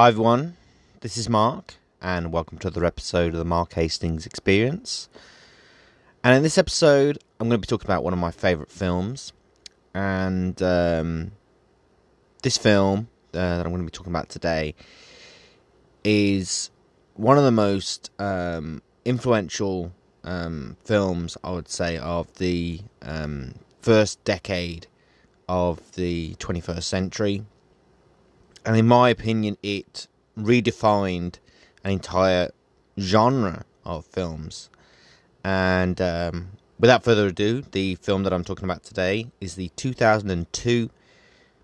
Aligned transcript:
Hi 0.00 0.06
everyone, 0.06 0.56
this 1.00 1.16
is 1.16 1.28
Mark, 1.28 1.74
and 2.00 2.32
welcome 2.32 2.56
to 2.58 2.68
another 2.68 2.86
episode 2.86 3.32
of 3.32 3.38
the 3.40 3.44
Mark 3.44 3.72
Hastings 3.72 4.26
Experience. 4.26 5.08
And 6.22 6.36
in 6.36 6.44
this 6.44 6.56
episode, 6.56 7.18
I'm 7.40 7.48
going 7.48 7.60
to 7.60 7.66
be 7.66 7.68
talking 7.68 7.88
about 7.88 8.04
one 8.04 8.12
of 8.12 8.18
my 8.20 8.30
favourite 8.30 8.70
films, 8.70 9.32
and 9.92 10.62
um, 10.62 11.32
this 12.44 12.56
film 12.56 13.08
uh, 13.34 13.56
that 13.56 13.66
I'm 13.66 13.72
going 13.72 13.82
to 13.82 13.86
be 13.86 13.90
talking 13.90 14.12
about 14.12 14.28
today 14.28 14.76
is 16.04 16.70
one 17.14 17.36
of 17.36 17.42
the 17.42 17.50
most 17.50 18.12
um, 18.20 18.82
influential 19.04 19.92
um, 20.22 20.76
films, 20.84 21.36
I 21.42 21.50
would 21.50 21.68
say, 21.68 21.98
of 21.98 22.32
the 22.34 22.82
um, 23.02 23.56
first 23.82 24.22
decade 24.22 24.86
of 25.48 25.80
the 25.96 26.36
21st 26.36 26.84
century 26.84 27.44
and 28.68 28.76
in 28.76 28.86
my 28.86 29.08
opinion, 29.08 29.56
it 29.62 30.08
redefined 30.38 31.36
an 31.82 31.90
entire 31.90 32.50
genre 33.00 33.64
of 33.82 34.04
films. 34.04 34.68
And 35.42 35.98
um, 36.02 36.48
without 36.78 37.02
further 37.02 37.28
ado, 37.28 37.62
the 37.62 37.94
film 37.94 38.24
that 38.24 38.32
I'm 38.34 38.44
talking 38.44 38.66
about 38.66 38.82
today 38.82 39.30
is 39.40 39.54
the 39.54 39.70
2002 39.76 40.90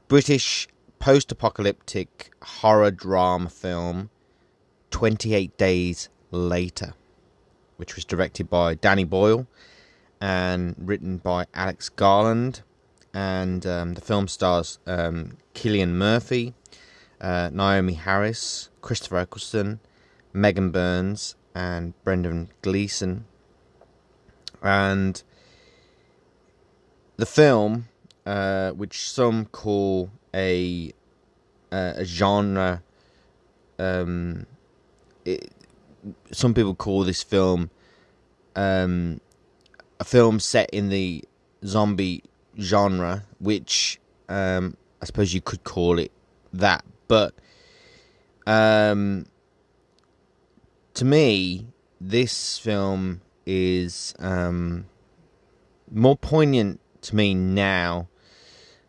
British 0.08 0.66
post 0.98 1.30
apocalyptic 1.30 2.32
horror 2.40 2.90
drama 2.90 3.50
film 3.50 4.08
28 4.90 5.58
Days 5.58 6.08
Later, 6.30 6.94
which 7.76 7.96
was 7.96 8.06
directed 8.06 8.48
by 8.48 8.76
Danny 8.76 9.04
Boyle 9.04 9.46
and 10.22 10.74
written 10.78 11.18
by 11.18 11.44
Alex 11.52 11.90
Garland. 11.90 12.62
And 13.12 13.66
um, 13.66 13.92
the 13.92 14.00
film 14.00 14.26
stars 14.26 14.78
um, 14.86 15.36
Cillian 15.54 15.90
Murphy, 15.90 16.54
uh, 17.20 17.50
Naomie 17.50 17.96
Harris, 17.96 18.70
Christopher 18.80 19.18
Eccleston, 19.18 19.80
Megan 20.32 20.70
Burns, 20.70 21.36
and 21.54 21.94
Brendan 22.04 22.50
Gleeson. 22.62 23.24
And 24.62 25.22
the 27.16 27.26
film, 27.26 27.88
uh, 28.26 28.70
which 28.70 29.10
some 29.10 29.46
call 29.46 30.10
a 30.34 30.92
uh, 31.70 31.92
a 31.96 32.04
genre, 32.04 32.82
um, 33.78 34.46
it, 35.24 35.50
some 36.30 36.54
people 36.54 36.74
call 36.74 37.04
this 37.04 37.22
film 37.22 37.70
um, 38.56 39.20
a 40.00 40.04
film 40.04 40.40
set 40.40 40.70
in 40.70 40.88
the 40.88 41.24
zombie 41.64 42.22
genre, 42.58 43.24
which 43.40 44.00
um, 44.28 44.76
I 45.02 45.06
suppose 45.06 45.34
you 45.34 45.40
could 45.40 45.64
call 45.64 45.98
it 45.98 46.12
that, 46.52 46.84
but 47.08 47.34
um, 48.46 49.26
to 50.94 51.04
me, 51.04 51.66
this 52.00 52.58
film 52.58 53.20
is 53.46 54.14
um, 54.18 54.86
more 55.90 56.16
poignant 56.16 56.80
to 57.02 57.16
me 57.16 57.34
now 57.34 58.08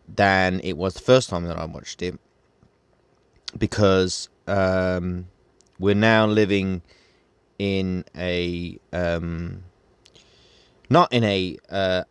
than 0.08 0.60
it 0.62 0.74
was 0.74 0.94
the 0.94 1.02
first 1.02 1.30
time 1.30 1.46
that 1.46 1.58
I 1.58 1.66
watched 1.66 2.02
it 2.02 2.20
because 3.58 4.30
um, 4.48 5.28
we're 5.80 5.96
now 5.96 6.26
living 6.26 6.82
in 7.58 8.06
a 8.16 8.78
um, 8.92 9.64
not 10.90 11.12
in 11.12 11.24
a 11.24 11.58
uh, 11.70 12.04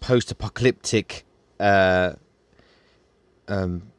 post-apocalyptic 0.00 1.24
uh, 1.60 2.12
um, 3.48 3.91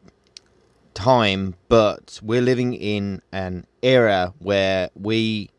time, 0.93 1.55
but 1.67 2.19
we're 2.23 2.41
living 2.41 2.73
in 2.73 3.21
an 3.31 3.65
era 3.81 4.33
where 4.39 4.89
we, 4.95 5.49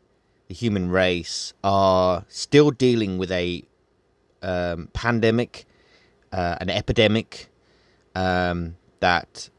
the 0.47 0.53
human 0.53 0.89
race, 0.89 1.53
are 1.63 2.25
still 2.27 2.71
dealing 2.71 3.17
with 3.17 3.31
a 3.31 3.63
um, 4.41 4.89
pandemic, 4.93 5.65
uh, 6.31 6.57
an 6.59 6.69
epidemic 6.69 7.49
um, 8.15 8.75
that 8.99 9.49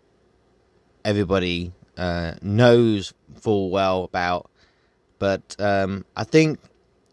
everybody 1.04 1.72
uh, 1.96 2.34
knows 2.42 3.14
full 3.34 3.70
well 3.70 4.04
about. 4.04 4.50
But 5.18 5.56
um, 5.58 6.04
I 6.16 6.24
think 6.24 6.58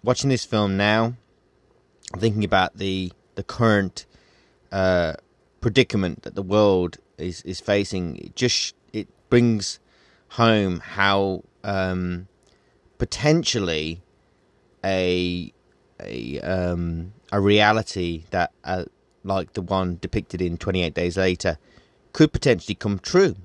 watching 0.03 0.29
this 0.29 0.45
film 0.45 0.77
now, 0.77 1.13
thinking 2.17 2.43
about 2.43 2.77
the 2.77 3.11
the 3.35 3.43
current 3.43 4.05
uh, 4.71 5.13
predicament 5.61 6.23
that 6.23 6.35
the 6.35 6.43
world 6.43 6.97
is 7.17 7.41
is 7.43 7.59
facing, 7.59 8.17
it 8.17 8.35
just 8.35 8.75
it 8.91 9.07
brings 9.29 9.79
home 10.29 10.79
how 10.79 11.43
um, 11.63 12.27
potentially 12.97 14.01
a 14.83 15.53
a 15.99 16.39
um, 16.41 17.13
a 17.31 17.39
reality 17.39 18.23
that 18.31 18.51
uh, 18.63 18.85
like 19.23 19.53
the 19.53 19.61
one 19.61 19.97
depicted 20.01 20.41
in 20.41 20.57
28 20.57 20.93
Days 20.93 21.17
Later 21.17 21.57
could 22.11 22.33
potentially 22.33 22.75
come 22.75 22.99
true. 22.99 23.35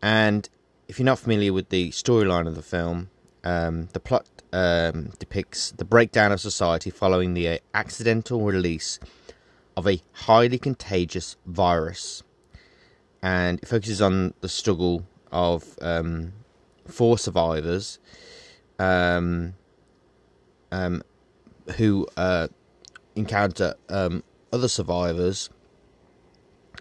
And 0.00 0.48
if 0.86 0.98
you're 0.98 1.06
not 1.06 1.18
familiar 1.18 1.52
with 1.52 1.68
the 1.68 1.90
storyline 1.90 2.46
of 2.46 2.54
the 2.54 2.62
film, 2.62 3.10
um, 3.44 3.88
the 3.92 4.00
plot 4.00 4.26
um, 4.52 5.10
depicts 5.18 5.72
the 5.72 5.84
breakdown 5.84 6.32
of 6.32 6.40
society 6.40 6.90
following 6.90 7.34
the 7.34 7.48
uh, 7.48 7.58
accidental 7.74 8.40
release 8.42 8.98
of 9.76 9.86
a 9.86 10.00
highly 10.12 10.58
contagious 10.58 11.36
virus 11.46 12.22
and 13.22 13.58
it 13.60 13.68
focuses 13.68 14.00
on 14.00 14.34
the 14.40 14.48
struggle 14.48 15.04
of 15.32 15.78
um, 15.82 16.32
four 16.86 17.18
survivors 17.18 17.98
um, 18.78 19.54
um, 20.70 21.02
who 21.76 22.06
uh, 22.16 22.48
encounter 23.16 23.74
um, 23.88 24.22
other 24.52 24.68
survivors, 24.68 25.50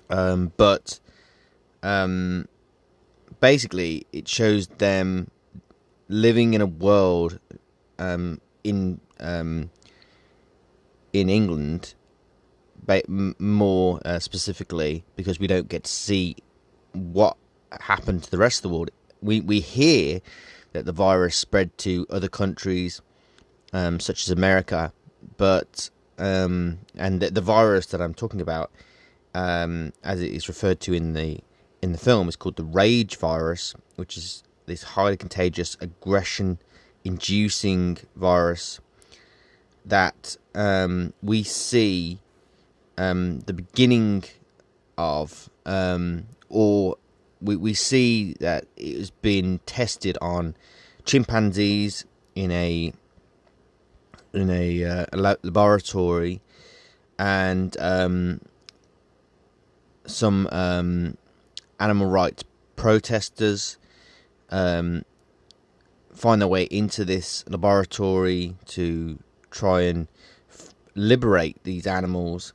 um, 0.09 0.51
but 0.57 0.99
um, 1.83 2.47
basically 3.39 4.05
it 4.11 4.27
shows 4.27 4.67
them 4.67 5.29
living 6.07 6.53
in 6.53 6.61
a 6.61 6.65
world 6.65 7.39
in 8.63 8.99
in 11.13 11.29
England 11.29 11.95
more 13.39 13.99
uh, 14.05 14.19
specifically 14.19 15.03
because 15.15 15.39
we 15.39 15.47
don't 15.47 15.67
get 15.67 15.85
to 15.85 15.91
see 15.91 16.35
what 16.93 17.35
happened 17.81 18.23
to 18.23 18.31
the 18.31 18.37
rest 18.37 18.59
of 18.59 18.63
the 18.63 18.69
world. 18.69 18.89
We 19.21 19.41
we 19.41 19.59
hear 19.59 20.21
that 20.73 20.85
the 20.85 20.91
virus 20.91 21.35
spread 21.35 21.77
to 21.79 22.05
other 22.09 22.27
countries, 22.27 23.01
um, 23.73 23.99
such 23.99 24.21
as 24.23 24.31
America, 24.31 24.93
but 25.37 25.89
um, 26.17 26.79
and 26.95 27.19
the, 27.19 27.29
the, 27.31 27.41
virus 27.41 27.87
that 27.87 27.99
I'm 28.01 28.13
talking 28.13 28.39
about, 28.41 28.71
um, 29.33 29.91
as 30.03 30.21
it 30.21 30.31
is 30.31 30.47
referred 30.47 30.79
to 30.81 30.93
in 30.93 31.13
the 31.13 31.39
in 31.81 31.91
the 31.91 31.97
film, 31.97 32.29
is 32.29 32.35
called 32.35 32.57
the 32.57 32.63
rage 32.63 33.17
virus, 33.17 33.73
which 33.95 34.15
is 34.17 34.43
this 34.65 34.83
highly 34.83 35.17
contagious 35.17 35.75
aggression-inducing 35.79 37.97
virus 38.15 38.79
that 39.85 40.37
um, 40.53 41.13
we 41.23 41.41
see 41.43 42.19
um, 42.97 43.39
the 43.41 43.53
beginning 43.53 44.23
of, 44.97 45.49
um, 45.65 46.27
or 46.49 46.97
we, 47.41 47.55
we 47.55 47.73
see 47.73 48.33
that 48.39 48.65
it 48.75 48.97
has 48.97 49.09
been 49.09 49.59
tested 49.65 50.17
on 50.21 50.55
chimpanzees 51.05 52.05
in 52.35 52.51
a 52.51 52.93
in 54.33 54.49
a, 54.49 54.83
uh, 54.83 55.35
laboratory, 55.41 56.41
and 57.17 57.75
um, 57.79 58.41
some 60.05 60.47
um, 60.51 61.17
animal 61.79 62.07
rights 62.07 62.43
protesters 62.75 63.77
um, 64.49 65.03
find 66.13 66.41
their 66.41 66.47
way 66.47 66.63
into 66.63 67.03
this 67.03 67.43
laboratory 67.47 68.55
to 68.65 69.17
try 69.49 69.81
and 69.81 70.07
f- 70.49 70.73
liberate 70.95 71.63
these 71.63 71.87
animals 71.87 72.53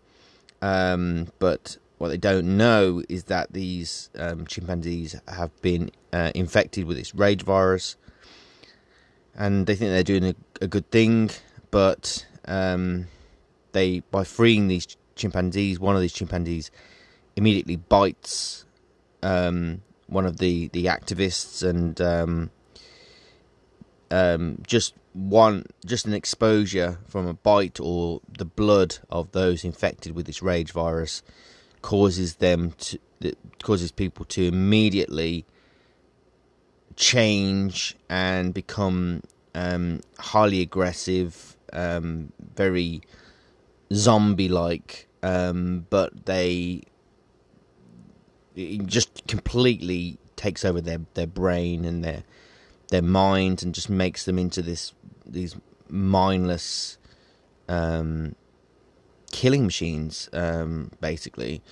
um, 0.62 1.29
but 1.38 1.76
what 1.99 2.09
they 2.09 2.17
don't 2.17 2.56
know 2.56 3.03
is 3.09 3.25
that 3.25 3.53
these 3.53 4.11
um, 4.19 4.47
chimpanzees 4.47 5.20
have 5.29 5.50
been 5.61 5.91
uh, 6.12 6.32
infected 6.35 6.85
with 6.85 6.97
this 6.97 7.14
rage 7.14 7.43
virus, 7.43 7.97
and 9.35 9.67
they 9.67 9.75
think 9.75 9.91
they're 9.91 10.03
doing 10.03 10.25
a, 10.25 10.35
a 10.64 10.67
good 10.67 10.91
thing. 10.91 11.31
But 11.70 12.26
um, 12.47 13.09
they, 13.73 14.00
by 14.11 14.25
freeing 14.25 14.69
these 14.69 14.97
chimpanzees, 15.17 15.79
one 15.79 15.94
of 15.94 16.00
these 16.00 16.12
chimpanzees 16.12 16.70
immediately 17.37 17.76
bites 17.76 18.65
um, 19.23 19.82
one 20.06 20.26
of 20.26 20.38
the 20.38 20.69
the 20.69 20.87
activists 20.87 21.69
and 21.69 22.00
um, 22.00 22.50
um, 24.11 24.58
just 24.67 24.94
one 25.12 25.67
just 25.85 26.06
an 26.06 26.14
exposure 26.14 26.99
from 27.06 27.26
a 27.26 27.35
bite 27.35 27.79
or 27.81 28.20
the 28.38 28.44
blood 28.44 28.99
of 29.11 29.32
those 29.32 29.64
infected 29.64 30.14
with 30.14 30.26
this 30.26 30.43
rage 30.43 30.73
virus 30.73 31.23
causes 31.82 32.37
them 32.37 32.73
to 32.79 32.99
causes 33.62 33.93
people 33.93 34.25
to 34.25 34.47
immediately 34.47 35.44
change 36.97 37.97
and 38.09 38.53
become 38.55 39.23
um, 39.55 40.00
highly 40.19 40.61
aggressive, 40.61 41.56
um, 41.73 42.32
very 42.55 43.03
zombie-like, 43.93 45.08
um, 45.23 45.87
but 45.91 46.26
they 46.26 46.82
it 48.55 48.87
just 48.87 49.26
completely 49.26 50.19
takes 50.37 50.65
over 50.65 50.81
their 50.81 51.00
their 51.15 51.26
brain 51.26 51.85
and 51.85 52.05
their 52.05 52.23
their 52.88 53.03
mind 53.03 53.62
and 53.62 53.75
just 53.75 53.88
makes 53.88 54.25
them 54.25 54.38
into 54.38 54.61
this 54.61 54.93
these 55.26 55.56
mindless 55.88 56.98
um, 57.69 58.34
killing 59.30 59.64
machines, 59.64 60.28
um, 60.32 60.90
basically. 61.00 61.62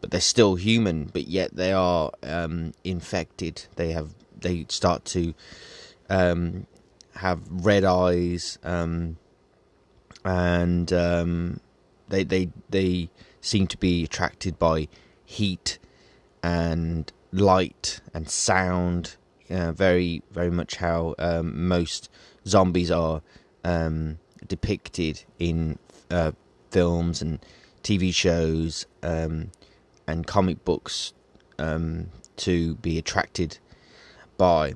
But 0.00 0.10
they're 0.10 0.20
still 0.20 0.54
human, 0.54 1.06
but 1.06 1.26
yet 1.26 1.56
they 1.56 1.72
are 1.72 2.12
um, 2.22 2.72
infected. 2.84 3.66
They 3.76 3.92
have 3.92 4.14
they 4.40 4.66
start 4.68 5.04
to 5.06 5.34
um, 6.08 6.66
have 7.16 7.40
red 7.50 7.84
eyes, 7.84 8.58
um, 8.62 9.16
and 10.24 10.92
um, 10.92 11.60
they 12.08 12.22
they 12.22 12.50
they 12.70 13.10
seem 13.40 13.66
to 13.68 13.76
be 13.76 14.04
attracted 14.04 14.58
by 14.58 14.86
heat 15.24 15.78
and 16.42 17.12
light 17.32 18.00
and 18.14 18.28
sound. 18.30 19.16
Uh, 19.50 19.72
very 19.72 20.22
very 20.30 20.50
much 20.50 20.76
how 20.76 21.14
most 21.42 22.08
zombies 22.48 22.90
are 22.90 23.22
um, 23.64 24.18
depicted 24.46 25.24
in 25.38 25.78
uh, 26.10 26.32
films 26.70 27.22
and 27.22 27.44
TV 27.82 28.12
shows 28.12 28.86
um, 29.02 29.50
and 30.06 30.26
comic 30.26 30.64
books 30.64 31.12
um, 31.58 32.08
to 32.36 32.74
be 32.76 32.98
attracted 32.98 33.58
by, 34.36 34.74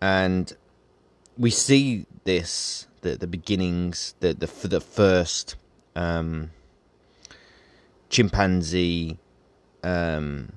and 0.00 0.56
we 1.36 1.50
see 1.50 2.06
this 2.24 2.86
the 3.02 3.16
the 3.16 3.26
beginnings 3.26 4.14
the 4.20 4.32
the 4.32 4.68
the 4.68 4.80
first 4.80 5.56
um, 5.96 6.50
chimpanzee 8.08 9.18
um, 9.82 10.52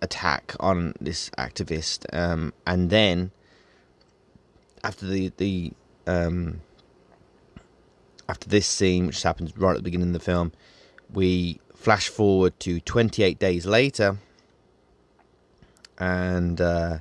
attack 0.00 0.54
on 0.60 0.94
this 1.00 1.30
activist, 1.30 2.06
um, 2.12 2.52
and 2.66 2.90
then 2.90 3.30
after 4.84 5.06
the 5.06 5.32
the 5.38 5.72
um, 6.06 6.60
after 8.28 8.48
this 8.48 8.66
scene, 8.66 9.06
which 9.06 9.22
happens 9.22 9.56
right 9.56 9.70
at 9.70 9.76
the 9.78 9.82
beginning 9.82 10.08
of 10.08 10.12
the 10.12 10.20
film, 10.20 10.52
we 11.12 11.60
flash 11.74 12.08
forward 12.08 12.58
to 12.60 12.80
28 12.80 13.38
days 13.38 13.66
later, 13.66 14.18
and 15.98 16.60
uh, 16.60 16.98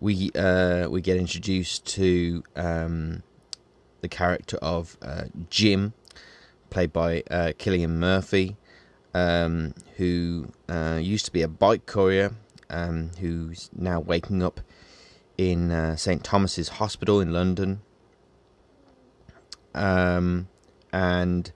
we 0.00 0.30
uh, 0.34 0.88
we 0.90 1.00
get 1.00 1.16
introduced 1.16 1.86
to 1.86 2.42
um, 2.56 3.22
the 4.00 4.08
character 4.08 4.58
of 4.58 4.98
uh, 5.00 5.24
Jim, 5.48 5.94
played 6.70 6.92
by 6.92 7.22
uh, 7.30 7.52
Cillian 7.58 7.90
Murphy, 7.90 8.56
um, 9.14 9.74
who 9.96 10.48
uh, 10.68 10.98
used 11.00 11.24
to 11.26 11.32
be 11.32 11.42
a 11.42 11.48
bike 11.48 11.86
courier, 11.86 12.32
um, 12.68 13.12
who's 13.20 13.70
now 13.74 14.00
waking 14.00 14.42
up 14.42 14.60
in 15.36 15.70
uh, 15.70 15.96
St 15.96 16.22
Thomas's 16.22 16.68
Hospital 16.68 17.20
in 17.20 17.32
London, 17.32 17.80
um, 19.74 20.48
and 20.92 21.52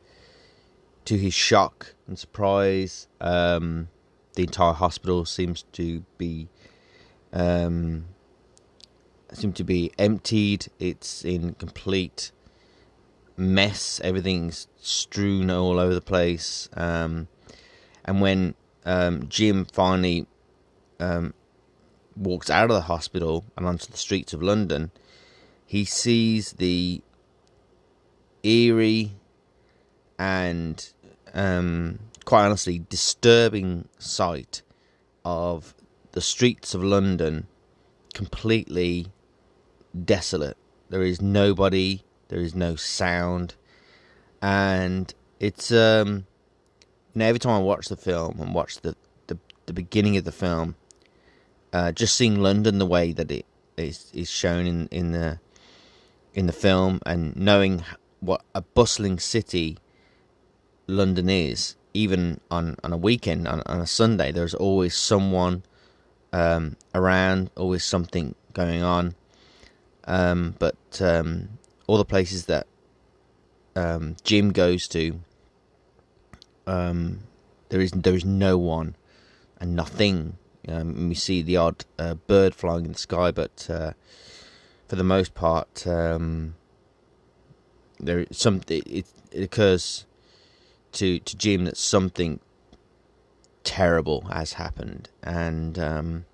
to 1.05 1.17
his 1.17 1.35
shock 1.35 1.95
and 2.07 2.19
surprise, 2.19 3.09
um, 3.21 3.89
the 4.35 4.43
entire 4.43 4.73
hospital 4.73 5.25
seems 5.25 5.65
to 5.73 6.05
be 6.17 6.49
um, 7.33 8.07
seem 9.33 9.53
to 9.53 9.65
be 9.65 9.93
emptied. 9.99 10.67
It's 10.79 11.25
in 11.25 11.55
complete 11.55 12.33
mess. 13.37 14.01
Everything's 14.03 14.69
strewn 14.81 15.51
all 15.51 15.79
over 15.79 15.95
the 15.95 16.01
place. 16.01 16.69
Um, 16.75 17.29
and 18.05 18.21
when 18.21 18.55
um, 18.85 19.29
Jim 19.29 19.65
finally 19.65 20.27
um, 21.01 21.35
walks 22.19 22.51
out 22.51 22.71
of 22.71 22.75
the 22.75 22.83
hospital 22.83 23.45
and 23.57 23.67
onto 23.67 23.91
the 23.91 23.97
streets 23.97 24.33
of 24.33 24.43
London, 24.43 24.91
he 25.65 25.85
sees 25.85 26.53
the 26.53 27.03
eerie 28.43 29.13
and 30.19 30.93
um, 31.35 31.99
quite 32.25 32.45
honestly 32.45 32.81
disturbing 32.89 33.89
sight 33.99 34.63
of 35.25 35.75
the 36.13 36.21
streets 36.21 36.75
of 36.75 36.83
London 36.83 37.47
completely 38.15 39.07
desolate. 40.05 40.57
There 40.89 41.03
is 41.03 41.21
nobody, 41.21 42.03
there 42.29 42.41
is 42.41 42.55
no 42.55 42.77
sound, 42.77 43.55
and 44.41 45.13
it's 45.39 45.71
um, 45.71 46.27
know 47.15 47.27
every 47.27 47.39
time 47.39 47.53
I 47.53 47.59
watch 47.59 47.89
the 47.89 47.97
film 47.97 48.41
and 48.41 48.55
watch 48.55 48.81
the 48.81 48.97
the, 49.27 49.39
the 49.67 49.73
beginning 49.73 50.17
of 50.17 50.25
the 50.25 50.33
film, 50.33 50.77
uh, 51.73 51.93
just 51.93 52.15
seeing 52.15 52.41
London 52.41 52.79
the 52.79 52.87
way 52.87 53.13
that 53.13 53.31
it 53.31 53.47
is 53.77 54.11
is 54.13 54.31
shown 54.31 54.67
in 54.67 54.89
in 54.89 55.13
the 55.13 55.39
in 56.35 56.47
the 56.47 56.53
film 56.53 57.01
and 57.07 57.37
knowing 57.37 57.85
what 58.21 58.43
a 58.55 58.61
bustling 58.61 59.19
city 59.19 59.79
London 60.87 61.29
is, 61.29 61.77
even 61.95 62.41
on, 62.51 62.77
on 62.83 62.93
a 62.93 62.97
weekend, 62.97 63.47
on, 63.47 63.63
on 63.67 63.81
a 63.81 63.87
Sunday, 63.87 64.33
there's 64.33 64.55
always 64.55 64.95
someone 64.95 65.63
um, 66.33 66.77
around, 66.95 67.51
always 67.57 67.85
something 67.85 68.35
going 68.55 68.83
on. 68.83 69.15
Um, 70.05 70.55
but 70.59 70.77
um, 71.01 71.51
all 71.87 71.99
the 71.99 72.05
places 72.05 72.47
that 72.47 72.67
um, 73.77 74.17
Jim 74.25 74.53
goes 74.53 74.89
to, 74.89 75.21
um, 76.67 77.21
there 77.69 77.81
is 77.81 77.91
there 77.93 78.15
is 78.15 78.25
no 78.25 78.57
one 78.57 78.97
and 79.61 79.77
nothing. 79.77 80.39
Um, 80.69 81.09
we 81.09 81.15
see 81.15 81.43
the 81.43 81.57
odd 81.57 81.85
uh, 81.99 82.15
bird 82.15 82.55
flying 82.55 82.85
in 82.85 82.93
the 82.93 82.99
sky, 82.99 83.31
but 83.31 83.67
uh, 83.71 83.93
for 84.87 84.97
the 84.97 85.05
most 85.05 85.35
part, 85.35 85.87
um, 85.87 86.55
there 87.99 88.27
some 88.31 88.63
it, 88.69 89.07
it 89.33 89.43
occurs 89.43 90.07
to 90.93 91.19
to 91.21 91.37
Jim 91.37 91.65
that 91.65 91.77
something 91.77 92.41
terrible 93.65 94.23
has 94.33 94.55
happened, 94.55 95.09
and 95.23 95.79
um, 95.79 96.25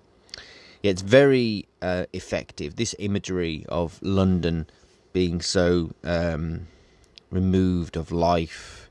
yeah, 0.81 0.91
it's 0.91 1.01
very 1.01 1.67
uh, 1.81 2.05
effective. 2.13 2.75
This 2.75 2.95
imagery 2.99 3.65
of 3.69 3.99
London 4.01 4.67
being 5.13 5.41
so 5.41 5.91
um, 6.03 6.67
removed 7.31 7.95
of 7.95 8.11
life 8.11 8.89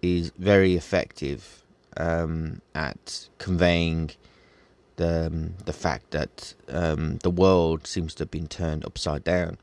is 0.00 0.32
very 0.38 0.74
effective 0.74 1.62
um, 1.96 2.60
at 2.74 3.28
conveying 3.38 4.10
um, 5.02 5.54
the 5.64 5.72
fact 5.72 6.10
that 6.12 6.54
um, 6.68 7.18
the 7.18 7.30
world 7.30 7.86
seems 7.86 8.14
to 8.14 8.22
have 8.22 8.30
been 8.30 8.48
turned 8.48 8.84
upside 8.84 9.24
down. 9.24 9.58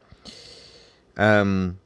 Um, 1.18 1.80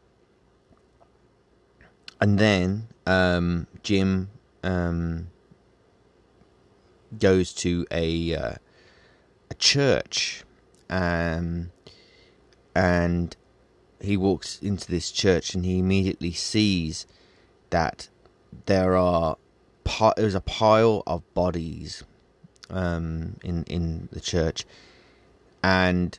and 2.19 2.39
then 2.39 2.87
um, 3.05 3.67
Jim 3.81 4.29
um, 4.63 5.27
goes 7.19 7.53
to 7.53 7.85
a 7.91 8.35
uh, 8.35 8.53
a 9.49 9.53
church, 9.55 10.43
um, 10.89 11.71
and 12.75 13.35
he 13.99 14.17
walks 14.17 14.59
into 14.61 14.89
this 14.89 15.11
church, 15.11 15.53
and 15.53 15.65
he 15.65 15.79
immediately 15.79 16.31
sees 16.31 17.05
that 17.69 18.07
there 18.65 18.95
are 18.95 19.37
there's 20.15 20.35
a 20.35 20.41
pile 20.41 21.03
of 21.05 21.21
bodies 21.33 22.03
um, 22.69 23.37
in 23.43 23.63
in 23.65 24.09
the 24.11 24.19
church, 24.19 24.65
and 25.63 26.17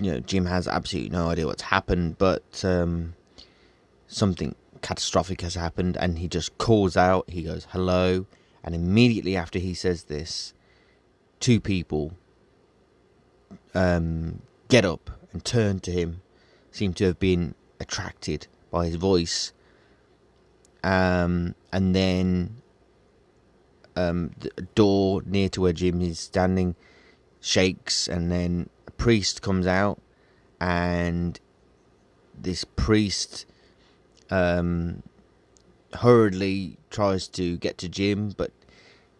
you 0.00 0.12
know 0.12 0.20
Jim 0.20 0.46
has 0.46 0.68
absolutely 0.68 1.10
no 1.10 1.28
idea 1.28 1.46
what's 1.46 1.62
happened, 1.62 2.18
but 2.18 2.64
um, 2.64 3.14
something 4.06 4.54
catastrophic 4.82 5.40
has 5.40 5.54
happened 5.54 5.96
and 5.96 6.18
he 6.18 6.28
just 6.28 6.56
calls 6.58 6.96
out 6.96 7.28
he 7.28 7.42
goes 7.42 7.66
hello 7.70 8.26
and 8.62 8.74
immediately 8.74 9.36
after 9.36 9.58
he 9.58 9.74
says 9.74 10.04
this 10.04 10.54
two 11.40 11.60
people 11.60 12.12
um, 13.74 14.40
get 14.68 14.84
up 14.84 15.10
and 15.32 15.44
turn 15.44 15.80
to 15.80 15.90
him 15.90 16.22
seem 16.70 16.92
to 16.94 17.04
have 17.04 17.18
been 17.18 17.54
attracted 17.80 18.46
by 18.70 18.86
his 18.86 18.96
voice 18.96 19.52
um, 20.84 21.54
and 21.72 21.94
then 21.94 22.62
um, 23.96 24.32
door 24.74 25.22
near 25.24 25.48
to 25.50 25.60
where 25.60 25.72
Jim 25.72 26.00
is 26.00 26.18
standing 26.18 26.74
shakes 27.40 28.08
and 28.08 28.30
then 28.30 28.68
a 28.86 28.90
priest 28.92 29.42
comes 29.42 29.66
out 29.66 30.00
and 30.60 31.38
this 32.38 32.64
priest 32.64 33.46
um, 34.30 35.02
hurriedly 35.94 36.78
tries 36.90 37.28
to 37.28 37.56
get 37.58 37.78
to 37.78 37.88
Jim, 37.88 38.30
but 38.36 38.50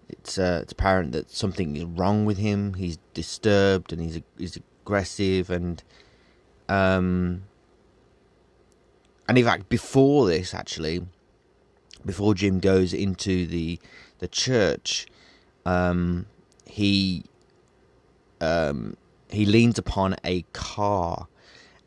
it's 0.09 0.38
uh, 0.38 0.61
it's 0.62 0.73
apparent 0.73 1.12
that 1.12 1.30
something 1.30 1.76
is 1.76 1.85
wrong 1.85 2.25
with 2.25 2.38
him. 2.38 2.75
He's 2.75 2.99
disturbed 3.14 3.92
and 3.92 4.00
he's 4.00 4.21
he's 4.38 4.59
aggressive 4.83 5.50
and 5.50 5.83
um 6.68 7.42
and 9.28 9.37
in 9.37 9.45
fact 9.45 9.68
before 9.68 10.26
this 10.26 10.54
actually 10.54 11.04
before 12.04 12.35
Jim 12.35 12.61
goes 12.61 12.95
into 12.95 13.47
the 13.47 13.80
the 14.18 14.28
church 14.28 15.06
um 15.64 16.26
he 16.66 17.25
um 18.40 18.96
he 19.30 19.44
leans 19.44 19.78
upon 19.78 20.16
a 20.25 20.42
car 20.52 21.26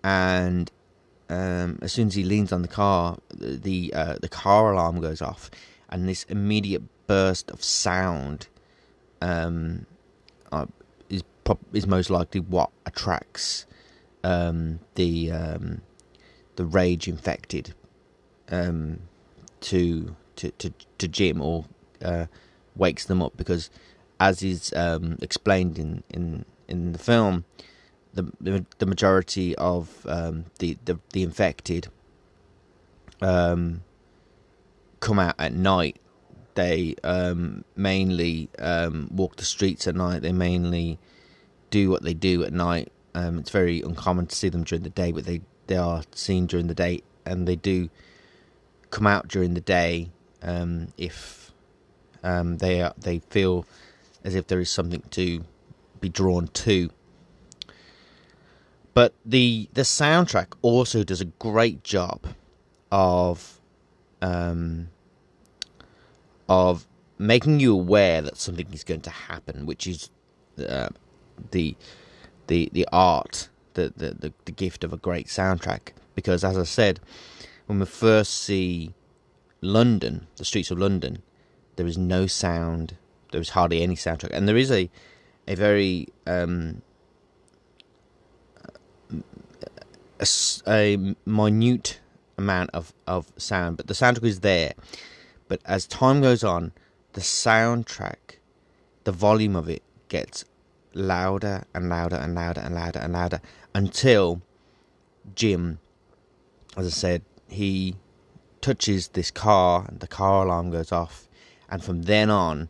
and 0.04 0.72
um 1.30 1.80
as 1.82 1.92
soon 1.94 2.08
as 2.08 2.16
he 2.16 2.24
leans 2.24 2.52
on 2.52 2.62
the 2.62 2.68
car 2.68 3.18
the 3.32 3.94
uh, 3.94 4.16
the 4.22 4.30
car 4.30 4.74
alarm 4.74 5.00
goes 5.00 5.22
off 5.22 5.50
and 5.90 6.08
this 6.08 6.24
immediate 6.26 6.84
burst 7.08 7.50
of 7.52 7.64
sound 7.64 8.48
um, 9.22 9.86
uh, 10.52 10.66
is 11.10 11.24
is 11.74 11.88
most 11.88 12.10
likely 12.10 12.40
what 12.40 12.70
attracts 12.86 13.66
um, 14.24 14.80
the 14.96 15.32
um, 15.32 15.82
the 16.56 16.66
rage 16.66 17.08
infected 17.08 17.74
um, 18.52 19.00
to, 19.62 20.16
to 20.36 20.52
to 20.52 20.74
to 20.98 21.08
Jim 21.08 21.42
or 21.42 21.66
uh, 22.04 22.26
wakes 22.76 23.06
them 23.06 23.22
up 23.22 23.36
because, 23.38 23.70
as 24.20 24.44
is 24.44 24.74
um, 24.74 25.18
explained 25.22 25.78
in, 25.80 26.04
in 26.10 26.46
in 26.68 26.92
the 26.92 27.00
film, 27.00 27.46
the 28.14 28.32
the, 28.78 28.86
majority 28.86 29.56
of 29.56 30.06
um, 30.08 30.46
the, 30.60 30.78
the 30.86 31.00
the 31.14 31.24
infected 31.24 31.88
um, 33.22 33.82
come 35.00 35.20
out 35.20 35.36
at 35.40 35.54
night 35.54 36.00
they 36.60 36.94
um, 37.06 37.64
mainly 37.78 38.50
um, 38.60 39.08
walk 39.12 39.38
the 39.38 39.46
streets 39.46 39.88
at 39.88 39.96
night. 39.96 40.22
They 40.22 40.34
mainly 40.34 41.00
do 41.70 41.90
what 41.90 42.04
they 42.04 42.14
do 42.14 42.44
at 42.44 42.52
night. 42.52 42.92
Um, 43.16 43.40
it's 43.40 43.50
very 43.50 43.80
uncommon 43.82 44.28
to 44.28 44.36
see 44.36 44.50
them 44.50 44.66
during 44.66 44.84
the 44.84 44.90
day, 44.90 45.14
but 45.14 45.24
they, 45.24 45.40
they 45.68 45.78
are 45.78 46.04
seen 46.14 46.48
during 46.48 46.68
the 46.68 46.76
day, 46.76 47.02
and 47.26 47.48
they 47.48 47.56
do 47.56 47.90
come 48.90 49.08
out 49.08 49.30
during 49.30 49.54
the 49.54 49.62
day 49.62 50.12
um, 50.42 50.90
if 50.98 51.39
um, 52.24 52.58
they 52.58 52.82
are, 52.82 52.94
they 52.98 53.20
feel 53.30 53.66
as 54.24 54.36
if 54.36 54.48
there 54.48 54.60
is 54.60 54.70
something 54.70 55.04
to 55.12 55.44
be 56.00 56.10
drawn 56.10 56.48
to. 56.48 56.90
But 58.94 59.14
the 59.26 59.70
the 59.74 59.84
soundtrack 59.84 60.48
also 60.62 61.04
does 61.04 61.22
a 61.22 61.26
great 61.26 61.84
job 61.84 62.26
of 62.92 63.60
um, 64.22 64.90
of 66.48 66.86
making 67.18 67.60
you 67.60 67.74
aware 67.74 68.22
that 68.22 68.38
something 68.38 68.68
is 68.74 68.84
going 68.84 69.02
to 69.02 69.10
happen, 69.10 69.66
which 69.66 69.88
is 69.88 70.10
uh, 70.68 70.90
the 71.52 71.76
the 72.48 72.70
the 72.74 72.88
art, 72.92 73.50
the, 73.76 73.94
the, 73.96 74.12
the 74.12 74.34
the 74.46 74.52
gift 74.52 74.84
of 74.84 74.92
a 74.92 74.98
great 74.98 75.28
soundtrack. 75.28 75.94
Because 76.16 76.44
as 76.44 76.58
I 76.58 76.64
said, 76.64 77.00
when 77.68 77.80
we 77.80 77.86
first 77.86 78.44
see 78.44 78.94
London, 79.62 80.28
the 80.38 80.46
streets 80.46 80.72
of 80.72 80.80
London, 80.80 81.22
there 81.80 81.88
is 81.88 81.98
no 81.98 82.28
sound. 82.28 82.98
There 83.32 83.40
is 83.40 83.52
hardly 83.52 83.82
any 83.82 83.96
soundtrack, 83.96 84.32
and 84.34 84.50
there 84.50 84.58
is 84.58 84.70
a 84.70 84.90
a 85.48 85.56
very 85.56 86.10
um, 86.28 86.82
a, 90.20 90.28
a 90.68 91.16
minute 91.26 92.02
amount 92.38 92.72
of, 92.74 92.94
of 93.08 93.32
sound, 93.38 93.78
but 93.78 93.88
the 93.88 93.94
soundtrack 93.94 94.26
is 94.26 94.42
there. 94.42 94.74
But 95.48 95.62
as 95.64 95.88
time 95.88 96.22
goes 96.22 96.44
on, 96.44 96.74
the 97.14 97.22
soundtrack, 97.22 98.40
the 99.06 99.14
volume 99.14 99.56
of 99.56 99.70
it 99.70 99.82
gets 100.10 100.44
louder 100.94 101.64
and 101.74 101.88
louder 101.88 102.18
and 102.18 102.36
louder 102.36 102.60
and 102.60 102.76
louder 102.76 103.00
and 103.00 103.14
louder 103.14 103.40
until 103.74 104.42
Jim, 105.34 105.80
as 106.76 106.88
I 106.88 106.90
said, 106.90 107.22
he 107.48 107.96
touches 108.60 109.08
this 109.08 109.32
car 109.32 109.86
and 109.88 110.02
the 110.02 110.08
car 110.08 110.46
alarm 110.46 110.72
goes 110.72 110.92
off, 110.92 111.29
and 111.70 111.84
from 111.84 112.04
then 112.04 112.30
on, 112.30 112.70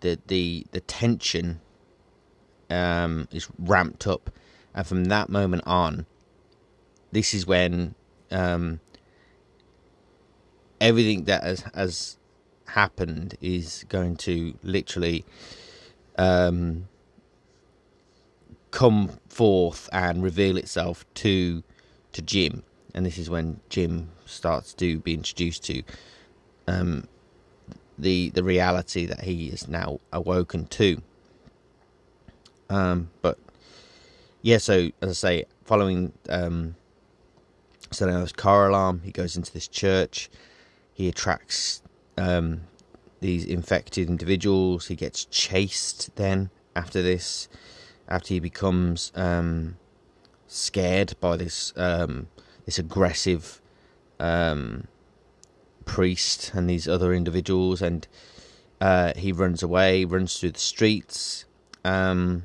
the 0.00 0.18
the 0.26 0.66
the 0.72 0.80
tension 0.80 1.60
um, 2.70 3.28
is 3.30 3.48
ramped 3.58 4.06
up, 4.06 4.30
and 4.74 4.86
from 4.86 5.04
that 5.06 5.28
moment 5.28 5.62
on, 5.66 6.06
this 7.12 7.32
is 7.32 7.46
when 7.46 7.94
um, 8.30 8.80
everything 10.80 11.24
that 11.24 11.42
has, 11.44 11.64
has 11.74 12.18
happened 12.66 13.36
is 13.40 13.84
going 13.88 14.16
to 14.16 14.58
literally 14.62 15.24
um, 16.18 16.88
come 18.70 19.10
forth 19.28 19.88
and 19.92 20.22
reveal 20.22 20.56
itself 20.56 21.04
to 21.14 21.62
to 22.12 22.22
Jim, 22.22 22.62
and 22.94 23.06
this 23.06 23.18
is 23.18 23.30
when 23.30 23.60
Jim 23.68 24.10
starts 24.26 24.74
to 24.74 24.98
be 25.00 25.14
introduced 25.14 25.64
to 25.64 25.82
um, 26.66 27.06
the 27.98 28.30
the 28.30 28.42
reality 28.42 29.06
that 29.06 29.22
he 29.22 29.48
is 29.48 29.68
now 29.68 30.00
awoken 30.12 30.66
to. 30.66 31.00
Um, 32.70 33.10
but 33.22 33.38
yeah, 34.42 34.58
so 34.58 34.90
as 35.00 35.10
I 35.10 35.12
say, 35.12 35.44
following 35.64 36.12
um, 36.28 36.76
Seleno's 37.90 38.32
car 38.32 38.68
alarm, 38.68 39.02
he 39.04 39.12
goes 39.12 39.36
into 39.36 39.52
this 39.52 39.68
church 39.68 40.30
he 40.94 41.08
attracts 41.08 41.82
um, 42.16 42.62
these 43.20 43.44
infected 43.44 44.08
individuals. 44.08 44.86
He 44.86 44.94
gets 44.94 45.24
chased 45.26 46.14
then 46.14 46.50
after 46.76 47.02
this, 47.02 47.48
after 48.08 48.28
he 48.34 48.40
becomes 48.40 49.10
um, 49.16 49.76
scared 50.46 51.14
by 51.20 51.36
this 51.36 51.72
um, 51.76 52.28
this 52.64 52.78
aggressive 52.78 53.60
um, 54.20 54.86
priest 55.84 56.52
and 56.54 56.68
these 56.68 56.88
other 56.88 57.12
individuals, 57.12 57.82
and 57.82 58.06
uh, 58.80 59.12
he 59.16 59.32
runs 59.32 59.62
away, 59.62 60.04
runs 60.04 60.38
through 60.38 60.52
the 60.52 60.58
streets, 60.58 61.44
um, 61.84 62.44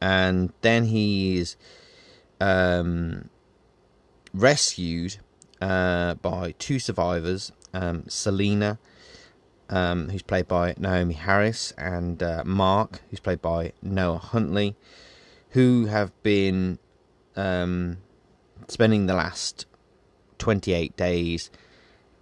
and 0.00 0.52
then 0.62 0.86
he 0.86 1.38
is 1.38 1.56
um, 2.40 3.28
rescued 4.32 5.18
uh, 5.60 6.14
by 6.14 6.54
two 6.58 6.78
survivors, 6.78 7.52
um, 7.74 8.04
Selena, 8.08 8.78
um, 9.68 10.08
who's 10.08 10.22
played 10.22 10.48
by 10.48 10.72
Naomie 10.74 11.14
Harris, 11.14 11.72
and 11.76 12.22
uh, 12.22 12.42
Mark, 12.44 13.02
who's 13.10 13.20
played 13.20 13.42
by 13.42 13.72
Noah 13.82 14.18
Huntley, 14.18 14.76
who 15.50 15.86
have 15.86 16.10
been 16.22 16.78
um, 17.36 17.98
spending 18.68 19.06
the 19.06 19.14
last 19.14 19.66
28 20.38 20.96
days 20.96 21.50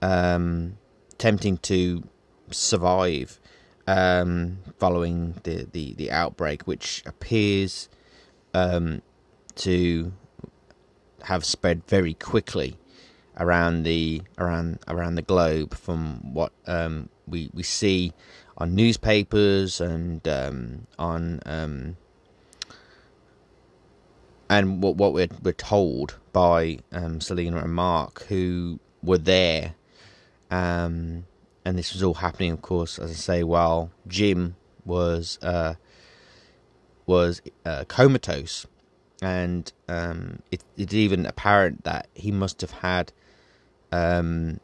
um, 0.03 0.79
attempting 1.13 1.59
to 1.59 2.03
survive 2.51 3.41
um, 3.87 4.59
following 4.79 5.35
the, 5.45 5.67
the, 5.73 5.95
the 5.95 6.11
outbreak, 6.11 6.63
which 6.63 7.03
appears 7.07 7.89
um, 8.55 9.03
to 9.57 10.13
have 11.23 11.45
spread 11.45 11.83
very 11.87 12.15
quickly 12.15 12.77
around 13.39 13.83
the 13.83 14.23
around 14.39 14.79
around 14.89 15.17
the 15.17 15.23
globe 15.23 15.75
from 15.75 16.33
what 16.33 16.53
um, 16.67 17.09
we 17.27 17.51
we 17.53 17.63
see 17.63 18.13
on 18.57 18.75
newspapers 18.75 19.81
and 19.81 20.27
um, 20.27 20.87
on 20.99 21.41
um, 21.45 21.97
and 24.49 24.83
what 24.83 24.97
what 24.97 25.13
we're 25.13 25.29
we're 25.43 25.53
told 25.53 26.19
by 26.33 26.79
um, 26.93 27.21
Selena 27.21 27.59
and 27.59 27.75
Mark 27.75 28.25
who 28.25 28.79
were 29.03 29.19
there, 29.19 29.75
um, 30.51 31.27
and 31.65 31.79
this 31.79 31.93
was 31.93 32.03
all 32.03 32.15
happening, 32.15 32.53
of 32.53 32.63
course, 32.63 32.99
as 32.99 33.11
I 33.11 33.15
say, 33.15 33.43
while 33.43 33.91
Jim 34.07 34.57
was 34.85 35.39
uh, 35.43 35.75
was 37.07 37.43
uh, 37.65 37.85
comatose, 37.89 38.67
and 39.23 39.73
um, 39.89 40.41
it, 40.51 40.63
it's 40.77 40.95
even 40.95 41.27
apparent 41.27 41.85
that 41.85 42.09
he 42.15 42.31
must 42.31 42.61
have 42.61 42.71
had 42.71 43.13
um, 43.93 44.61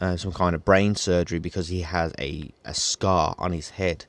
uh, 0.00 0.16
some 0.16 0.32
kind 0.32 0.54
of 0.54 0.64
brain 0.64 0.94
surgery 0.94 1.38
because 1.38 1.68
he 1.68 1.82
has 1.82 2.12
a, 2.18 2.50
a 2.64 2.74
scar 2.74 3.34
on 3.38 3.52
his 3.52 3.70
head. 3.70 4.06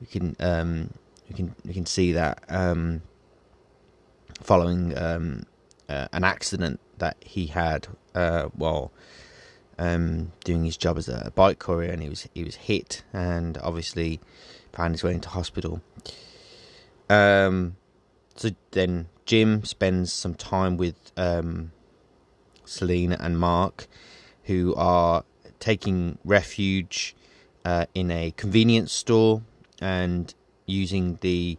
You 0.00 0.06
can 0.06 0.36
um, 0.40 0.90
you 1.28 1.34
can 1.34 1.54
you 1.64 1.74
can 1.74 1.86
see 1.86 2.12
that 2.12 2.42
um, 2.48 3.02
following 4.40 4.96
um, 4.98 5.44
uh, 5.88 6.08
an 6.12 6.24
accident 6.24 6.80
that 6.98 7.16
he 7.20 7.46
had 7.46 7.88
uh, 8.14 8.44
while 8.54 8.92
um, 9.78 10.32
doing 10.44 10.64
his 10.64 10.76
job 10.76 10.98
as 10.98 11.08
a 11.08 11.32
bike 11.34 11.58
courier, 11.58 11.90
and 11.90 12.02
he 12.02 12.08
was 12.08 12.28
he 12.34 12.44
was 12.44 12.56
hit 12.56 13.02
and 13.12 13.58
obviously 13.58 14.20
found 14.72 14.94
his 14.94 15.02
way 15.02 15.14
into 15.14 15.28
hospital. 15.28 15.80
Um, 17.08 17.76
so 18.36 18.50
then 18.70 19.08
Jim 19.26 19.64
spends 19.64 20.12
some 20.12 20.34
time 20.34 20.76
with 20.76 20.96
um, 21.16 21.72
Selena 22.64 23.16
and 23.18 23.38
Mark, 23.38 23.88
who 24.44 24.74
are 24.76 25.24
taking 25.58 26.18
refuge 26.24 27.14
uh, 27.64 27.86
in 27.94 28.10
a 28.10 28.32
convenience 28.36 28.92
store 28.92 29.42
and 29.80 30.34
using 30.66 31.18
the 31.20 31.58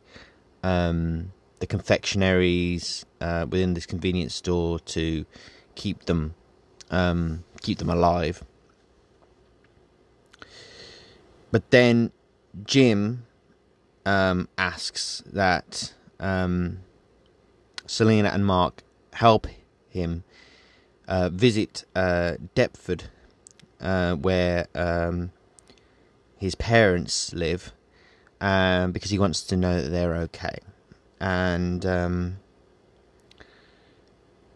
um, 0.63 1.31
the 1.62 1.68
confectionaries 1.68 3.06
uh, 3.22 3.46
within 3.50 3.74
this 3.75 3.86
convenience 3.86 4.36
store 4.36 4.80
to 4.80 5.25
keep 5.75 6.06
them 6.06 6.34
um, 6.89 7.44
keep 7.62 7.77
them 7.77 7.89
alive. 7.89 8.44
But 11.51 11.72
then 11.72 12.12
Jim 12.65 13.25
um, 14.06 14.50
asks 14.58 15.24
that 15.25 15.94
um, 16.20 16.80
Selena 17.86 18.30
and 18.30 18.46
Mark 18.46 18.84
help 19.13 19.48
him 19.89 20.24
uh, 21.08 21.30
visit 21.30 21.86
uh, 21.96 22.34
Deptford, 22.56 23.03
uh, 23.80 24.15
where 24.15 24.68
um, 24.75 25.32
his 26.38 26.56
parents 26.56 27.34
live, 27.34 27.74
um, 28.39 28.91
because 28.91 29.12
he 29.12 29.20
wants 29.20 29.44
to 29.44 29.58
know 29.58 29.82
that 29.82 29.89
they're 29.89 30.15
okay. 30.15 30.58
And 31.21 31.85
um, 31.85 32.37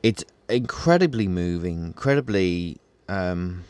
it's 0.01 0.23
incredibly 0.49 1.27
moving, 1.27 1.85
incredibly 1.85 2.77
um, 3.07 3.63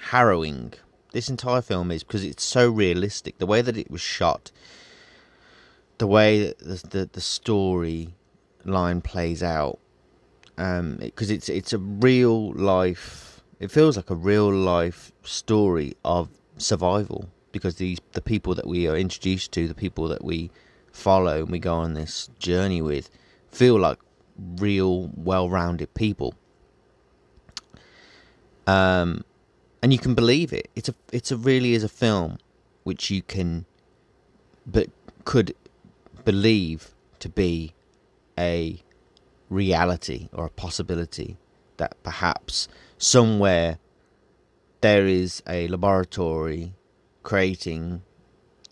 harrowing. 0.00 0.72
This 1.12 1.28
entire 1.28 1.60
film 1.60 1.90
is 1.90 2.02
because 2.02 2.24
it's 2.24 2.42
so 2.42 2.70
realistic. 2.70 3.36
The 3.36 3.44
way 3.44 3.60
that 3.60 3.76
it 3.76 3.90
was 3.90 4.00
shot, 4.00 4.50
the 5.98 6.06
way 6.06 6.44
that 6.44 6.58
the 6.58 6.88
the, 6.88 7.10
the 7.12 7.20
story 7.20 8.14
line 8.64 9.02
plays 9.02 9.42
out, 9.42 9.78
because 10.56 10.78
um, 10.80 10.98
it, 11.02 11.30
it's 11.30 11.48
it's 11.50 11.72
a 11.74 11.78
real 11.78 12.52
life. 12.52 13.42
It 13.58 13.70
feels 13.70 13.98
like 13.98 14.08
a 14.08 14.14
real 14.14 14.50
life 14.50 15.12
story 15.22 15.92
of 16.02 16.30
survival 16.56 17.28
because 17.52 17.76
these 17.76 17.98
the 18.12 18.22
people 18.22 18.54
that 18.54 18.66
we 18.66 18.88
are 18.88 18.96
introduced 18.96 19.52
to, 19.52 19.68
the 19.68 19.74
people 19.74 20.08
that 20.08 20.24
we 20.24 20.50
follow 20.92 21.40
and 21.40 21.50
we 21.50 21.58
go 21.58 21.74
on 21.74 21.94
this 21.94 22.28
journey 22.38 22.82
with, 22.82 23.10
feel 23.50 23.78
like 23.78 23.98
real, 24.56 25.10
well-rounded 25.14 25.94
people. 25.94 26.34
Um, 28.66 29.24
and 29.82 29.92
you 29.92 29.98
can 29.98 30.14
believe 30.14 30.52
it. 30.52 30.70
It's 30.76 30.88
a 30.88 30.94
it's 31.12 31.32
a 31.32 31.36
really 31.36 31.74
is 31.74 31.82
a 31.82 31.88
film 31.88 32.38
which 32.84 33.10
you 33.10 33.22
can, 33.22 33.64
but 34.66 34.88
could 35.24 35.54
believe 36.24 36.90
to 37.18 37.28
be 37.28 37.74
a 38.38 38.82
reality 39.48 40.28
or 40.32 40.46
a 40.46 40.50
possibility 40.50 41.36
that 41.78 42.00
perhaps 42.02 42.68
somewhere 42.98 43.78
there 44.80 45.06
is 45.06 45.42
a 45.46 45.66
laboratory 45.68 46.74
creating 47.22 48.02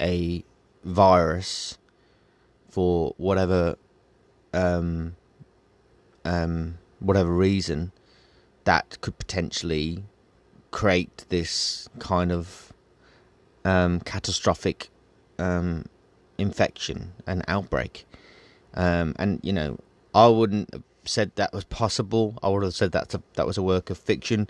a 0.01 0.45
virus 0.85 1.79
for 2.79 3.13
whatever 3.17 3.75
um, 4.55 5.17
um, 6.25 6.79
whatever 7.01 7.33
reason 7.33 7.91
that 8.63 9.01
could 9.01 9.19
potentially 9.19 10.05
create 10.71 11.25
this 11.29 11.89
kind 11.99 12.31
of 12.31 12.73
um, 13.65 13.99
catastrophic 13.99 14.91
um, 15.41 15.87
infection 16.39 17.15
and 17.27 17.45
outbreak. 17.49 18.07
Um, 18.75 19.13
and 19.19 19.41
you 19.43 19.53
know, 19.53 19.81
I 20.15 20.29
wouldn't 20.29 20.73
have 20.73 20.85
said 21.05 21.33
that 21.35 21.53
was 21.53 21.65
possible. 21.65 22.39
I 22.45 22.49
would 22.49 22.63
have 22.63 22.77
said 22.77 22.93
that 22.93 23.13
that 23.35 23.45
was 23.45 23.59
a 23.59 23.63
work 23.65 23.91
of 23.91 23.99
fiction 23.99 24.49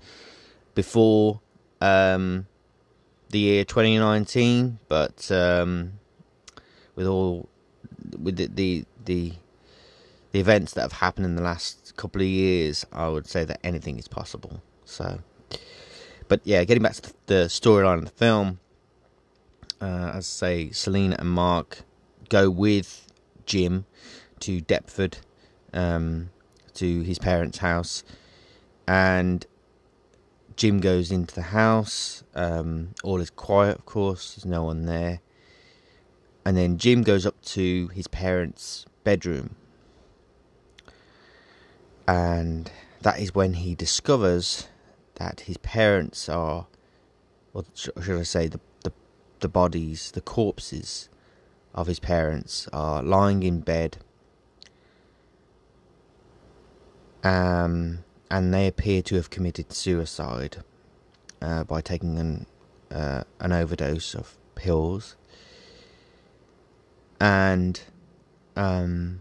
before 0.74 1.40
um, 1.80 2.46
the 3.30 3.38
year 3.38 3.64
2019, 3.64 4.80
but 4.86 5.30
with 6.94 7.06
all 7.06 7.48
with 8.18 8.36
the, 8.36 8.46
the, 8.46 8.84
the 9.04 9.32
the 10.32 10.40
events 10.40 10.74
that 10.74 10.82
have 10.82 10.92
happened 10.92 11.26
in 11.26 11.36
the 11.36 11.42
last 11.42 11.94
couple 11.96 12.20
of 12.20 12.28
years, 12.28 12.84
I 12.92 13.08
would 13.08 13.26
say 13.26 13.44
that 13.44 13.60
anything 13.64 13.98
is 13.98 14.08
possible. 14.08 14.62
So, 14.84 15.20
but 16.28 16.40
yeah, 16.44 16.64
getting 16.64 16.82
back 16.82 16.94
to 16.94 17.02
the, 17.02 17.14
the 17.26 17.34
storyline 17.44 17.98
of 17.98 18.04
the 18.04 18.10
film, 18.10 18.60
uh, 19.80 20.12
as 20.14 20.16
I 20.16 20.20
say, 20.20 20.70
Selena 20.70 21.16
and 21.18 21.30
Mark 21.30 21.78
go 22.28 22.50
with 22.50 23.06
Jim 23.46 23.86
to 24.40 24.60
Deptford, 24.60 25.18
um, 25.72 26.30
to 26.74 27.00
his 27.02 27.18
parents' 27.18 27.58
house, 27.58 28.04
and 28.86 29.46
Jim 30.56 30.80
goes 30.80 31.10
into 31.10 31.34
the 31.34 31.42
house. 31.42 32.22
Um, 32.34 32.90
all 33.02 33.20
is 33.20 33.30
quiet, 33.30 33.78
of 33.78 33.86
course. 33.86 34.34
There's 34.34 34.44
no 34.44 34.64
one 34.64 34.86
there. 34.86 35.20
And 36.48 36.56
then 36.56 36.78
Jim 36.78 37.02
goes 37.02 37.26
up 37.26 37.38
to 37.42 37.88
his 37.88 38.08
parents' 38.08 38.86
bedroom. 39.04 39.54
And 42.06 42.72
that 43.02 43.20
is 43.20 43.34
when 43.34 43.52
he 43.52 43.74
discovers 43.74 44.66
that 45.16 45.40
his 45.40 45.58
parents 45.58 46.26
are, 46.26 46.66
or 47.52 47.66
should 47.74 48.18
I 48.18 48.22
say, 48.22 48.46
the, 48.48 48.60
the, 48.82 48.94
the 49.40 49.48
bodies, 49.50 50.10
the 50.12 50.22
corpses 50.22 51.10
of 51.74 51.86
his 51.86 52.00
parents 52.00 52.66
are 52.72 53.02
lying 53.02 53.42
in 53.42 53.60
bed. 53.60 53.98
Um, 57.22 58.04
and 58.30 58.54
they 58.54 58.66
appear 58.66 59.02
to 59.02 59.16
have 59.16 59.28
committed 59.28 59.70
suicide 59.74 60.64
uh, 61.42 61.64
by 61.64 61.82
taking 61.82 62.18
an 62.18 62.46
uh, 62.90 63.24
an 63.38 63.52
overdose 63.52 64.14
of 64.14 64.38
pills, 64.54 65.14
and 67.20 67.80
um, 68.56 69.20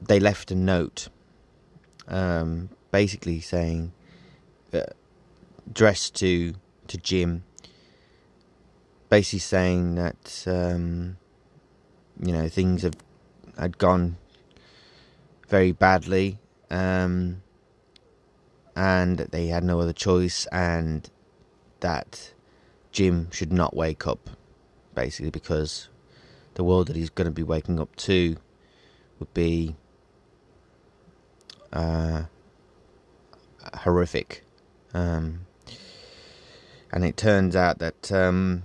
they 0.00 0.20
left 0.20 0.50
a 0.50 0.54
note, 0.54 1.08
um, 2.08 2.70
basically 2.90 3.40
saying, 3.40 3.92
uh, 4.72 4.82
dressed 5.72 6.14
to 6.16 6.54
to 6.88 6.96
Jim, 6.98 7.44
basically 9.08 9.40
saying 9.40 9.94
that 9.96 10.44
um, 10.46 11.16
you 12.22 12.32
know 12.32 12.48
things 12.48 12.82
have 12.82 12.96
had 13.58 13.78
gone 13.78 14.16
very 15.48 15.72
badly. 15.72 16.38
Um, 16.70 17.42
and 18.76 19.18
they 19.18 19.46
had 19.46 19.64
no 19.64 19.80
other 19.80 19.94
choice, 19.94 20.46
and 20.52 21.08
that 21.80 22.34
Jim 22.92 23.30
should 23.30 23.52
not 23.52 23.74
wake 23.74 24.06
up, 24.06 24.28
basically, 24.94 25.30
because 25.30 25.88
the 26.56 26.64
world 26.64 26.88
that 26.88 26.96
he's 26.96 27.10
going 27.10 27.26
to 27.26 27.30
be 27.30 27.42
waking 27.42 27.78
up 27.78 27.94
to 27.96 28.36
would 29.18 29.32
be 29.34 29.76
uh, 31.72 32.22
horrific. 33.80 34.42
Um, 34.94 35.46
and 36.90 37.04
it 37.04 37.16
turns 37.18 37.54
out 37.54 37.78
that, 37.78 38.10
um, 38.10 38.62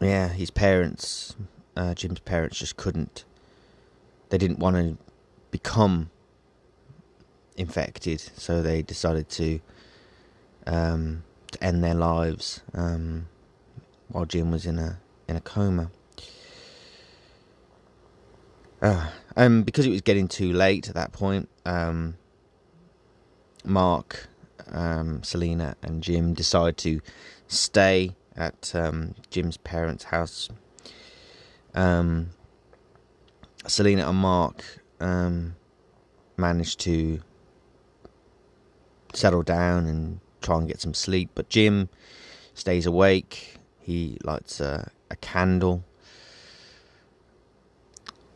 yeah, 0.00 0.28
his 0.28 0.50
parents, 0.50 1.36
uh, 1.76 1.94
Jim's 1.94 2.20
parents, 2.20 2.58
just 2.58 2.76
couldn't. 2.76 3.24
They 4.30 4.38
didn't 4.38 4.58
want 4.58 4.76
to 4.76 4.98
become 5.52 6.10
infected, 7.56 8.20
so 8.36 8.60
they 8.60 8.82
decided 8.82 9.28
to 9.28 9.60
um, 10.66 11.22
to 11.52 11.62
end 11.62 11.84
their 11.84 11.94
lives 11.94 12.62
um, 12.74 13.28
while 14.14 14.24
Jim 14.24 14.52
was 14.52 14.64
in 14.64 14.78
a 14.78 15.00
in 15.26 15.34
a 15.34 15.40
coma. 15.40 15.90
Uh, 18.80 19.10
because 19.62 19.86
it 19.86 19.90
was 19.90 20.02
getting 20.02 20.28
too 20.28 20.52
late 20.52 20.88
at 20.88 20.94
that 20.94 21.10
point, 21.10 21.48
um, 21.66 22.14
Mark, 23.64 24.28
um, 24.70 25.22
Selena, 25.24 25.74
and 25.82 26.00
Jim 26.00 26.32
decided 26.32 26.76
to 26.76 27.00
stay 27.48 28.14
at 28.36 28.72
um, 28.74 29.14
Jim's 29.30 29.56
parents' 29.56 30.04
house. 30.04 30.48
Um, 31.74 32.30
Selena 33.66 34.08
and 34.08 34.18
Mark 34.18 34.62
um, 35.00 35.56
managed 36.36 36.78
to 36.80 37.20
settle 39.12 39.42
down 39.42 39.86
and 39.86 40.20
try 40.40 40.58
and 40.58 40.68
get 40.68 40.80
some 40.80 40.94
sleep. 40.94 41.30
But 41.34 41.48
Jim 41.48 41.88
stays 42.54 42.86
awake. 42.86 43.53
He 43.84 44.18
lights 44.24 44.60
a, 44.60 44.90
a 45.10 45.16
candle. 45.16 45.84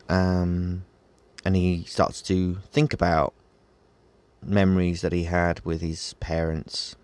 Um, 0.07 0.85
and 1.43 1.55
he 1.55 1.83
starts 1.83 2.21
to 2.23 2.55
think 2.71 2.93
about 2.93 3.33
memories 4.41 5.01
that 5.01 5.11
he 5.11 5.25
had 5.25 5.59
with 5.65 5.81
his 5.81 6.13
parents, 6.19 6.95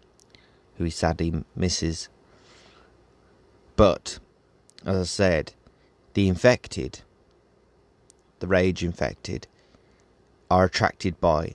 who 0.77 0.85
he 0.85 0.89
sadly 0.89 1.43
misses. 1.55 2.07
But, 3.75 4.19
as 4.85 4.97
I 4.97 5.03
said, 5.03 5.53
the 6.13 6.29
infected 6.29 7.01
the 8.39 8.47
rage 8.47 8.83
infected 8.83 9.47
are 10.49 10.65
attracted 10.65 11.19
by 11.19 11.53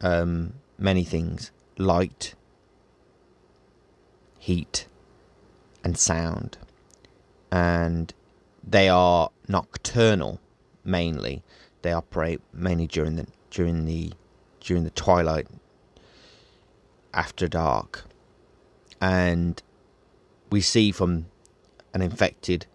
um, 0.00 0.54
many 0.78 1.04
things 1.04 1.50
light, 1.78 2.34
heat, 4.38 4.86
and 5.84 5.96
sound. 5.96 6.58
And 7.52 8.12
they 8.66 8.88
are 8.88 9.30
nocturnal 9.46 10.40
mainly. 10.82 11.44
They 11.82 11.92
operate 11.92 12.40
mainly 12.52 12.88
during 12.88 13.16
the 13.16 13.26
during 13.50 13.84
the 13.84 14.12
during 14.60 14.82
the 14.82 14.90
twilight 14.90 15.46
after 17.12 17.46
dark. 17.46 18.04
And 19.00 19.62
we 20.50 20.60
see 20.60 20.90
from 20.90 21.26
an 21.92 22.02
infected 22.02 22.66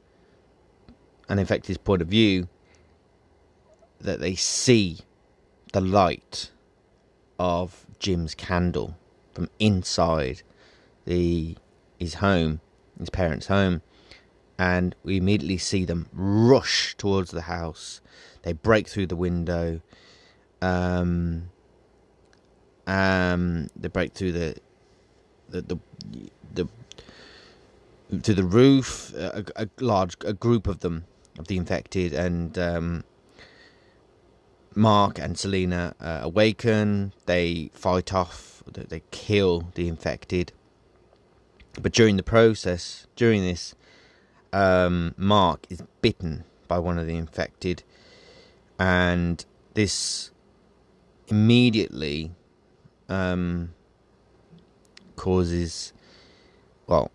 an 1.27 1.39
infected's 1.39 1.77
point 1.77 2.01
of 2.01 2.07
view 2.07 2.47
that 3.99 4.19
they 4.19 4.35
see 4.35 4.99
the 5.73 5.81
light 5.81 6.51
of 7.37 7.85
Jim's 7.99 8.33
candle 8.33 8.97
from 9.33 9.49
inside 9.59 10.41
the 11.05 11.55
his 11.97 12.15
home, 12.15 12.61
his 12.99 13.09
parents' 13.09 13.47
home, 13.47 13.81
and 14.57 14.95
we 15.03 15.17
immediately 15.17 15.57
see 15.57 15.85
them 15.85 16.07
rush 16.13 16.95
towards 16.97 17.31
the 17.31 17.43
house. 17.43 18.01
They 18.43 18.53
break 18.53 18.87
through 18.87 19.07
the 19.07 19.15
window. 19.15 19.81
Um, 20.61 21.49
um, 22.85 23.69
they 23.75 23.87
break 23.87 24.13
through 24.13 24.33
the 24.33 24.55
the 25.49 25.61
the, 25.61 25.79
the 26.53 26.67
to 28.21 28.33
the 28.33 28.43
roof. 28.43 29.13
A, 29.15 29.45
a, 29.55 29.69
large 29.79 30.15
a 30.25 30.33
group 30.33 30.67
of 30.67 30.79
them 30.79 31.05
of 31.37 31.47
the 31.47 31.57
infected, 31.57 32.13
and 32.13 32.57
um, 32.57 33.03
Mark 34.75 35.19
and 35.19 35.37
Selena 35.37 35.95
uh, 35.99 36.19
awaken. 36.23 37.13
They 37.25 37.69
fight 37.73 38.13
off. 38.13 38.63
They 38.65 39.03
kill 39.11 39.69
the 39.75 39.87
infected. 39.87 40.51
But 41.81 41.93
during 41.93 42.17
the 42.17 42.23
process, 42.23 43.07
during 43.15 43.41
this, 43.41 43.75
um, 44.51 45.13
Mark 45.17 45.65
is 45.69 45.81
bitten 46.01 46.43
by 46.67 46.79
one 46.79 46.97
of 46.97 47.07
the 47.07 47.15
infected, 47.15 47.83
and 48.77 49.43
this 49.73 50.31
immediately 51.27 52.31
um, 53.07 53.73
causes, 55.15 55.93
well, 56.87 57.11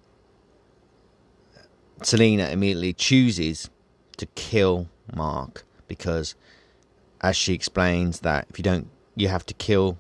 Selena 2.02 2.48
immediately 2.48 2.92
chooses 2.92 3.70
to 4.16 4.26
kill 4.34 4.88
Mark 5.14 5.64
because, 5.88 6.34
as 7.20 7.36
she 7.36 7.54
explains, 7.54 8.20
that 8.20 8.46
if 8.50 8.58
you 8.58 8.62
don't, 8.62 8.88
you 9.16 9.28
have 9.28 9.46
to 9.46 9.54
kill 9.54 9.98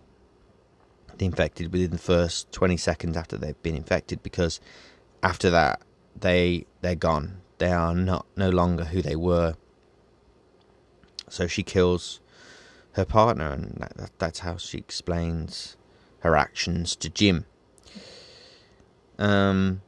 the 1.18 1.26
infected 1.26 1.72
within 1.72 1.90
the 1.90 1.98
first 1.98 2.50
20 2.52 2.76
seconds 2.76 3.16
after 3.16 3.36
they've 3.36 3.62
been 3.62 3.76
infected 3.76 4.22
because 4.22 4.60
after 5.22 5.50
that 5.50 5.80
they 6.18 6.66
they're 6.80 6.94
gone. 6.94 7.40
They 7.58 7.72
are 7.72 7.94
not 7.94 8.26
no 8.36 8.50
longer 8.50 8.84
who 8.84 9.02
they 9.02 9.16
were. 9.16 9.54
So 11.28 11.46
she 11.46 11.62
kills 11.62 12.20
her 12.92 13.04
partner 13.04 13.50
and 13.50 13.76
that, 13.80 13.96
that, 13.96 14.10
that's 14.18 14.38
how 14.40 14.56
she 14.56 14.78
explains 14.78 15.76
her 16.20 16.36
actions 16.36 16.94
to 16.96 17.08
Jim. 17.10 17.46
Um 19.18 19.82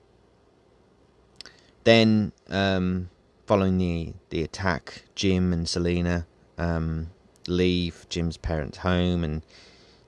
then 1.84 2.32
um 2.48 3.10
following 3.46 3.78
the 3.78 4.12
the 4.30 4.42
attack 4.42 5.04
Jim 5.14 5.52
and 5.52 5.68
Selena 5.68 6.26
um 6.58 7.10
leave 7.46 8.06
Jim's 8.08 8.36
parents 8.36 8.78
home 8.78 9.22
and 9.22 9.42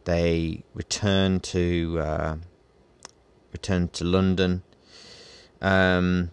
they 0.08 0.64
return 0.72 1.38
to 1.38 1.98
uh, 2.00 2.36
return 3.52 3.88
to 3.88 4.04
London, 4.04 4.62
um, 5.60 6.30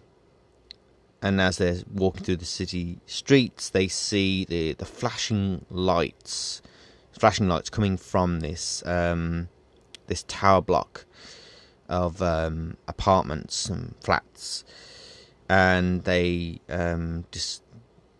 and 1.20 1.38
as 1.42 1.58
they're 1.58 1.82
walking 1.92 2.24
through 2.24 2.36
the 2.36 2.46
city 2.46 3.00
streets, 3.04 3.68
they 3.68 3.86
see 3.86 4.46
the 4.46 4.72
the 4.72 4.86
flashing 4.86 5.66
lights, 5.68 6.62
flashing 7.12 7.48
lights 7.48 7.68
coming 7.68 7.98
from 7.98 8.40
this 8.40 8.82
um, 8.86 9.50
this 10.06 10.22
tower 10.22 10.62
block 10.62 11.04
of 11.86 12.22
um, 12.22 12.78
apartments 12.88 13.68
and 13.68 13.94
flats, 14.00 14.64
and 15.50 16.04
they 16.04 16.60
um, 16.70 17.26
just 17.30 17.62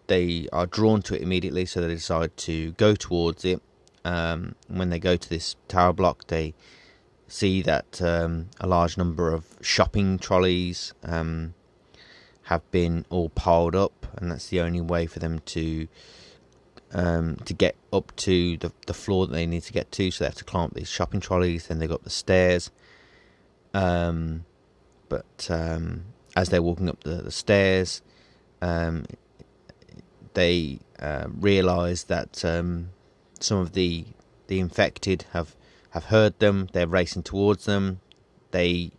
they 0.06 0.48
are 0.52 0.66
drawn 0.66 1.00
to 1.00 1.14
it 1.14 1.22
immediately, 1.22 1.64
so 1.64 1.80
they 1.80 1.88
decide 1.94 2.36
to 2.36 2.72
go 2.72 2.94
towards 2.94 3.42
it 3.46 3.62
um, 4.06 4.54
when 4.68 4.90
they 4.90 5.00
go 5.00 5.16
to 5.16 5.28
this 5.28 5.56
tower 5.66 5.92
block, 5.92 6.28
they 6.28 6.54
see 7.26 7.60
that 7.62 8.00
um, 8.00 8.50
a 8.60 8.66
large 8.68 8.96
number 8.96 9.32
of 9.32 9.44
shopping 9.60 10.16
trolleys 10.16 10.94
um, 11.02 11.54
have 12.44 12.70
been 12.70 13.04
all 13.10 13.30
piled 13.30 13.74
up, 13.74 14.06
and 14.16 14.30
that's 14.30 14.46
the 14.46 14.60
only 14.60 14.80
way 14.80 15.06
for 15.06 15.18
them 15.18 15.40
to 15.40 15.88
um, 16.92 17.34
to 17.46 17.52
get 17.52 17.74
up 17.92 18.14
to 18.14 18.56
the 18.58 18.70
the 18.86 18.94
floor 18.94 19.26
that 19.26 19.32
they 19.32 19.44
need 19.44 19.64
to 19.64 19.72
get 19.72 19.90
to. 19.90 20.12
So 20.12 20.22
they 20.22 20.28
have 20.28 20.36
to 20.36 20.44
climb 20.44 20.66
up 20.66 20.74
these 20.74 20.88
shopping 20.88 21.18
trolleys. 21.18 21.66
Then 21.66 21.80
they 21.80 21.88
go 21.88 21.94
up 21.94 22.04
the 22.04 22.10
stairs. 22.10 22.70
Um, 23.74 24.44
but 25.08 25.48
um, 25.50 26.04
as 26.36 26.48
they're 26.50 26.62
walking 26.62 26.88
up 26.88 27.02
the, 27.02 27.22
the 27.22 27.32
stairs, 27.32 28.02
they 30.34 30.78
uh, 31.00 31.26
realise 31.40 32.04
that 32.04 32.44
some 33.40 33.58
of 33.58 33.72
the 33.72 34.06
the 34.46 34.60
infected 34.60 35.24
have 35.32 35.56
have 35.90 36.06
heard 36.06 36.38
them. 36.38 36.68
They're 36.72 36.86
racing 36.86 37.22
towards 37.22 37.64
them. 37.64 38.00
They 38.50 38.92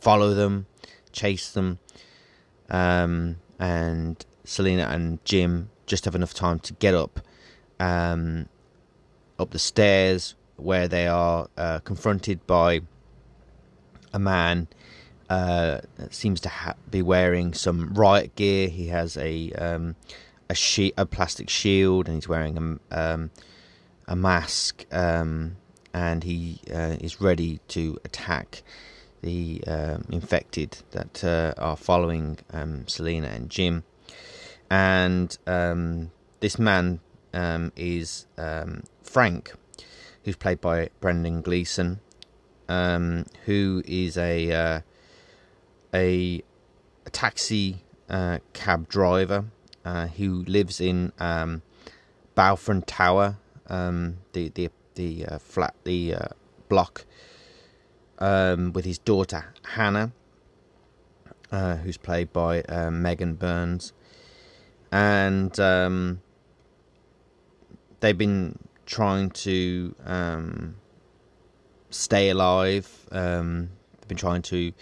follow 0.00 0.34
them, 0.34 0.66
chase 1.12 1.50
them, 1.50 1.78
um, 2.70 3.36
and 3.58 4.24
Selena 4.44 4.88
and 4.90 5.24
Jim 5.24 5.70
just 5.86 6.04
have 6.04 6.14
enough 6.14 6.34
time 6.34 6.58
to 6.60 6.72
get 6.74 6.94
up 6.94 7.20
um, 7.80 8.48
up 9.38 9.50
the 9.50 9.58
stairs 9.58 10.34
where 10.56 10.86
they 10.88 11.06
are 11.06 11.48
uh, 11.56 11.80
confronted 11.80 12.46
by 12.46 12.80
a 14.12 14.18
man 14.18 14.68
uh, 15.28 15.80
that 15.96 16.14
seems 16.14 16.40
to 16.40 16.48
ha- 16.48 16.74
be 16.90 17.02
wearing 17.02 17.52
some 17.52 17.92
riot 17.94 18.36
gear. 18.36 18.68
He 18.68 18.88
has 18.88 19.16
a 19.16 19.50
um, 19.52 19.96
a, 20.48 20.92
a 20.96 21.06
plastic 21.06 21.48
shield 21.48 22.06
and 22.06 22.16
he's 22.16 22.28
wearing 22.28 22.80
a 22.90 22.98
um, 23.14 23.30
a 24.06 24.16
mask, 24.16 24.86
um, 24.92 25.56
and 25.92 26.24
he 26.24 26.60
uh, 26.72 26.96
is 27.00 27.20
ready 27.20 27.60
to 27.68 27.98
attack 28.04 28.62
the 29.22 29.62
uh, 29.66 29.98
infected 30.10 30.78
that 30.90 31.24
uh, 31.24 31.54
are 31.56 31.76
following 31.76 32.38
um, 32.52 32.86
Selena 32.86 33.28
and 33.28 33.48
Jim. 33.48 33.84
And 34.70 35.36
um, 35.46 36.10
this 36.40 36.58
man 36.58 37.00
um, 37.32 37.72
is 37.76 38.26
um, 38.36 38.84
Frank, 39.02 39.52
who's 40.24 40.36
played 40.36 40.60
by 40.60 40.90
Brendan 41.00 41.40
Gleeson, 41.42 42.00
who 42.68 43.82
is 43.86 44.16
a 44.18 44.52
uh, 44.52 44.80
a, 45.94 46.42
a, 47.06 47.10
taxi 47.10 47.84
uh, 48.10 48.38
cab 48.52 48.88
driver 48.88 49.46
uh, 49.84 50.08
who 50.08 50.44
lives 50.44 50.80
in 50.80 51.12
Balfron 52.36 52.82
Tower 52.86 53.36
um, 53.68 54.18
the 54.32 54.48
the 54.50 54.70
the 54.94 55.26
uh, 55.26 55.38
flat 55.38 55.74
the 55.84 56.14
uh, 56.14 56.28
block 56.68 57.04
um, 58.18 58.72
with 58.72 58.84
his 58.84 58.98
daughter 58.98 59.52
Hannah, 59.74 60.12
uh, 61.50 61.76
who's 61.76 61.96
played 61.96 62.32
by 62.32 62.62
uh, 62.62 62.90
Megan 62.90 63.34
Burns, 63.34 63.92
and 64.92 65.58
um, 65.58 66.20
they've 68.00 68.18
been 68.18 68.58
trying 68.86 69.30
to 69.30 69.94
um, 70.04 70.76
stay 71.90 72.30
alive. 72.30 73.06
Um, 73.10 73.70
they've 74.00 74.08
been 74.08 74.18
trying 74.18 74.42
to 74.42 74.72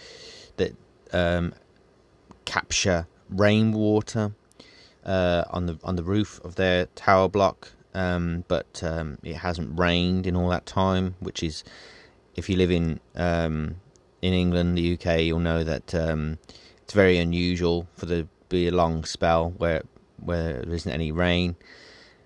that 0.57 0.75
um, 1.11 1.53
capture 2.45 3.07
rainwater 3.29 4.33
uh, 5.05 5.43
on 5.49 5.65
the 5.65 5.79
on 5.83 5.95
the 5.95 6.03
roof 6.03 6.39
of 6.43 6.55
their 6.55 6.85
tower 6.87 7.27
block 7.29 7.71
um, 7.93 8.43
but 8.47 8.81
um, 8.83 9.17
it 9.23 9.35
hasn't 9.35 9.77
rained 9.77 10.27
in 10.27 10.35
all 10.35 10.49
that 10.49 10.65
time, 10.65 11.15
which 11.19 11.43
is, 11.43 11.63
if 12.35 12.49
you 12.49 12.57
live 12.57 12.71
in 12.71 12.99
um, 13.15 13.75
in 14.21 14.33
England, 14.33 14.77
the 14.77 14.93
UK, 14.93 15.21
you'll 15.21 15.39
know 15.39 15.63
that 15.63 15.93
um, 15.93 16.39
it's 16.81 16.93
very 16.93 17.17
unusual 17.17 17.87
for 17.95 18.05
there 18.05 18.23
to 18.23 18.27
be 18.49 18.67
a 18.67 18.71
long 18.71 19.03
spell 19.03 19.51
where 19.51 19.83
where 20.17 20.61
there 20.61 20.73
isn't 20.73 20.91
any 20.91 21.11
rain, 21.11 21.55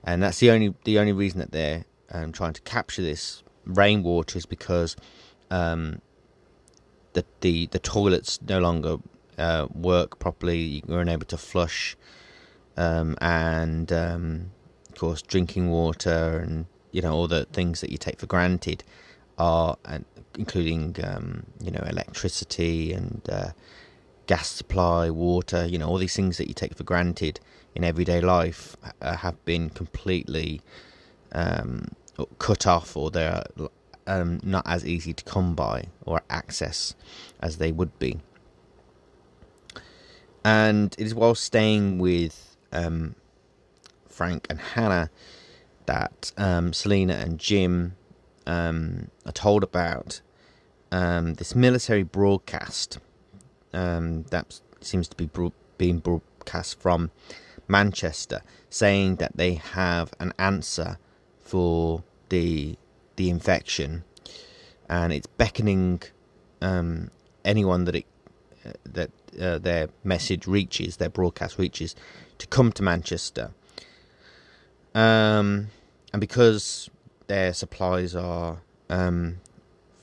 and 0.03 0.21
that's 0.23 0.39
the 0.39 0.51
only 0.51 0.73
the 0.83 0.99
only 0.99 1.13
reason 1.13 1.39
that 1.39 1.51
they're 1.51 1.85
um, 2.11 2.31
trying 2.31 2.53
to 2.53 2.61
capture 2.61 3.01
this 3.01 3.43
rainwater 3.65 4.37
is 4.37 4.45
because 4.45 4.95
um, 5.51 6.01
the 7.13 7.25
the 7.41 7.67
the 7.67 7.79
toilets 7.79 8.39
no 8.47 8.59
longer 8.59 8.97
uh, 9.37 9.67
work 9.73 10.19
properly. 10.19 10.83
You're 10.87 11.01
unable 11.01 11.25
to 11.27 11.37
flush, 11.37 11.97
and 13.19 13.91
course, 14.97 15.21
drinking 15.21 15.69
water 15.69 16.39
and 16.43 16.65
you 16.91 17.01
know 17.01 17.13
all 17.13 17.27
the 17.27 17.45
things 17.45 17.81
that 17.81 17.91
you 17.91 17.97
take 17.97 18.19
for 18.19 18.25
granted 18.25 18.83
are, 19.37 19.77
including 20.37 20.95
um, 21.03 21.45
you 21.61 21.71
know 21.71 21.83
electricity 21.87 22.93
and 22.93 23.21
uh, 23.29 23.49
gas 24.25 24.47
supply, 24.49 25.09
water. 25.09 25.65
You 25.65 25.77
know 25.77 25.87
all 25.87 25.97
these 25.97 26.15
things 26.15 26.37
that 26.37 26.47
you 26.47 26.53
take 26.53 26.75
for 26.75 26.83
granted 26.83 27.39
in 27.75 27.83
everyday 27.83 28.21
life 28.21 28.75
uh, 29.01 29.17
have 29.17 29.43
been 29.45 29.69
completely 29.69 30.61
um, 31.31 31.89
cut 32.39 32.65
off, 32.65 32.97
or 32.97 33.11
they're 33.11 33.43
um, 34.07 34.39
not 34.43 34.65
as 34.65 34.85
easy 34.85 35.13
to 35.13 35.23
come 35.23 35.53
by 35.53 35.87
or 36.05 36.21
access 36.29 36.95
as 37.41 37.57
they 37.57 37.71
would 37.71 37.97
be. 37.99 38.19
And 40.43 40.95
it 40.97 41.05
is 41.05 41.13
while 41.13 41.35
staying 41.35 41.99
with 41.99 42.55
um, 42.71 43.15
Frank 44.17 44.47
and 44.49 44.59
Hannah 44.59 45.11
that 45.85 46.31
um, 46.37 46.73
Selena 46.73 47.13
and 47.13 47.39
Jim 47.39 47.95
um, 48.47 49.09
are 49.27 49.31
told 49.31 49.63
about 49.63 50.21
um, 50.91 51.35
this 51.35 51.53
military 51.53 52.01
broadcast 52.01 52.97
um, 53.73 54.23
that 54.31 54.59
seems 54.81 55.07
to 55.09 55.15
be 55.15 55.27
bro- 55.27 55.53
being 55.77 55.99
broadcast 55.99 56.79
from 56.79 57.11
Manchester, 57.67 58.41
saying 58.71 59.17
that 59.17 59.37
they 59.37 59.53
have 59.53 60.15
an 60.19 60.33
answer 60.39 60.97
for 61.39 62.03
the 62.29 62.75
the 63.17 63.29
infection, 63.29 64.03
and 64.89 65.13
it's 65.13 65.27
beckoning 65.27 66.01
um, 66.61 67.11
anyone 67.45 67.85
that 67.85 67.95
it 67.95 68.05
uh, 68.65 68.71
that 68.83 69.11
uh, 69.39 69.59
their 69.59 69.89
message 70.03 70.47
reaches, 70.47 70.97
their 70.97 71.09
broadcast 71.09 71.59
reaches, 71.59 71.95
to 72.39 72.47
come 72.47 72.71
to 72.71 72.81
Manchester. 72.81 73.51
Um, 74.97 75.67
and 76.11 76.19
because 76.19 76.89
their 77.27 77.53
supplies 77.53 78.15
are 78.15 78.57
um, 78.89 79.37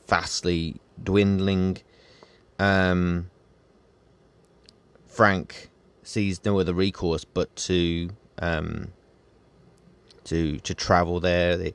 vastly 0.06 0.76
dwindling, 1.02 1.78
um, 2.60 3.28
Frank 5.08 5.68
sees 6.04 6.44
no 6.44 6.60
other 6.60 6.72
recourse 6.72 7.24
but 7.24 7.54
to 7.56 8.10
um, 8.38 8.92
to 10.24 10.58
to 10.60 10.74
travel 10.74 11.18
there. 11.18 11.56
The 11.56 11.74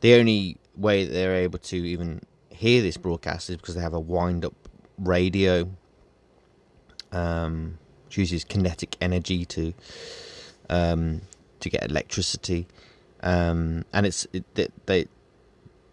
the 0.00 0.14
only 0.14 0.56
way 0.76 1.04
that 1.04 1.12
they're 1.12 1.34
able 1.34 1.58
to 1.58 1.76
even 1.76 2.20
hear 2.50 2.80
this 2.80 2.96
broadcast 2.96 3.50
is 3.50 3.56
because 3.56 3.74
they 3.74 3.80
have 3.80 3.92
a 3.92 3.98
wind 3.98 4.44
up 4.44 4.54
radio, 4.98 5.68
um, 7.10 7.76
which 8.04 8.18
uses 8.18 8.44
kinetic 8.44 8.96
energy 9.00 9.44
to 9.46 9.74
um, 10.70 11.22
to 11.62 11.70
get 11.70 11.90
electricity, 11.90 12.66
um, 13.22 13.84
and 13.92 14.06
it's 14.06 14.26
it, 14.32 14.44
they, 14.54 14.68
they 14.86 15.06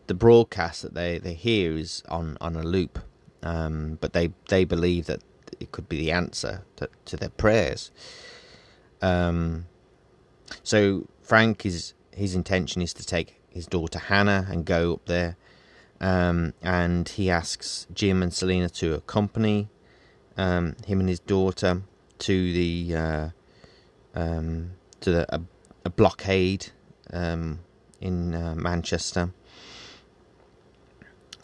the 0.08 0.14
broadcast 0.14 0.82
that 0.82 0.96
they, 0.96 1.20
they 1.20 1.36
hear 1.36 1.78
is 1.78 2.04
on, 2.10 2.36
on 2.42 2.56
a 2.56 2.64
loop, 2.64 3.00
um, 3.44 3.98
but 4.02 4.14
they 4.14 4.32
they 4.50 4.66
believe 4.66 5.06
that 5.06 5.22
it 5.60 5.72
could 5.72 5.88
be 5.88 5.98
the 5.98 6.12
answer 6.12 6.64
to, 6.76 6.90
to 7.06 7.16
their 7.16 7.30
prayers. 7.30 7.92
Um, 9.02 9.68
so 10.64 11.08
Frank 11.22 11.66
is 11.66 11.94
his 12.12 12.36
intention 12.36 12.82
is 12.82 12.94
to 12.96 13.06
take 13.06 13.40
his 13.50 13.68
daughter 13.68 14.00
Hannah 14.00 14.48
and 14.50 14.66
go 14.66 14.94
up 14.94 15.06
there, 15.06 15.38
um, 16.02 16.54
and 16.62 17.08
he 17.08 17.30
asks 17.30 17.88
Jim 17.94 18.24
and 18.24 18.34
Selena 18.34 18.70
to 18.70 18.96
accompany 18.96 19.70
um, 20.38 20.76
him 20.88 21.00
and 21.00 21.10
his 21.10 21.20
daughter 21.20 21.84
to 22.20 22.54
the 22.54 22.96
uh, 22.96 23.30
um, 24.16 24.72
to 25.02 25.12
the, 25.12 25.44
a 25.90 25.92
blockade 25.92 26.68
um, 27.12 27.60
in 28.00 28.36
uh, 28.36 28.54
Manchester, 28.56 29.32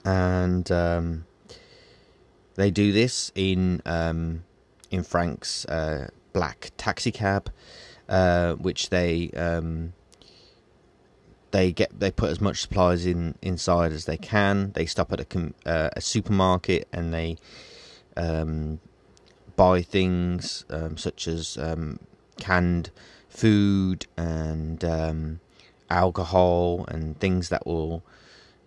and 0.04 0.72
um, 0.72 1.26
they 2.54 2.70
do 2.70 2.92
this 2.92 3.32
in 3.34 3.82
um, 3.86 4.44
in 4.92 5.04
Frank's 5.04 5.66
uh, 5.66 6.10
black 6.32 6.72
taxi 6.78 7.12
cab, 7.12 7.52
uh, 8.08 8.54
which 8.54 8.90
they 8.90 9.32
um, 9.32 9.94
they 11.50 11.72
get 11.72 12.00
they 12.00 12.12
put 12.12 12.30
as 12.30 12.40
much 12.40 12.62
supplies 12.62 13.06
in 13.06 13.36
inside 13.42 13.92
as 13.92 14.06
they 14.06 14.18
can. 14.18 14.72
They 14.74 14.86
stop 14.86 15.12
at 15.12 15.22
a, 15.22 15.54
uh, 15.66 15.90
a 15.94 16.02
supermarket 16.02 16.88
and 16.94 17.12
they 17.12 17.38
um, 18.16 18.80
buy 19.56 19.82
things 19.82 20.66
um, 20.70 20.98
such 20.98 21.28
as 21.28 21.58
canned 22.38 22.92
food 23.36 24.08
and 24.18 24.84
um, 24.84 25.40
alcohol 25.90 26.86
and 26.88 27.20
things 27.20 27.50
that 27.50 27.66
will 27.66 28.04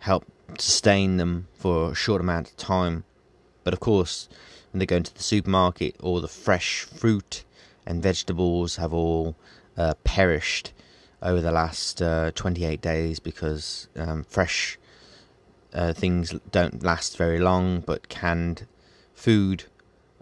help 0.00 0.24
sustain 0.59 1.16
them 1.16 1.48
for 1.54 1.92
a 1.92 1.94
short 1.94 2.20
amount 2.20 2.50
of 2.50 2.57
time. 2.57 3.04
But 3.64 3.74
of 3.74 3.81
course, 3.81 4.28
when 4.72 4.78
they 4.78 4.87
go 4.87 4.96
into 4.96 5.14
the 5.14 5.22
supermarket, 5.22 5.96
all 6.00 6.20
the 6.20 6.28
fresh 6.28 6.83
fruit 6.83 7.44
and 7.87 8.02
vegetables 8.02 8.76
have 8.76 8.92
all 8.92 9.35
uh, 9.76 9.94
perished 10.04 10.72
over 11.22 11.40
the 11.40 11.52
last 11.52 12.00
uh, 12.00 12.31
28 12.35 12.81
days 12.81 13.18
because 13.18 13.88
um, 13.96 14.24
fresh 14.24 14.78
uh, 15.72 15.92
things 15.92 16.35
don't 16.50 16.83
last 16.83 17.16
very 17.16 17.38
long, 17.38 17.81
but 17.81 18.09
canned 18.09 18.66
food 19.14 19.64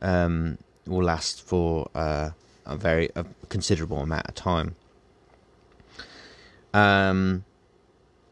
um, 0.00 0.58
will 0.86 1.04
last 1.04 1.42
for 1.42 1.90
uh, 1.94 2.30
a 2.66 2.76
very 2.76 3.10
a 3.14 3.24
considerable 3.48 3.98
amount 3.98 4.28
of 4.28 4.34
time. 4.34 4.76
Um, 6.74 7.44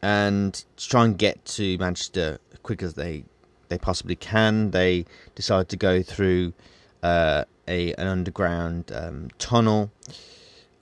and 0.01 0.53
to 0.77 0.89
try 0.89 1.05
and 1.05 1.17
get 1.17 1.43
to 1.45 1.77
Manchester 1.77 2.39
as 2.51 2.59
quick 2.59 2.83
as 2.83 2.93
they 2.93 3.25
they 3.69 3.77
possibly 3.77 4.15
can, 4.15 4.71
they 4.71 5.05
decide 5.33 5.69
to 5.69 5.77
go 5.77 6.03
through 6.03 6.53
uh, 7.01 7.45
a 7.67 7.93
an 7.95 8.07
underground 8.07 8.91
um, 8.93 9.29
tunnel 9.39 9.91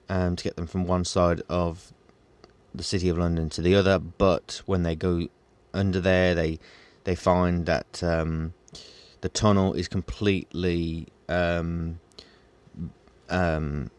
um, 0.10 0.36
to 0.36 0.44
get 0.44 0.56
them 0.56 0.68
from 0.68 0.86
one 0.86 1.06
side 1.06 1.42
of 1.50 1.94
the 2.76 2.84
city 2.84 3.10
of 3.10 3.18
London 3.18 3.50
to 3.50 3.62
the 3.62 3.76
other. 3.76 4.00
But 4.00 4.62
when 4.66 4.84
they 4.84 4.96
go 4.96 5.28
under 5.74 6.00
there, 6.00 6.36
they 6.36 6.60
they 7.04 7.16
find 7.16 7.66
that 7.66 8.04
um, 8.04 8.54
the 9.22 9.30
tunnel 9.30 9.74
is 9.74 9.88
completely 9.88 11.08
um, 11.30 12.00
um, 13.34 13.92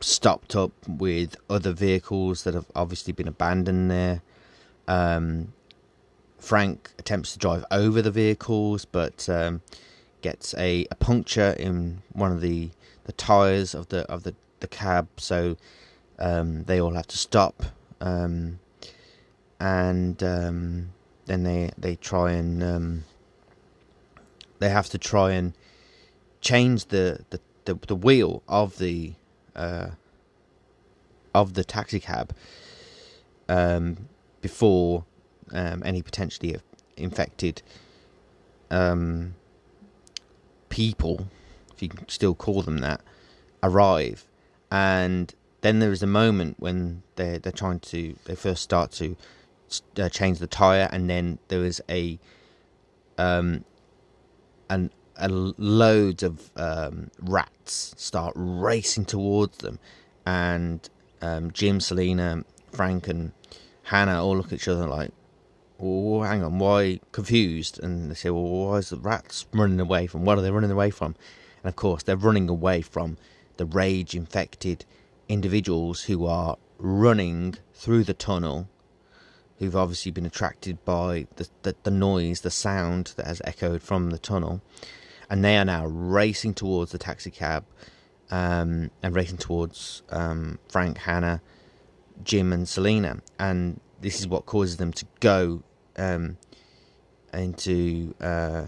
stopped 0.00 0.56
up 0.56 0.72
with 0.86 1.36
other 1.50 1.72
vehicles 1.72 2.44
that 2.44 2.54
have 2.54 2.66
obviously 2.74 3.12
been 3.12 3.28
abandoned 3.28 3.90
there. 3.90 4.22
Um, 4.86 5.52
Frank 6.38 6.92
attempts 6.98 7.32
to 7.32 7.38
drive 7.38 7.64
over 7.70 8.00
the 8.00 8.10
vehicles, 8.10 8.84
but 8.84 9.28
um, 9.28 9.60
gets 10.22 10.54
a, 10.54 10.86
a, 10.90 10.94
puncture 10.94 11.54
in 11.58 12.02
one 12.12 12.32
of 12.32 12.40
the, 12.40 12.70
the 13.04 13.12
tires 13.12 13.74
of 13.74 13.88
the 13.88 14.10
of 14.10 14.22
the, 14.22 14.34
the 14.60 14.68
cab, 14.68 15.08
so 15.16 15.56
um, 16.18 16.64
they 16.64 16.80
all 16.80 16.94
have 16.94 17.08
to 17.08 17.18
stop. 17.18 17.62
Um, 18.00 18.60
and 19.60 20.22
um, 20.22 20.90
then 21.26 21.42
they 21.42 21.70
they 21.76 21.96
try 21.96 22.32
and 22.32 23.02
they 24.58 24.68
have 24.68 24.88
to 24.90 24.98
try 24.98 25.32
and 25.32 25.54
change 26.40 26.86
the, 26.86 27.24
the, 27.30 27.40
the, 27.68 27.78
the 27.86 27.94
wheel 27.94 28.42
of 28.48 28.78
the 28.78 29.12
uh, 29.54 29.90
of 31.34 31.52
the 31.52 31.62
taxi 31.62 32.00
cab 32.00 32.34
um, 33.46 34.08
before 34.40 35.04
um, 35.52 35.82
any 35.84 36.00
potentially 36.00 36.56
infected 36.96 37.60
um, 38.70 39.34
people, 40.70 41.28
if 41.74 41.82
you 41.82 41.90
can 41.90 42.08
still 42.08 42.34
call 42.34 42.62
them 42.62 42.78
that, 42.78 43.02
arrive, 43.62 44.24
and 44.72 45.34
then 45.60 45.78
there 45.80 45.92
is 45.92 46.02
a 46.02 46.06
moment 46.06 46.56
when 46.58 47.02
they're 47.16 47.38
they're 47.38 47.52
trying 47.52 47.80
to 47.80 48.16
they 48.24 48.34
first 48.34 48.62
start 48.62 48.92
to 48.92 49.14
uh, 49.98 50.08
change 50.08 50.38
the 50.38 50.46
tire, 50.46 50.88
and 50.90 51.10
then 51.10 51.38
there 51.48 51.66
is 51.66 51.82
a 51.90 52.18
um 53.18 53.62
an 54.70 54.90
a 55.18 55.28
loads 55.28 56.22
of 56.22 56.50
um, 56.56 57.10
rats 57.20 57.94
start 57.96 58.32
racing 58.36 59.04
towards 59.04 59.58
them, 59.58 59.78
and 60.24 60.88
um, 61.20 61.50
Jim, 61.50 61.80
Selena, 61.80 62.44
Frank, 62.72 63.08
and 63.08 63.32
Hannah 63.84 64.22
all 64.22 64.36
look 64.36 64.46
at 64.46 64.54
each 64.54 64.68
other 64.68 64.86
like, 64.86 65.12
"Oh, 65.80 66.22
hang 66.22 66.42
on, 66.42 66.58
why?" 66.58 67.00
Confused, 67.12 67.82
and 67.82 68.10
they 68.10 68.14
say, 68.14 68.30
"Well, 68.30 68.44
why 68.44 68.76
is 68.78 68.90
the 68.90 68.96
rats 68.96 69.46
running 69.52 69.80
away 69.80 70.06
from? 70.06 70.24
What 70.24 70.38
are 70.38 70.42
they 70.42 70.50
running 70.50 70.70
away 70.70 70.90
from?" 70.90 71.14
And 71.62 71.68
of 71.68 71.76
course, 71.76 72.02
they're 72.02 72.16
running 72.16 72.48
away 72.48 72.82
from 72.82 73.18
the 73.56 73.66
rage-infected 73.66 74.84
individuals 75.28 76.02
who 76.02 76.26
are 76.26 76.56
running 76.78 77.56
through 77.74 78.04
the 78.04 78.14
tunnel 78.14 78.68
who've 79.58 79.76
obviously 79.76 80.12
been 80.12 80.26
attracted 80.26 80.84
by 80.84 81.26
the, 81.36 81.48
the, 81.62 81.74
the, 81.82 81.90
noise, 81.90 82.40
the 82.40 82.50
sound 82.50 83.12
that 83.16 83.26
has 83.26 83.42
echoed 83.44 83.82
from 83.82 84.10
the 84.10 84.18
tunnel, 84.18 84.62
and 85.30 85.44
they 85.44 85.56
are 85.56 85.64
now 85.64 85.86
racing 85.86 86.54
towards 86.54 86.92
the 86.92 86.98
taxi 86.98 87.30
cab 87.30 87.64
um, 88.30 88.90
and 89.02 89.14
racing 89.14 89.38
towards 89.38 90.02
um, 90.10 90.58
Frank 90.68 90.98
Hannah, 90.98 91.40
Jim 92.22 92.52
and 92.52 92.68
Selena, 92.68 93.20
and 93.38 93.80
this 94.00 94.20
is 94.20 94.26
what 94.26 94.46
causes 94.46 94.76
them 94.76 94.92
to 94.92 95.06
go 95.20 95.62
um, 95.96 96.36
into 97.32 98.14
uh, 98.20 98.66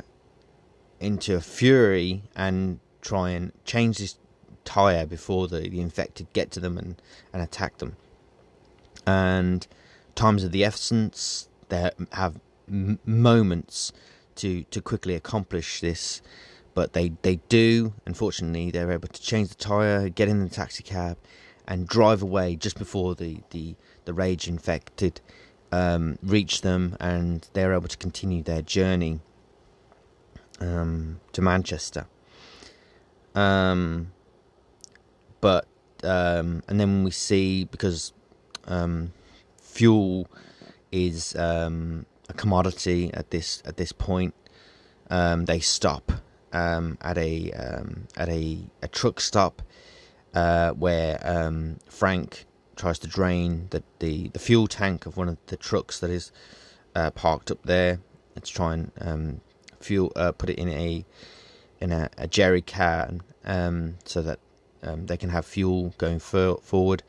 into 0.98 1.34
a 1.34 1.40
fury 1.40 2.22
and 2.36 2.78
try 3.00 3.30
and 3.30 3.52
change 3.64 3.98
this 3.98 4.18
tire 4.64 5.06
before 5.06 5.48
the, 5.48 5.60
the 5.60 5.80
infected 5.80 6.26
get 6.32 6.50
to 6.52 6.60
them 6.60 6.76
and, 6.76 7.00
and 7.32 7.42
attack 7.42 7.78
them. 7.78 7.96
And 9.06 9.66
times 10.14 10.44
of 10.44 10.52
the 10.52 10.64
essence, 10.64 11.48
they 11.70 11.90
have 12.12 12.38
m- 12.68 12.98
moments 13.04 13.92
to 14.36 14.64
to 14.64 14.80
quickly 14.80 15.14
accomplish 15.14 15.80
this, 15.80 16.22
but 16.74 16.92
they 16.92 17.12
they 17.22 17.36
do. 17.48 17.94
Unfortunately, 18.06 18.70
they're 18.70 18.92
able 18.92 19.08
to 19.08 19.22
change 19.22 19.48
the 19.48 19.54
tire, 19.54 20.08
get 20.08 20.28
in 20.28 20.40
the 20.40 20.48
taxi 20.48 20.82
cab, 20.82 21.18
and 21.66 21.86
drive 21.86 22.22
away 22.22 22.56
just 22.56 22.78
before 22.78 23.14
the 23.14 23.40
the 23.50 23.76
the 24.04 24.14
rage 24.14 24.48
infected 24.48 25.20
um, 25.72 26.18
reach 26.22 26.62
them, 26.62 26.96
and 27.00 27.48
they're 27.52 27.74
able 27.74 27.88
to 27.88 27.96
continue 27.96 28.42
their 28.42 28.62
journey 28.62 29.20
um, 30.60 31.20
to 31.32 31.42
Manchester. 31.42 32.06
Um, 33.34 34.12
but 35.40 35.66
um, 36.02 36.62
and 36.68 36.80
then 36.80 37.04
we 37.04 37.10
see 37.10 37.64
because 37.64 38.12
um, 38.66 39.12
fuel 39.60 40.28
is 40.90 41.36
um, 41.36 42.06
a 42.28 42.32
commodity 42.32 43.12
at 43.14 43.30
this 43.30 43.62
at 43.64 43.76
this 43.76 43.92
point. 43.92 44.34
Um, 45.08 45.46
they 45.46 45.58
stop 45.60 46.12
um, 46.52 46.98
at 47.00 47.18
a 47.18 47.50
um, 47.52 48.06
at 48.16 48.28
a, 48.28 48.58
a 48.82 48.88
truck 48.88 49.20
stop 49.20 49.62
uh, 50.34 50.70
where 50.72 51.20
um, 51.22 51.78
Frank 51.88 52.46
tries 52.76 52.98
to 53.00 53.06
drain 53.06 53.66
the, 53.70 53.82
the, 53.98 54.28
the 54.28 54.38
fuel 54.38 54.66
tank 54.66 55.06
of 55.06 55.16
one 55.16 55.28
of 55.28 55.36
the 55.46 55.56
trucks 55.56 56.00
that 56.00 56.10
is 56.10 56.32
uh, 56.94 57.10
parked 57.10 57.50
up 57.50 57.62
there. 57.64 58.00
Let's 58.34 58.48
try 58.48 58.74
and 58.74 58.92
um, 59.00 59.40
fuel 59.80 60.12
uh, 60.16 60.32
put 60.32 60.50
it 60.50 60.58
in 60.58 60.68
a 60.68 61.04
in 61.80 61.92
a, 61.92 62.10
a 62.18 62.26
jerry 62.26 62.62
can 62.62 63.22
um, 63.44 63.96
so 64.04 64.22
that 64.22 64.38
they 64.82 65.16
can 65.16 65.30
have 65.30 65.46
fuel 65.46 65.94
going 65.98 66.18
for, 66.18 66.56
forward. 66.58 67.02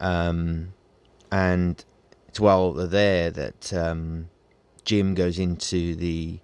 And 0.00 0.72
it's 2.28 2.40
while 2.40 2.72
they're 2.72 2.86
there 2.86 3.30
that 3.30 3.72
Jim 4.84 5.14
goes 5.14 5.38
into 5.38 5.94
the 5.94 6.40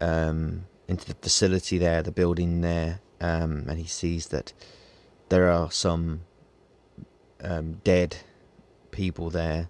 um, 0.00 0.64
into 0.90 1.06
the 1.06 1.14
facility 1.14 1.78
there, 1.78 2.02
the 2.02 2.10
building 2.10 2.62
there, 2.62 3.00
um, 3.20 3.64
and 3.68 3.78
he 3.78 3.86
sees 3.86 4.26
that 4.26 4.52
there 5.28 5.48
are 5.48 5.70
some 5.70 6.22
um, 7.44 7.74
dead 7.84 8.16
people 8.90 9.30
there 9.30 9.68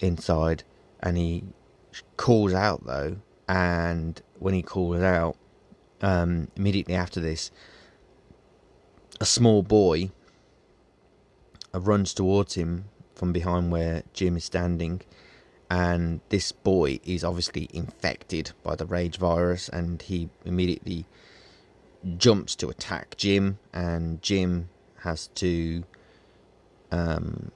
inside, 0.00 0.62
and 1.00 1.16
he 1.16 1.44
calls 2.18 2.52
out 2.52 2.84
though, 2.84 3.16
and 3.48 4.20
when 4.38 4.52
he 4.52 4.62
calls 4.62 5.00
out, 5.00 5.34
um, 6.02 6.48
immediately 6.56 6.94
after 6.94 7.20
this, 7.20 7.50
a 9.20 9.24
small 9.24 9.62
boy 9.62 10.10
uh, 11.74 11.80
runs 11.80 12.12
towards 12.12 12.54
him 12.54 12.84
from 13.14 13.32
behind 13.32 13.72
where 13.72 14.02
Jim 14.12 14.36
is 14.36 14.44
standing, 14.44 15.00
and 15.70 16.20
this 16.30 16.52
boy 16.52 17.00
is 17.04 17.22
obviously 17.22 17.68
infected 17.72 18.52
by 18.62 18.74
the 18.74 18.86
rage 18.86 19.18
virus, 19.18 19.68
and 19.68 20.00
he 20.02 20.28
immediately 20.44 21.06
jumps 22.16 22.54
to 22.56 22.68
attack 22.68 23.16
Jim, 23.16 23.58
and 23.72 24.22
Jim 24.22 24.68
has 25.02 25.28
to 25.28 25.84
um, 26.90 27.50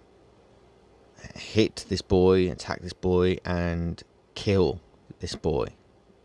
hit 1.35 1.87
this 1.89 2.03
boy, 2.03 2.51
attack 2.51 2.83
this 2.83 2.93
boy, 2.93 3.39
and 3.45 4.03
kill 4.35 4.81
this 5.21 5.35
boy. 5.35 5.69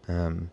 Um, 0.08 0.52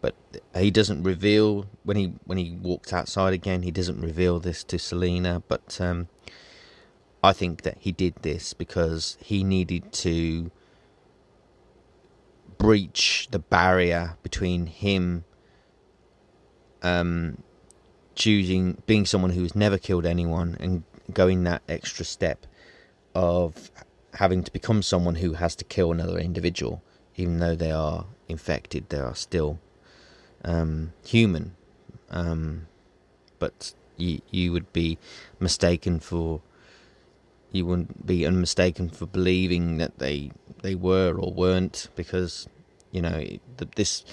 but 0.00 0.14
he 0.56 0.70
doesn't 0.70 1.02
reveal 1.02 1.66
when 1.82 1.96
he 1.96 2.14
when 2.24 2.38
he 2.38 2.52
walks 2.62 2.92
outside 2.92 3.34
again. 3.34 3.62
He 3.62 3.70
doesn't 3.70 4.00
reveal 4.00 4.40
this 4.40 4.64
to 4.64 4.78
Selena, 4.78 5.42
but 5.46 5.78
um, 5.80 6.08
I 7.22 7.32
think 7.32 7.62
that 7.62 7.76
he 7.80 7.92
did 7.92 8.14
this 8.22 8.54
because 8.54 9.18
he 9.20 9.44
needed 9.44 9.92
to 9.92 10.50
breach 12.56 13.28
the 13.30 13.38
barrier 13.38 14.16
between 14.22 14.66
him 14.66 15.24
um, 16.82 17.42
choosing 18.14 18.82
being 18.86 19.06
someone 19.06 19.30
who 19.30 19.42
has 19.42 19.54
never 19.54 19.78
killed 19.78 20.06
anyone 20.06 20.56
and 20.60 20.82
going 21.12 21.44
that 21.44 21.62
extra 21.68 22.04
step 22.04 22.46
of 23.14 23.70
having 24.14 24.42
to 24.42 24.52
become 24.52 24.82
someone 24.82 25.16
who 25.16 25.34
has 25.34 25.54
to 25.56 25.64
kill 25.64 25.92
another 25.92 26.18
individual, 26.18 26.82
even 27.16 27.38
though 27.38 27.54
they 27.54 27.70
are 27.70 28.06
infected, 28.28 28.88
they 28.88 28.98
are 28.98 29.14
still 29.14 29.58
um, 30.44 30.92
human. 31.04 31.54
Um, 32.10 32.66
but 33.38 33.72
you 33.96 34.20
you 34.30 34.52
would 34.52 34.72
be 34.72 34.98
mistaken 35.38 36.00
for 36.00 36.40
you 37.52 37.66
wouldn't 37.66 38.06
be 38.06 38.26
unmistaken 38.26 38.88
for 38.88 39.06
believing 39.06 39.78
that 39.78 39.98
they 39.98 40.30
they 40.62 40.74
were 40.74 41.14
or 41.14 41.32
weren't 41.32 41.88
because 41.96 42.48
you 42.92 43.02
know 43.02 43.24
this 43.76 44.04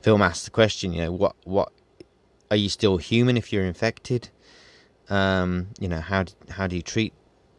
film 0.00 0.22
asks 0.22 0.44
the 0.44 0.50
question 0.50 0.92
you 0.92 1.02
know 1.02 1.12
what 1.12 1.34
what 1.44 1.72
are 2.50 2.56
you 2.56 2.68
still 2.68 2.96
human 2.96 3.36
if 3.36 3.52
you're 3.52 3.64
infected? 3.64 4.30
Um, 5.10 5.68
you 5.78 5.88
know 5.88 6.00
how 6.00 6.24
how 6.50 6.66
do 6.66 6.76
you 6.76 6.82
treat 6.82 7.12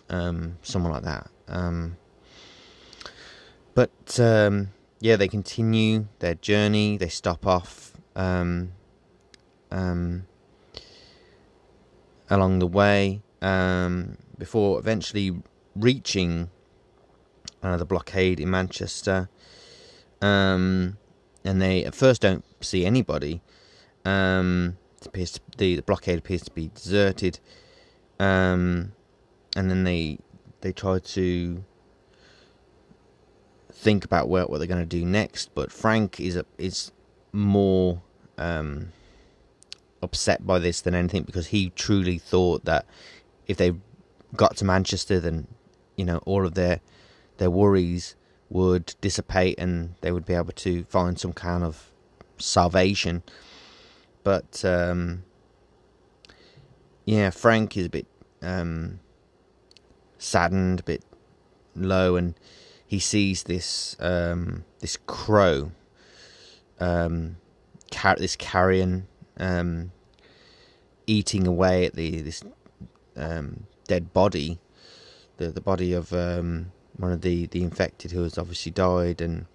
um, 0.10 0.58
someone 0.62 0.92
like 0.92 1.04
that? 1.04 1.30
Um, 1.48 1.98
but 3.74 4.20
um, 4.20 4.70
yeah 5.00 5.16
they 5.16 5.28
continue 5.28 6.08
their 6.20 6.36
journey 6.36 6.98
they 6.98 7.08
stop 7.08 7.48
off 7.48 7.94
um, 8.16 8.74
um, 9.72 10.26
along 12.30 12.60
the 12.60 12.68
way 12.68 13.22
um, 13.42 14.18
before 14.38 14.80
eventually 14.80 15.42
reaching 15.76 16.50
uh, 17.64 17.78
the 17.78 17.86
blockade 17.86 18.40
in 18.40 18.50
Manchester. 18.50 19.30
Um, 20.22 20.98
and 21.44 21.62
they 21.62 21.86
at 21.86 21.96
first 21.96 22.22
don't 22.22 22.44
see 22.62 22.86
anybody. 22.86 23.42
Um, 24.06 24.78
appears 25.06 25.34
to, 25.34 25.40
the, 25.58 25.76
the 25.78 25.82
blockade 25.82 26.20
appears 26.20 26.42
to 26.44 26.52
be 26.52 26.72
deserted. 26.74 27.40
Um, 28.20 28.94
and 29.56 29.70
then 29.70 29.84
they 29.84 30.20
they 30.62 30.74
try 30.74 31.00
to 31.00 31.64
think 33.72 34.04
about 34.04 34.28
what, 34.28 34.50
what 34.50 34.58
they're 34.58 34.68
going 34.68 34.82
to 34.82 34.86
do 34.86 35.06
next. 35.06 35.56
But 35.56 35.72
Frank 35.72 36.20
is 36.20 36.36
a, 36.36 36.46
is 36.58 36.92
more 37.32 38.02
um, 38.38 38.92
upset 40.02 40.46
by 40.46 40.60
this 40.60 40.82
than 40.82 40.94
anything 40.94 41.24
because 41.24 41.48
he 41.48 41.70
truly 41.72 42.18
thought 42.18 42.66
that 42.66 42.86
if 43.50 43.58
they 43.58 43.74
got 44.36 44.56
to 44.58 44.64
Manchester, 44.66 45.20
then 45.20 45.48
you 45.98 46.06
know 46.06 46.20
all 46.26 46.46
of 46.46 46.54
their 46.54 46.80
their 47.38 47.50
worries 47.50 48.16
would 48.50 48.96
dissipate 49.02 49.60
and 49.60 49.96
they 50.02 50.12
would 50.12 50.26
be 50.26 50.34
able 50.34 50.54
to 50.54 50.84
find 50.86 51.20
some 51.20 51.34
kind 51.34 51.64
of 51.64 51.92
salvation. 52.38 53.24
But 54.24 54.64
um, 54.64 55.24
yeah, 57.06 57.32
Frank 57.32 57.76
is 57.76 57.88
a 57.88 57.90
bit 57.90 58.08
um, 58.42 59.00
saddened, 60.18 60.82
a 60.82 60.84
bit 60.84 61.04
low, 61.76 62.16
and 62.16 62.36
he 62.86 63.00
sees 63.00 63.44
this 63.44 63.96
um, 64.00 64.64
this 64.80 64.98
crow, 65.08 65.72
um, 66.80 67.38
car- 67.92 68.18
this 68.18 68.36
carrion, 68.36 69.08
um, 69.38 69.92
eating 71.08 71.48
away 71.48 71.86
at 71.86 71.96
the 71.96 72.22
this 72.22 72.44
um, 73.20 73.68
dead 73.88 74.14
body, 74.14 74.60
the 75.38 75.50
the 75.50 75.62
body 75.62 75.94
of 75.94 76.14
um, 76.14 76.72
one 76.98 77.12
of 77.12 77.22
the 77.22 77.48
the 77.48 77.64
infected 77.64 78.12
who 78.12 78.24
has 78.24 78.38
obviously 78.38 78.72
died, 78.72 79.22
and 79.22 79.46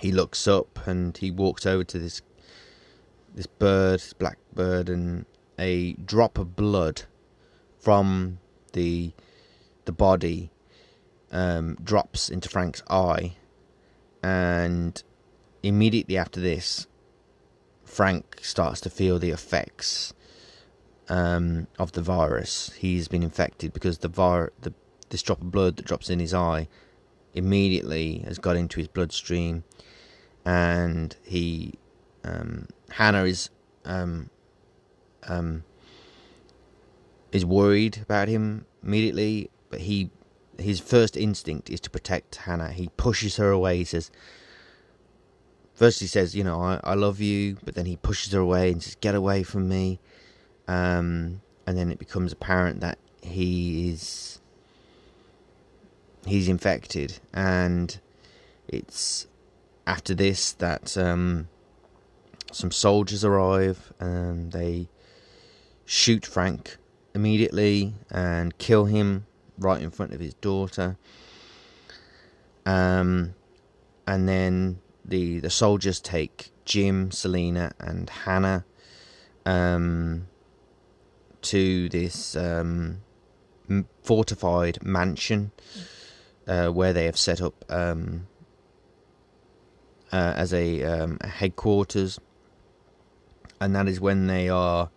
he 0.00 0.12
looks 0.12 0.46
up 0.48 0.86
and 0.86 1.16
he 1.16 1.30
walks 1.30 1.66
over 1.66 1.84
to 1.84 1.98
this 1.98 2.20
this 3.34 3.46
bird, 3.46 4.00
this 4.00 4.12
black 4.12 4.38
bird, 4.54 4.88
and 4.88 5.26
a 5.58 5.94
drop 5.94 6.38
of 6.38 6.56
blood 6.56 7.02
from 7.78 8.38
the 8.72 9.12
the 9.84 9.92
body 9.92 10.50
um, 11.30 11.76
drops 11.82 12.28
into 12.28 12.48
Frank's 12.48 12.82
eye, 12.88 13.36
and 14.22 15.02
immediately 15.62 16.16
after 16.16 16.40
this, 16.40 16.86
Frank 17.84 18.40
starts 18.42 18.80
to 18.82 18.90
feel 18.90 19.18
the 19.18 19.30
effects 19.30 20.12
um, 21.08 21.66
of 21.78 21.92
the 21.92 22.02
virus. 22.02 22.72
He's 22.78 23.08
been 23.08 23.22
infected 23.22 23.72
because 23.72 23.98
the 23.98 24.08
vir- 24.08 24.52
the 24.60 24.72
this 25.10 25.22
drop 25.22 25.40
of 25.40 25.50
blood 25.50 25.76
that 25.76 25.86
drops 25.86 26.10
in 26.10 26.18
his 26.18 26.34
eye 26.34 26.68
immediately 27.34 28.18
has 28.26 28.38
got 28.38 28.56
into 28.56 28.80
his 28.80 28.88
bloodstream, 28.88 29.64
and 30.44 31.16
he 31.24 31.74
um, 32.24 32.68
Hannah 32.90 33.24
is 33.24 33.50
um, 33.84 34.30
um, 35.28 35.64
is 37.32 37.44
worried 37.44 37.98
about 38.02 38.28
him 38.28 38.66
immediately, 38.82 39.50
but 39.70 39.80
he 39.80 40.10
his 40.58 40.80
first 40.80 41.16
instinct 41.16 41.68
is 41.68 41.80
to 41.80 41.90
protect 41.90 42.36
Hannah. 42.36 42.72
He 42.72 42.88
pushes 42.96 43.36
her 43.36 43.50
away. 43.50 43.78
He 43.78 43.84
says, 43.84 44.10
first 45.74 46.00
he 46.00 46.06
says, 46.06 46.34
you 46.34 46.44
know, 46.44 46.60
I, 46.60 46.80
I 46.84 46.94
love 46.94 47.20
you, 47.20 47.56
but 47.64 47.74
then 47.74 47.86
he 47.86 47.96
pushes 47.96 48.32
her 48.32 48.40
away 48.40 48.70
and 48.70 48.82
says, 48.82 48.96
get 49.00 49.14
away 49.14 49.42
from 49.42 49.68
me. 49.68 49.98
Um, 50.66 51.40
and 51.66 51.76
then 51.76 51.90
it 51.90 51.98
becomes 51.98 52.32
apparent 52.32 52.80
that 52.80 52.98
he 53.22 53.90
is 53.90 54.40
he's 56.26 56.48
infected, 56.48 57.18
and 57.32 57.98
it's 58.68 59.26
after 59.86 60.14
this 60.14 60.52
that 60.52 60.96
um, 60.96 61.48
some 62.52 62.70
soldiers 62.70 63.24
arrive 63.24 63.92
and 63.98 64.52
they 64.52 64.88
shoot 65.84 66.24
Frank 66.24 66.76
immediately 67.14 67.94
and 68.10 68.56
kill 68.58 68.86
him 68.86 69.26
right 69.58 69.82
in 69.82 69.90
front 69.90 70.12
of 70.12 70.20
his 70.20 70.34
daughter. 70.34 70.96
Um, 72.66 73.34
and 74.06 74.28
then 74.28 74.80
the 75.04 75.40
the 75.40 75.50
soldiers 75.50 76.00
take 76.00 76.50
Jim, 76.64 77.10
Selena, 77.10 77.72
and 77.78 78.08
Hannah 78.08 78.64
um, 79.44 80.26
to 81.44 81.88
this 81.90 82.34
um, 82.36 83.00
fortified 84.02 84.82
mansion 84.82 85.52
uh, 86.46 86.68
where 86.68 86.92
they 86.92 87.04
have 87.04 87.18
set 87.18 87.40
up 87.40 87.64
um, 87.70 88.26
uh, 90.12 90.32
as 90.36 90.52
a, 90.52 90.82
um, 90.82 91.18
a 91.20 91.28
headquarters, 91.28 92.18
and 93.60 93.74
that 93.74 93.88
is 93.88 94.00
when 94.00 94.26
they 94.26 94.48
are 94.48 94.90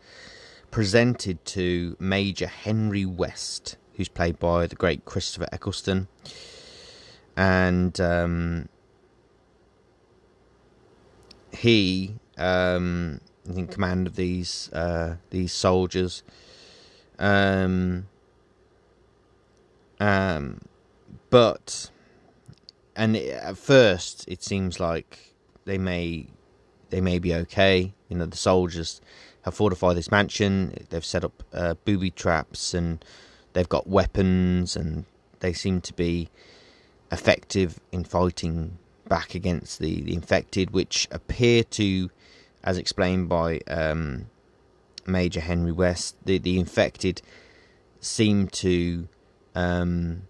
presented 0.72 1.44
to 1.46 1.96
Major 2.00 2.48
Henry 2.48 3.06
West, 3.06 3.78
who's 3.96 4.10
played 4.10 4.40
by 4.40 4.68
the 4.68 4.76
great 4.76 5.06
Christopher 5.06 5.48
Eccleston, 5.52 6.08
and 7.36 8.00
um, 8.00 8.70
he 11.52 12.16
um, 12.38 13.20
in 13.56 13.68
command 13.68 14.08
of 14.08 14.16
these 14.16 14.70
uh, 14.74 15.18
these 15.30 15.54
soldiers. 15.54 16.24
Um, 17.20 18.08
um, 20.00 20.62
but 21.30 21.90
and 22.96 23.16
it, 23.16 23.30
at 23.30 23.58
first 23.58 24.28
it 24.28 24.44
seems 24.44 24.80
like 24.80 25.34
they 25.66 25.78
may 25.78 26.28
they 26.90 27.02
may 27.02 27.20
be 27.20 27.34
okay. 27.34 27.94
You 28.10 28.18
know, 28.18 28.26
the 28.26 28.38
soldiers 28.38 29.02
have 29.42 29.54
fortified 29.54 29.98
this 29.98 30.12
mansion. 30.12 30.74
They've 30.90 31.04
set 31.06 31.24
up 31.24 31.44
uh, 31.54 31.76
booby 31.86 32.12
traps 32.12 32.74
and 32.74 33.04
they've 33.54 33.68
got 33.68 33.88
weapons, 33.88 34.76
and 34.76 35.06
they 35.40 35.54
seem 35.54 35.82
to 35.82 35.94
be 35.94 36.30
effective 37.12 37.80
in 37.92 38.04
fighting 38.04 38.78
back 39.08 39.36
against 39.36 39.80
the, 39.80 40.02
the 40.02 40.14
infected, 40.14 40.72
which 40.72 41.08
appear 41.12 41.64
to, 41.64 42.10
as 42.68 42.78
explained 42.78 43.30
by 43.30 43.62
um, 43.70 44.30
Major 45.06 45.40
Henry 45.40 45.72
West, 45.72 46.18
the 46.26 46.38
the 46.38 46.60
infected 46.60 47.22
seem 48.02 48.48
to 48.48 49.08
um, 49.56 50.24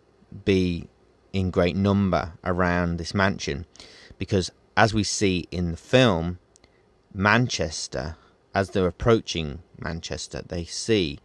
be 0.45 0.88
in 1.33 1.49
great 1.49 1.75
number 1.75 2.33
around 2.43 2.97
this 2.97 3.13
mansion 3.15 3.65
because 4.19 4.51
as 4.77 4.93
we 4.93 5.03
see 5.03 5.47
in 5.49 5.71
the 5.71 5.77
film 5.77 6.38
Manchester 7.11 8.15
as 8.53 8.69
they're 8.69 8.88
approaching 8.88 9.63
Manchester 9.79 10.41
they 10.47 10.63
see 10.63 11.19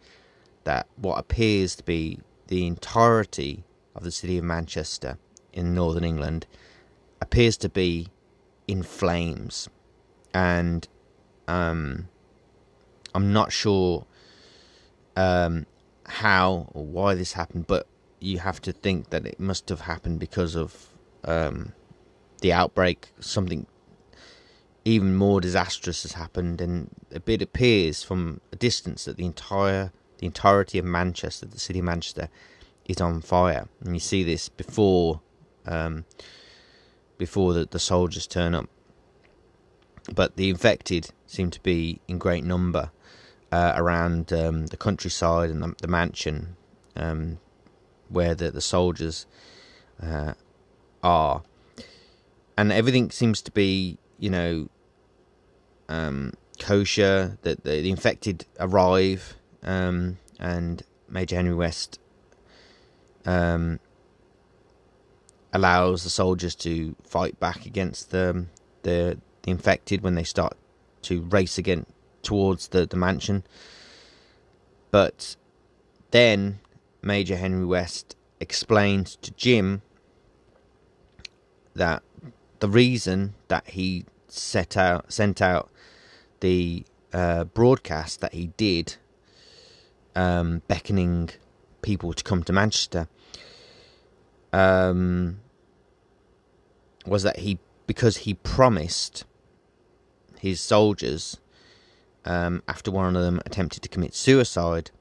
that 0.63 0.87
what 0.95 1.19
appears 1.19 1.75
to 1.75 1.83
be 1.83 2.19
the 2.47 2.65
entirety 2.65 3.63
of 3.95 4.03
the 4.03 4.11
city 4.11 4.37
of 4.39 4.43
Manchester 4.43 5.17
in 5.53 5.75
northern 5.75 6.03
England 6.03 6.47
appears 7.21 7.55
to 7.57 7.69
be 7.69 8.07
in 8.67 8.81
flames. 8.81 9.69
And 10.33 10.87
um, 11.47 12.07
I'm 13.13 13.33
not 13.33 13.51
sure 13.51 14.05
um, 15.15 15.65
how 16.05 16.69
or 16.73 16.85
why 16.85 17.15
this 17.15 17.33
happened 17.33 17.67
but 17.67 17.87
you 18.23 18.39
have 18.39 18.61
to 18.61 18.71
think 18.71 19.09
that 19.09 19.25
it 19.25 19.39
must 19.39 19.69
have 19.69 19.81
happened 19.81 20.19
because 20.19 20.55
of 20.55 20.87
um, 21.25 21.73
the 22.41 22.53
outbreak. 22.53 23.09
Something 23.19 23.67
even 24.85 25.15
more 25.15 25.41
disastrous 25.41 26.03
has 26.03 26.13
happened, 26.13 26.61
and 26.61 26.89
it 27.11 27.41
appears 27.41 28.03
from 28.03 28.41
a 28.51 28.55
distance 28.55 29.05
that 29.05 29.17
the 29.17 29.25
entire 29.25 29.91
the 30.17 30.25
entirety 30.25 30.79
of 30.79 30.85
Manchester, 30.85 31.45
the 31.45 31.59
city 31.59 31.79
of 31.79 31.85
Manchester, 31.85 32.29
is 32.85 33.01
on 33.01 33.21
fire. 33.21 33.67
And 33.81 33.93
you 33.93 33.99
see 33.99 34.23
this 34.23 34.47
before 34.47 35.21
um, 35.65 36.05
before 37.17 37.53
the, 37.53 37.65
the 37.65 37.79
soldiers 37.79 38.25
turn 38.25 38.55
up. 38.55 38.69
But 40.11 40.35
the 40.35 40.49
infected 40.49 41.11
seem 41.27 41.49
to 41.51 41.61
be 41.61 42.01
in 42.07 42.17
great 42.17 42.43
number 42.43 42.91
uh, 43.51 43.73
around 43.75 44.33
um, 44.33 44.67
the 44.67 44.77
countryside 44.77 45.49
and 45.49 45.61
the, 45.61 45.75
the 45.81 45.87
mansion. 45.87 46.55
Um, 46.95 47.39
where 48.13 48.35
the, 48.35 48.51
the 48.51 48.61
soldiers 48.61 49.25
uh, 50.01 50.33
are. 51.01 51.43
And 52.57 52.71
everything 52.71 53.09
seems 53.09 53.41
to 53.41 53.51
be, 53.51 53.97
you 54.19 54.29
know, 54.29 54.69
um, 55.89 56.33
kosher, 56.59 57.37
that 57.41 57.63
the, 57.63 57.81
the, 57.81 57.89
infected 57.89 58.45
arrive, 58.59 59.35
um, 59.63 60.19
and 60.39 60.83
Major 61.09 61.35
Henry 61.35 61.55
West 61.55 61.99
um, 63.25 63.79
allows 65.51 66.03
the 66.03 66.09
soldiers 66.09 66.55
to 66.55 66.95
fight 67.03 67.39
back 67.39 67.65
against 67.65 68.11
the, 68.11 68.45
the, 68.83 69.19
the 69.43 69.51
infected 69.51 70.01
when 70.01 70.15
they 70.15 70.23
start 70.23 70.57
to 71.03 71.21
race 71.21 71.57
again 71.57 71.85
towards 72.23 72.69
the, 72.69 72.85
the 72.85 72.97
mansion. 72.97 73.43
But 74.89 75.35
then 76.11 76.59
Major 77.01 77.35
Henry 77.35 77.65
West 77.65 78.15
explained 78.39 79.07
to 79.21 79.31
Jim 79.31 79.81
that 81.75 82.03
the 82.59 82.69
reason 82.69 83.35
that 83.47 83.69
he 83.69 84.05
set 84.27 84.77
out 84.77 85.11
sent 85.11 85.41
out 85.41 85.69
the 86.39 86.85
uh, 87.11 87.43
broadcast 87.43 88.21
that 88.21 88.33
he 88.33 88.47
did, 88.57 88.95
um, 90.15 90.61
beckoning 90.67 91.29
people 91.81 92.13
to 92.13 92.23
come 92.23 92.43
to 92.43 92.53
Manchester, 92.53 93.07
um, 94.51 95.39
was 97.05 97.23
that 97.23 97.39
he 97.39 97.59
because 97.87 98.17
he 98.17 98.33
promised 98.33 99.25
his 100.43 100.59
soldiers 100.59 101.39
um, 102.25 102.61
after 102.67 102.91
one 102.91 103.15
of 103.15 103.23
them 103.23 103.39
attempted 103.45 103.81
to 103.81 103.87
commit 103.87 104.13
suicide 104.13 104.91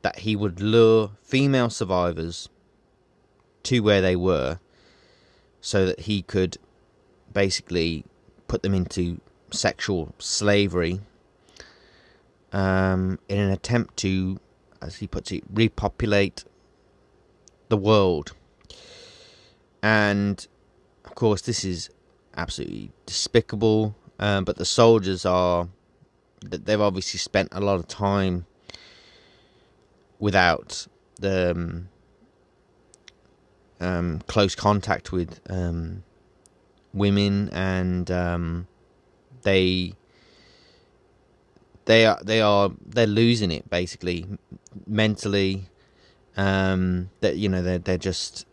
that 0.00 0.20
he 0.20 0.34
would 0.34 0.58
lure 0.58 1.10
female 1.22 1.68
survivors 1.68 2.48
to 3.62 3.80
where 3.80 4.00
they 4.00 4.16
were 4.16 4.58
so 5.60 5.84
that 5.84 6.00
he 6.00 6.22
could 6.22 6.56
basically 7.30 8.06
put 8.48 8.62
them 8.62 8.72
into 8.72 9.20
sexual 9.50 10.14
slavery 10.18 10.98
um, 12.50 13.18
in 13.28 13.38
an 13.38 13.50
attempt 13.50 13.98
to, 13.98 14.40
as 14.80 14.96
he 14.96 15.06
puts 15.06 15.30
it, 15.30 15.44
repopulate 15.52 16.42
the 17.68 17.76
world. 17.76 18.32
And 19.82 20.46
of 21.04 21.14
course, 21.14 21.42
this 21.42 21.66
is 21.66 21.90
absolutely 22.34 22.92
despicable. 23.04 23.94
Um, 24.24 24.44
but 24.44 24.56
the 24.56 24.64
soldiers 24.64 25.26
are, 25.26 25.68
they've 26.42 26.80
obviously 26.80 27.18
spent 27.18 27.50
a 27.52 27.60
lot 27.60 27.74
of 27.74 27.86
time 27.86 28.46
without 30.18 30.86
the 31.20 31.50
um, 31.50 31.88
um, 33.80 34.22
close 34.26 34.54
contact 34.54 35.12
with 35.12 35.42
um, 35.50 36.04
women, 36.94 37.50
and 37.50 38.10
um, 38.10 38.66
they 39.42 39.92
they 41.84 42.06
are 42.06 42.18
they 42.24 42.40
are 42.40 42.72
they're 42.82 43.06
losing 43.06 43.50
it 43.50 43.68
basically 43.68 44.24
mentally. 44.86 45.68
Um, 46.34 47.10
that 47.20 47.36
you 47.36 47.50
know 47.50 47.60
they're 47.60 47.78
they're 47.78 47.98
just 47.98 48.46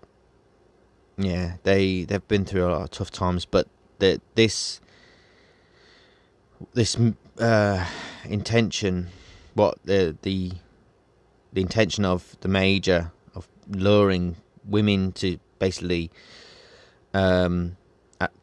yeah 1.17 1.53
they 1.63 2.03
they've 2.03 2.27
been 2.27 2.43
through 2.43 2.67
a 2.67 2.71
lot 2.71 2.81
of 2.81 2.91
tough 2.91 3.11
times, 3.11 3.45
but 3.45 3.69
that 3.99 4.19
this 4.35 4.81
this 6.73 6.97
uh, 7.39 7.85
intention, 8.25 9.09
what 9.53 9.77
the 9.85 10.17
the 10.21 10.51
the 11.53 11.61
intention 11.61 12.05
of 12.05 12.37
the 12.41 12.47
major 12.47 13.11
of 13.35 13.47
luring 13.69 14.37
women 14.65 15.11
to 15.13 15.37
basically 15.59 16.11
um, 17.13 17.77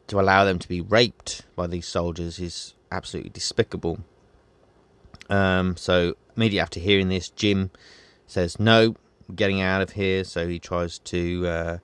to 0.07 0.19
allow 0.19 0.43
them 0.45 0.59
to 0.59 0.67
be 0.67 0.81
raped 0.81 1.43
by 1.55 1.67
these 1.67 1.87
soldiers 1.87 2.39
is 2.39 2.73
absolutely 2.91 3.31
despicable. 3.31 3.99
Um, 5.29 5.77
so 5.77 6.15
immediately 6.35 6.59
after 6.59 6.79
hearing 6.79 7.09
this, 7.09 7.29
Jim 7.29 7.71
says, 8.27 8.59
"No, 8.59 8.95
getting 9.35 9.61
out 9.61 9.81
of 9.81 9.91
here. 9.91 10.23
So 10.23 10.47
he 10.47 10.59
tries 10.59 10.99
to 10.99 11.47
uh, 11.47 11.77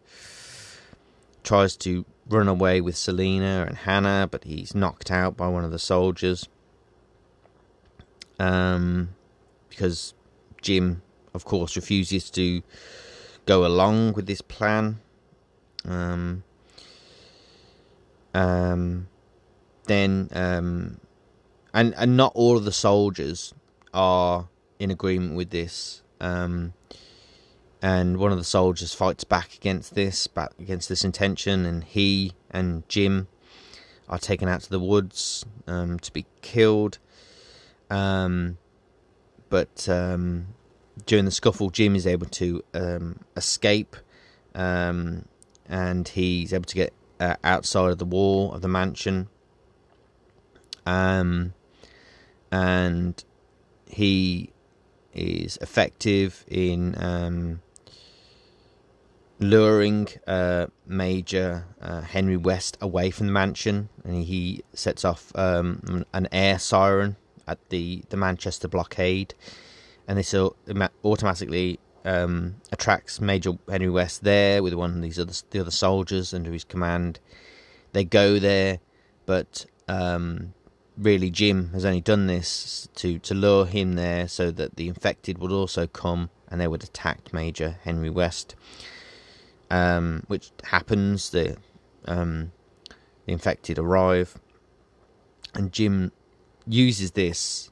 tries 1.43 1.75
to 1.77 2.05
run 2.27 2.47
away 2.47 2.81
with 2.81 2.97
Selena 2.97 3.65
and 3.67 3.77
Hannah, 3.77 4.27
but 4.29 4.43
he's 4.43 4.73
knocked 4.73 5.11
out 5.11 5.37
by 5.37 5.47
one 5.47 5.63
of 5.63 5.71
the 5.71 5.79
soldiers. 5.79 6.47
Um, 8.39 9.09
because 9.69 10.13
Jim, 10.61 11.01
of 11.33 11.45
course, 11.45 11.75
refuses 11.75 12.29
to 12.31 12.61
go 13.45 13.65
along 13.65 14.13
with 14.13 14.25
this 14.25 14.41
plan. 14.41 14.99
Um, 15.87 16.43
um, 18.33 19.07
then, 19.85 20.29
um, 20.33 20.99
and 21.73 21.93
and 21.95 22.17
not 22.17 22.31
all 22.35 22.57
of 22.57 22.65
the 22.65 22.71
soldiers 22.71 23.53
are 23.93 24.49
in 24.79 24.91
agreement 24.91 25.35
with 25.35 25.51
this. 25.51 26.01
Um, 26.19 26.73
and 27.85 28.17
one 28.17 28.31
of 28.31 28.39
the 28.39 28.43
soldiers 28.43 28.95
fights 28.95 29.23
back 29.23 29.53
against 29.53 29.93
this, 29.93 30.25
back 30.25 30.53
against 30.57 30.89
this 30.89 31.03
intention, 31.03 31.67
and 31.67 31.83
he 31.83 32.31
and 32.49 32.81
Jim 32.89 33.27
are 34.09 34.17
taken 34.17 34.49
out 34.49 34.61
to 34.61 34.71
the 34.71 34.79
woods 34.79 35.45
um, 35.67 35.99
to 35.99 36.11
be 36.11 36.25
killed. 36.41 36.97
Um, 37.91 38.57
but 39.49 39.87
um, 39.87 40.47
during 41.05 41.25
the 41.25 41.31
scuffle, 41.31 41.69
Jim 41.69 41.95
is 41.95 42.07
able 42.07 42.25
to 42.25 42.63
um, 42.73 43.19
escape, 43.37 43.95
um, 44.55 45.25
and 45.69 46.07
he's 46.07 46.53
able 46.53 46.65
to 46.65 46.75
get 46.75 46.91
uh, 47.19 47.35
outside 47.43 47.91
of 47.91 47.99
the 47.99 48.05
wall 48.05 48.51
of 48.51 48.63
the 48.63 48.67
mansion. 48.67 49.27
Um, 50.87 51.53
and 52.51 53.23
he 53.87 54.49
is 55.13 55.59
effective 55.61 56.45
in 56.47 56.95
luring 59.39 60.07
uh, 60.27 60.67
Major 60.85 61.65
uh, 61.81 62.01
Henry 62.01 62.37
West 62.37 62.77
away 62.81 63.11
from 63.11 63.27
the 63.27 63.33
mansion, 63.33 63.89
and 64.03 64.23
he 64.23 64.63
sets 64.73 65.03
off 65.03 65.31
um, 65.35 66.05
an 66.13 66.27
air 66.31 66.59
siren 66.59 67.17
at 67.47 67.59
the, 67.69 68.03
the 68.09 68.17
Manchester 68.17 68.67
blockade, 68.67 69.33
and 70.07 70.17
this 70.17 70.33
automatically 70.33 71.79
um, 72.05 72.55
attracts 72.71 73.19
Major 73.19 73.53
Henry 73.69 73.89
West 73.89 74.23
there 74.23 74.61
with 74.63 74.73
one 74.73 74.95
of 74.95 75.01
these 75.01 75.19
other 75.19 75.33
the 75.49 75.59
other 75.59 75.71
soldiers 75.71 76.33
under 76.33 76.51
his 76.51 76.63
command. 76.63 77.19
They 77.93 78.03
go 78.03 78.39
there, 78.39 78.79
but 79.25 79.65
um, 79.87 80.53
really 80.97 81.29
Jim 81.29 81.71
has 81.73 81.85
only 81.85 82.01
done 82.01 82.27
this 82.27 82.87
to 82.95 83.19
to 83.19 83.33
lure 83.33 83.65
him 83.65 83.93
there 83.93 84.27
so 84.27 84.51
that 84.51 84.75
the 84.75 84.87
infected 84.87 85.39
would 85.39 85.51
also 85.51 85.87
come 85.87 86.29
and 86.49 86.61
they 86.61 86.67
would 86.67 86.83
attack 86.83 87.33
Major 87.33 87.79
Henry 87.83 88.09
West 88.09 88.55
um, 89.69 90.23
which 90.27 90.51
happens. 90.63 91.29
The 91.29 91.57
um, 92.05 92.51
the 93.25 93.33
infected 93.33 93.79
arrive, 93.79 94.37
and 95.53 95.71
Jim 95.71 96.11
uses 96.67 97.11
this 97.11 97.71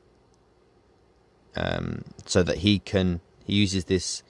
um, 1.56 2.04
so 2.26 2.44
that 2.44 2.60
he 2.60 2.80
can. 2.80 3.22
He 3.46 3.54
uses 3.54 3.86
this, 3.86 4.24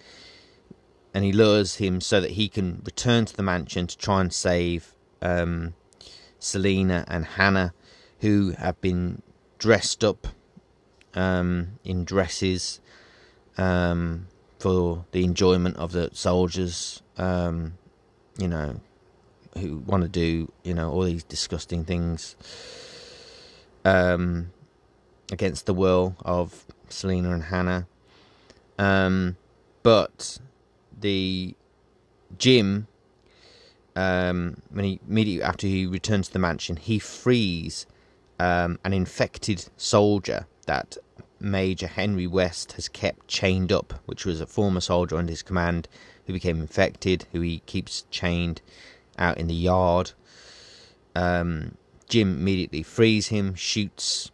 and 1.13 1.23
he 1.23 1.31
lures 1.31 1.75
him 1.75 2.01
so 2.01 2.19
that 2.19 2.31
he 2.31 2.49
can 2.49 2.81
return 2.83 3.25
to 3.25 3.35
the 3.35 3.43
mansion 3.43 3.87
to 3.87 3.97
try 3.97 4.21
and 4.21 4.33
save 4.33 4.95
um, 5.21 5.75
Selena 6.39 7.05
and 7.07 7.25
Hannah, 7.25 7.73
who 8.21 8.51
have 8.51 8.79
been 8.81 9.21
dressed 9.59 10.03
up 10.03 10.27
um, 11.13 11.79
in 11.83 12.03
dresses 12.03 12.81
um, 13.57 14.27
for 14.63 15.03
the 15.11 15.25
enjoyment 15.25 15.75
of 15.75 15.91
the 15.91 16.09
soldiers 16.13 17.03
um, 17.17 17.73
you 18.37 18.47
know, 18.47 18.79
who 19.57 19.79
want 19.79 20.03
to 20.03 20.07
do, 20.07 20.49
you 20.63 20.73
know, 20.73 20.89
all 20.89 21.03
these 21.03 21.25
disgusting 21.25 21.83
things 21.83 22.37
um, 23.83 24.53
against 25.33 25.65
the 25.65 25.73
will 25.73 26.15
of 26.23 26.63
Selena 26.87 27.31
and 27.31 27.43
Hannah. 27.43 27.87
Um, 28.79 29.35
but 29.83 30.39
the 30.97 31.55
Jim, 32.37 32.87
um, 33.97 34.61
when 34.71 34.85
he 34.85 34.99
immediately 35.09 35.43
after 35.43 35.67
he 35.67 35.85
returns 35.85 36.27
to 36.27 36.33
the 36.33 36.39
mansion, 36.39 36.77
he 36.77 36.99
frees 36.99 37.85
um, 38.39 38.79
an 38.85 38.93
infected 38.93 39.65
soldier 39.75 40.47
that 40.67 40.95
Major 41.43 41.87
Henry 41.87 42.25
West 42.25 42.71
has 42.73 42.87
kept 42.87 43.27
chained 43.27 43.71
up, 43.71 43.93
which 44.05 44.25
was 44.25 44.39
a 44.39 44.45
former 44.47 44.79
soldier 44.79 45.17
under 45.17 45.31
his 45.31 45.43
command 45.43 45.89
who 46.25 46.33
became 46.33 46.61
infected, 46.61 47.25
who 47.33 47.41
he 47.41 47.59
keeps 47.65 48.05
chained 48.09 48.61
out 49.17 49.37
in 49.37 49.47
the 49.47 49.53
yard. 49.53 50.13
Um, 51.15 51.77
Jim 52.07 52.37
immediately 52.37 52.81
frees 52.81 53.27
him, 53.27 53.55
shoots 53.55 54.31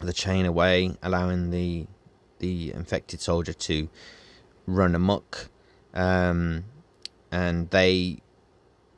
the 0.00 0.12
chain 0.14 0.46
away, 0.46 0.96
allowing 1.02 1.50
the 1.50 1.86
the 2.38 2.72
infected 2.72 3.20
soldier 3.20 3.52
to 3.52 3.88
run 4.66 4.94
amok, 4.94 5.50
um, 5.92 6.64
and 7.32 7.68
they 7.70 8.18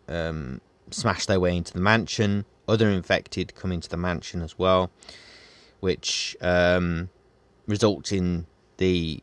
um, 0.08 0.60
smash 0.90 1.26
their 1.26 1.40
way 1.40 1.56
into 1.56 1.72
the 1.72 1.80
mansion. 1.80 2.44
Other 2.68 2.88
infected 2.88 3.54
come 3.54 3.72
into 3.72 3.88
the 3.88 3.96
mansion 3.96 4.42
as 4.42 4.58
well, 4.58 4.90
which 5.80 6.36
um, 6.40 7.08
results 7.66 8.12
in 8.12 8.46
the 8.76 9.22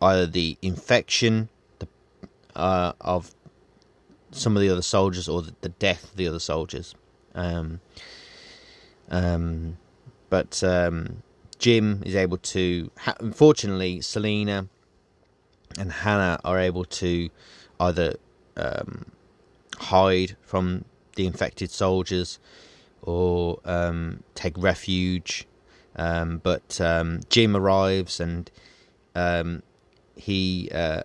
either 0.00 0.26
the 0.26 0.56
infection 0.62 1.48
uh, 2.54 2.92
of 3.00 3.34
some 4.30 4.56
of 4.56 4.62
the 4.62 4.68
other 4.68 4.82
soldiers 4.82 5.28
or 5.28 5.42
the, 5.42 5.54
the 5.60 5.68
death 5.68 6.04
of 6.04 6.16
the 6.16 6.28
other 6.28 6.38
soldiers. 6.38 6.94
Um, 7.34 7.80
um, 9.10 9.76
but 10.30 10.62
um, 10.64 11.22
Jim 11.58 12.02
is 12.04 12.14
able 12.14 12.38
to. 12.38 12.90
Ha- 12.98 13.16
unfortunately, 13.20 14.00
Selena 14.00 14.68
and 15.78 15.92
Hannah 15.92 16.40
are 16.44 16.58
able 16.58 16.84
to 16.84 17.28
either 17.78 18.16
um, 18.56 19.06
hide 19.78 20.36
from 20.42 20.84
the 21.14 21.26
infected 21.26 21.70
soldiers 21.70 22.38
or 23.06 23.60
um, 23.64 24.22
take 24.34 24.58
refuge. 24.58 25.46
Um, 25.96 26.38
but 26.38 26.78
Jim 27.30 27.56
arrives 27.56 28.20
and 28.20 28.50
he 30.16 30.68
uh, 30.72 31.02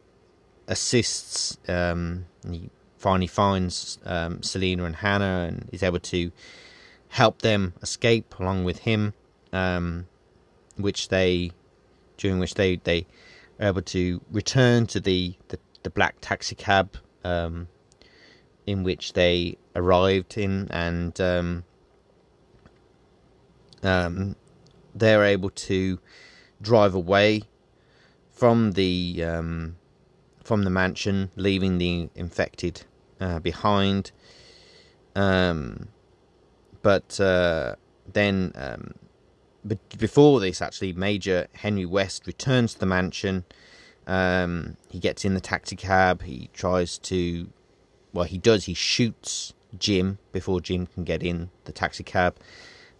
assists. 0.67 1.57
Um, 1.67 2.25
he 2.49 2.69
finally 2.97 3.27
finds 3.27 3.99
um, 4.05 4.41
Selena 4.41 4.85
and 4.85 4.95
Hannah 4.95 5.45
and 5.47 5.69
is 5.71 5.83
able 5.83 5.99
to 5.99 6.31
help 7.09 7.41
them 7.41 7.73
escape 7.81 8.39
along 8.39 8.63
with 8.63 8.79
him, 8.79 9.13
um, 9.51 10.07
which 10.77 11.09
they 11.09 11.51
during 12.17 12.39
which 12.39 12.55
they 12.55 12.77
they 12.77 13.05
are 13.59 13.67
able 13.67 13.81
to 13.81 14.21
return 14.31 14.87
to 14.87 14.99
the 14.99 15.35
the, 15.49 15.59
the 15.83 15.89
black 15.89 16.15
taxi 16.21 16.55
cab 16.55 16.97
um, 17.23 17.67
in 18.65 18.83
which 18.83 19.13
they 19.13 19.57
arrived 19.75 20.37
in 20.37 20.67
and 20.71 21.19
um, 21.19 21.63
um, 23.83 24.35
they're 24.93 25.23
able 25.23 25.49
to 25.49 25.99
drive 26.61 26.93
away 26.93 27.43
from 28.31 28.73
the 28.73 29.23
um, 29.23 29.75
from 30.43 30.63
the 30.63 30.69
mansion, 30.69 31.29
leaving 31.35 31.77
the 31.77 32.09
infected 32.15 32.83
uh, 33.19 33.39
behind. 33.39 34.11
Um, 35.15 35.89
but 36.81 37.19
uh, 37.19 37.75
then, 38.11 38.51
um, 38.55 38.95
but 39.63 39.77
before 39.99 40.39
this, 40.39 40.61
actually, 40.61 40.93
Major 40.93 41.47
Henry 41.53 41.85
West 41.85 42.25
returns 42.25 42.73
to 42.73 42.79
the 42.79 42.85
mansion. 42.85 43.45
Um, 44.07 44.77
he 44.89 44.99
gets 44.99 45.23
in 45.23 45.35
the 45.35 45.41
taxi 45.41 45.75
cab. 45.75 46.23
He 46.23 46.49
tries 46.53 46.97
to, 46.99 47.49
well, 48.13 48.25
he 48.25 48.37
does. 48.37 48.65
He 48.65 48.73
shoots 48.73 49.53
Jim 49.77 50.17
before 50.31 50.59
Jim 50.59 50.87
can 50.87 51.03
get 51.03 51.21
in 51.21 51.51
the 51.65 51.71
taxi 51.71 52.03
cab. 52.03 52.37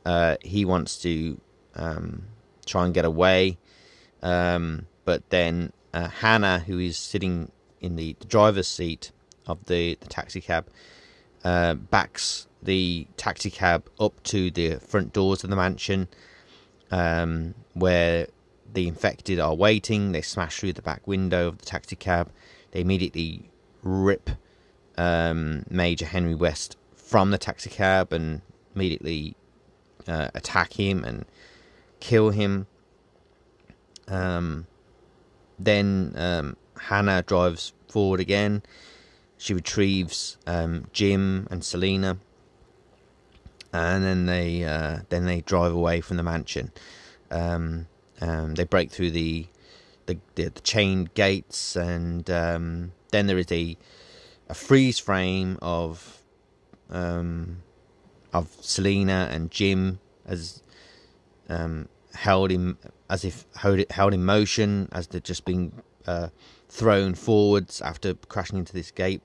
Uh, 0.05 0.37
he 0.41 0.65
wants 0.65 0.97
to 1.01 1.39
um, 1.75 2.23
try 2.65 2.85
and 2.85 2.93
get 2.93 3.05
away, 3.05 3.57
um, 4.23 4.87
but 5.05 5.29
then 5.29 5.71
uh, 5.93 6.07
Hannah, 6.07 6.59
who 6.59 6.79
is 6.79 6.97
sitting 6.97 7.51
in 7.79 7.95
the, 7.95 8.15
the 8.19 8.25
driver's 8.25 8.67
seat 8.67 9.11
of 9.45 9.65
the, 9.65 9.97
the 9.99 10.07
taxi 10.07 10.41
cab, 10.41 10.67
uh, 11.43 11.73
backs 11.75 12.47
the 12.63 13.07
taxi 13.17 13.49
cab 13.49 13.89
up 13.99 14.21
to 14.23 14.51
the 14.51 14.75
front 14.75 15.13
doors 15.13 15.43
of 15.43 15.49
the 15.49 15.55
mansion, 15.55 16.07
um, 16.91 17.55
where 17.73 18.27
the 18.71 18.87
infected 18.87 19.39
are 19.39 19.55
waiting. 19.55 20.11
They 20.11 20.21
smash 20.21 20.59
through 20.59 20.73
the 20.73 20.81
back 20.81 21.07
window 21.07 21.47
of 21.47 21.57
the 21.57 21.65
taxi 21.65 21.95
cab. 21.95 22.31
They 22.71 22.81
immediately 22.81 23.49
rip 23.81 24.29
um, 24.97 25.65
Major 25.69 26.05
Henry 26.05 26.35
West 26.35 26.77
from 26.95 27.31
the 27.31 27.37
taxi 27.37 27.69
cab 27.69 28.13
and 28.13 28.41
immediately 28.75 29.35
uh, 30.07 30.29
attack 30.33 30.73
him 30.73 31.03
and 31.03 31.25
kill 31.99 32.29
him. 32.31 32.67
Um, 34.07 34.67
then 35.57 36.13
um, 36.15 36.57
Hannah 36.77 37.21
drives 37.21 37.73
forward 37.87 38.19
again. 38.19 38.63
She 39.37 39.53
retrieves 39.53 40.37
um, 40.45 40.87
Jim 40.93 41.47
and 41.49 41.63
Selena, 41.63 42.17
and 43.73 44.03
then 44.03 44.25
they 44.25 44.63
uh, 44.63 44.99
then 45.09 45.25
they 45.25 45.41
drive 45.41 45.73
away 45.73 46.01
from 46.01 46.17
the 46.17 46.23
mansion. 46.23 46.71
Um, 47.31 47.87
um, 48.19 48.55
they 48.55 48.65
break 48.65 48.91
through 48.91 49.11
the 49.11 49.47
the, 50.05 50.17
the, 50.35 50.49
the 50.49 50.61
chained 50.61 51.13
gates, 51.13 51.75
and 51.75 52.29
um, 52.29 52.91
then 53.11 53.27
there 53.27 53.37
is 53.37 53.51
a 53.51 53.77
a 54.49 54.53
freeze 54.53 54.99
frame 54.99 55.57
of 55.61 56.21
um, 56.89 57.63
of 58.33 58.49
Selena 58.61 59.29
and 59.31 59.51
Jim 59.51 59.99
as 60.25 60.61
um, 61.49 61.87
held 62.13 62.51
in 62.51 62.77
as 63.09 63.25
if 63.25 63.45
held, 63.55 63.83
held 63.91 64.13
in 64.13 64.23
motion 64.23 64.87
as 64.91 65.07
they're 65.07 65.19
just 65.19 65.45
being 65.45 65.81
uh, 66.07 66.29
thrown 66.69 67.13
forwards 67.13 67.81
after 67.81 68.13
crashing 68.13 68.57
into 68.57 68.73
this 68.73 68.91
gate. 68.91 69.21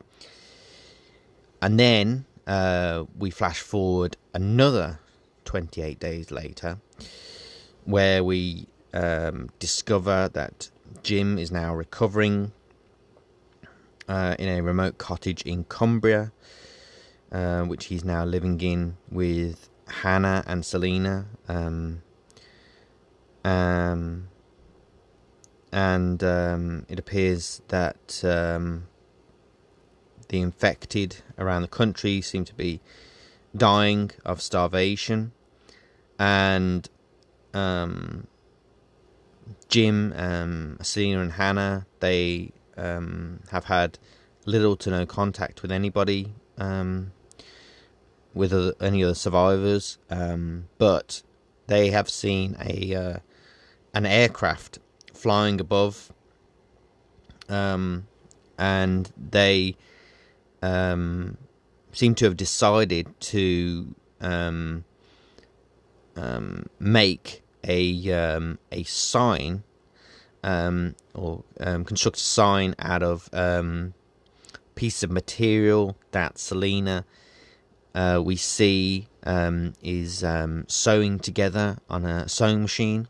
And 1.62 1.78
then 1.78 2.26
uh, 2.46 3.04
we 3.18 3.30
flash 3.30 3.60
forward 3.60 4.16
another 4.34 4.98
28 5.44 5.98
days 5.98 6.30
later, 6.30 6.78
where 7.84 8.22
we 8.22 8.66
um, 8.92 9.48
discover 9.58 10.28
that 10.32 10.70
Jim 11.02 11.38
is 11.38 11.50
now 11.50 11.74
recovering 11.74 12.52
uh, 14.08 14.34
in 14.38 14.48
a 14.48 14.60
remote 14.62 14.98
cottage 14.98 15.42
in 15.42 15.64
Cumbria, 15.64 16.32
uh, 17.32 17.62
which 17.62 17.86
he's 17.86 18.04
now 18.04 18.24
living 18.24 18.60
in 18.60 18.96
with 19.10 19.68
Hannah 19.88 20.44
and 20.46 20.64
Selena. 20.64 21.26
Um, 21.48 22.02
um, 23.44 24.28
and 25.72 26.22
um, 26.24 26.86
it 26.88 26.98
appears 26.98 27.62
that 27.68 28.24
um, 28.24 28.88
the 30.28 30.40
infected 30.40 31.18
around 31.38 31.62
the 31.62 31.68
country 31.68 32.20
seem 32.20 32.44
to 32.44 32.54
be 32.54 32.80
dying 33.56 34.10
of 34.24 34.40
starvation, 34.40 35.32
and 36.18 36.88
um, 37.54 38.26
Jim, 39.68 40.12
um, 40.16 40.78
Selena, 40.82 41.20
and 41.20 41.32
Hannah 41.32 41.86
they 42.00 42.52
um, 42.76 43.40
have 43.50 43.64
had 43.64 43.98
little 44.44 44.76
to 44.76 44.90
no 44.90 45.06
contact 45.06 45.62
with 45.62 45.72
anybody, 45.72 46.34
um, 46.58 47.12
with 48.36 48.52
other, 48.52 48.74
any 48.80 49.02
other 49.02 49.14
survivors, 49.14 49.98
um, 50.10 50.68
but 50.76 51.22
they 51.66 51.90
have 51.90 52.08
seen 52.08 52.56
a 52.60 52.94
uh, 52.94 53.16
an 53.94 54.04
aircraft 54.04 54.78
flying 55.14 55.58
above, 55.58 56.12
um, 57.48 58.06
and 58.58 59.10
they 59.16 59.74
um, 60.62 61.38
seem 61.92 62.14
to 62.14 62.26
have 62.26 62.36
decided 62.36 63.18
to 63.20 63.94
um, 64.20 64.84
um, 66.14 66.66
make 66.78 67.42
a 67.64 68.12
um, 68.12 68.58
a 68.70 68.82
sign 68.84 69.62
or 70.44 71.42
construct 71.56 72.18
a 72.18 72.20
sign 72.20 72.74
out 72.78 73.02
of 73.02 73.30
piece 74.74 75.02
of 75.02 75.10
material 75.10 75.96
that 76.10 76.38
Selena 76.38 77.06
uh, 77.96 78.20
we 78.22 78.36
see 78.36 79.08
um, 79.24 79.72
is 79.82 80.22
um, 80.22 80.66
sewing 80.68 81.18
together 81.18 81.78
on 81.88 82.04
a 82.04 82.28
sewing 82.28 82.60
machine. 82.62 83.08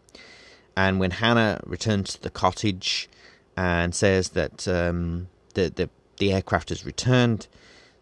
And 0.77 1.01
when 1.01 1.11
Hannah 1.11 1.61
returns 1.67 2.15
to 2.15 2.23
the 2.23 2.31
cottage 2.31 3.09
and 3.57 3.95
says 3.95 4.31
that 4.31 4.67
um, 4.69 5.29
the, 5.55 5.71
the 5.71 5.91
the 6.19 6.33
aircraft 6.33 6.71
has 6.71 6.87
returned, 6.87 7.47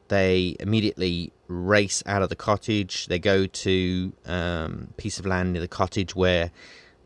they 0.08 0.56
immediately 0.60 1.32
race 1.48 2.02
out 2.06 2.22
of 2.22 2.28
the 2.28 2.36
cottage. 2.36 3.06
They 3.06 3.18
go 3.18 3.46
to 3.46 4.12
um, 4.26 4.88
piece 4.96 5.18
of 5.18 5.26
land 5.26 5.54
near 5.54 5.62
the 5.62 5.68
cottage 5.68 6.14
where 6.14 6.52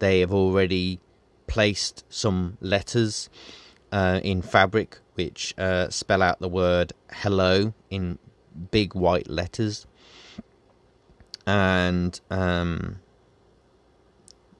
they 0.00 0.20
have 0.20 0.32
already 0.32 1.00
placed 1.46 2.04
some 2.10 2.58
letters 2.60 3.30
uh, 3.92 4.20
in 4.22 4.42
fabric 4.42 4.98
which 5.14 5.54
uh, 5.58 5.88
spell 5.88 6.22
out 6.22 6.38
the 6.38 6.48
word 6.48 6.92
hello 7.10 7.72
in 7.90 8.18
big 8.70 8.94
white 8.94 9.28
letters. 9.28 9.86
And 11.46 12.20
um, 12.30 13.00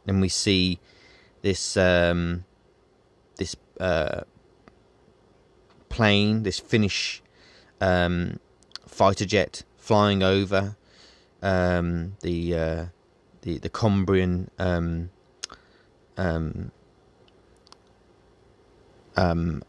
we 0.07 0.29
see 0.29 0.81
this 1.43 1.77
um, 1.77 2.45
this 3.37 3.57
uh, 3.79 4.23
plane, 5.89 6.43
this 6.43 6.59
Finnish 6.59 7.23
um, 7.81 8.41
fighter 8.87 9.27
jet 9.27 9.65
flying 9.77 10.23
over 10.23 10.77
um, 11.43 12.17
the 12.21 12.55
uh, 12.55 12.85
the 13.43 13.59
the 13.59 13.69
Cumbrian 13.69 14.51
um, 14.59 15.11
um, 16.17 16.71
um, 19.17 19.63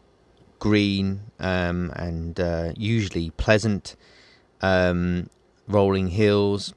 green 0.58 1.20
um, 1.38 1.92
and 1.96 2.38
uh, 2.40 2.72
usually 2.76 3.30
pleasant 3.30 3.96
um, 4.60 5.28
rolling 5.66 6.08
hills 6.08 6.74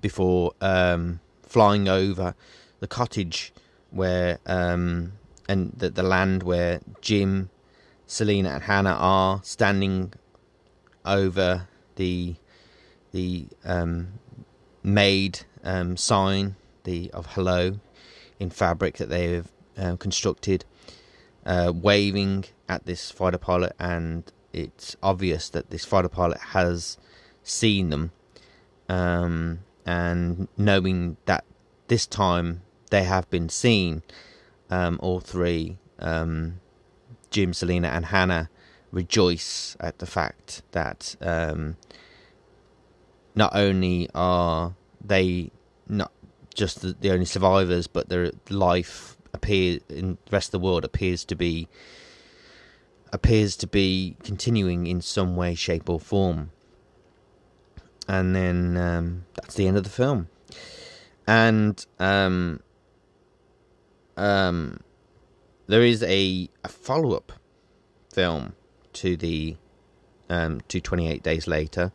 before 0.00 0.52
um, 0.60 1.20
flying 1.42 1.88
over 1.88 2.34
the 2.80 2.86
cottage 2.88 3.52
where 3.90 4.38
um, 4.46 5.12
and 5.48 5.72
the, 5.76 5.90
the 5.90 6.02
land 6.02 6.42
where 6.42 6.80
Jim, 7.00 7.50
Selena, 8.06 8.50
and 8.50 8.62
Hannah 8.64 8.96
are 8.98 9.40
standing 9.42 10.12
over 11.04 11.68
the 11.96 12.34
the 13.12 13.46
um, 13.64 14.18
made 14.82 15.40
um, 15.62 15.96
sign 15.96 16.56
the 16.84 17.10
of 17.12 17.26
hello 17.34 17.78
in 18.40 18.50
fabric 18.50 18.96
that 18.96 19.08
they 19.08 19.32
have 19.32 19.52
uh, 19.78 19.96
constructed, 19.96 20.64
uh, 21.46 21.72
waving 21.74 22.44
at 22.68 22.84
this 22.86 23.10
fighter 23.10 23.38
pilot, 23.38 23.74
and 23.78 24.32
it's 24.54 24.96
obvious 25.02 25.48
that 25.50 25.70
this 25.70 25.84
fighter 25.84 26.08
pilot 26.08 26.38
has 26.38 26.96
seen 27.42 27.90
them, 27.90 28.12
um, 28.88 29.60
and 29.84 30.48
knowing 30.56 31.16
that 31.26 31.44
this 31.88 32.06
time 32.06 32.62
they 32.90 33.02
have 33.02 33.28
been 33.30 33.48
seen, 33.48 34.02
um, 34.70 34.98
all 35.02 35.20
three, 35.20 35.78
um, 35.98 36.60
Jim, 37.30 37.52
Selena, 37.52 37.88
and 37.88 38.06
Hannah, 38.06 38.48
rejoice 38.92 39.76
at 39.80 39.98
the 39.98 40.06
fact 40.06 40.62
that 40.70 41.16
um, 41.20 41.76
not 43.34 43.54
only 43.54 44.08
are 44.14 44.74
they 45.04 45.50
not 45.88 46.12
just 46.54 46.80
the, 46.80 46.96
the 47.00 47.10
only 47.10 47.24
survivors, 47.24 47.86
but 47.88 48.08
their 48.08 48.30
life 48.48 49.16
appear 49.32 49.80
in 49.88 50.16
the 50.26 50.30
rest 50.30 50.48
of 50.48 50.52
the 50.52 50.64
world 50.64 50.84
appears 50.84 51.24
to 51.24 51.34
be 51.34 51.68
appears 53.14 53.56
to 53.56 53.66
be 53.68 54.16
continuing 54.24 54.88
in 54.88 55.00
some 55.00 55.36
way, 55.36 55.54
shape, 55.54 55.88
or 55.88 56.00
form. 56.00 56.50
And 58.08 58.34
then 58.34 58.76
um, 58.76 59.24
that's 59.36 59.54
the 59.54 59.68
end 59.68 59.76
of 59.76 59.84
the 59.84 59.88
film. 59.88 60.28
And 61.24 61.86
um, 62.00 62.60
um, 64.16 64.80
there 65.68 65.82
is 65.82 66.02
a, 66.02 66.50
a 66.64 66.68
follow 66.68 67.12
up 67.12 67.32
film 68.12 68.54
to 68.94 69.16
the 69.16 69.56
um, 70.28 70.60
to 70.66 70.80
28 70.80 71.22
Days 71.22 71.46
Later. 71.46 71.92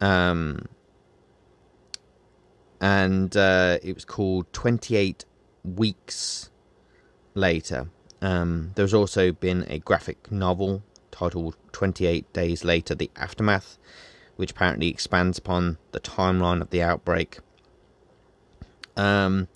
Um, 0.00 0.66
and 2.80 3.36
uh, 3.36 3.76
it 3.82 3.94
was 3.94 4.06
called 4.06 4.50
28 4.54 5.26
Weeks 5.64 6.48
Later. 7.34 7.90
Um, 8.22 8.72
there's 8.74 8.94
also 8.94 9.32
been 9.32 9.64
a 9.68 9.78
graphic 9.78 10.30
novel 10.30 10.82
titled 11.10 11.56
28 11.72 12.32
Days 12.32 12.64
Later 12.64 12.94
The 12.94 13.10
Aftermath, 13.16 13.78
which 14.36 14.52
apparently 14.52 14.88
expands 14.88 15.38
upon 15.38 15.78
the 15.92 16.00
timeline 16.00 16.60
of 16.60 16.70
the 16.70 16.82
outbreak. 16.82 17.38
Um, 18.96 19.48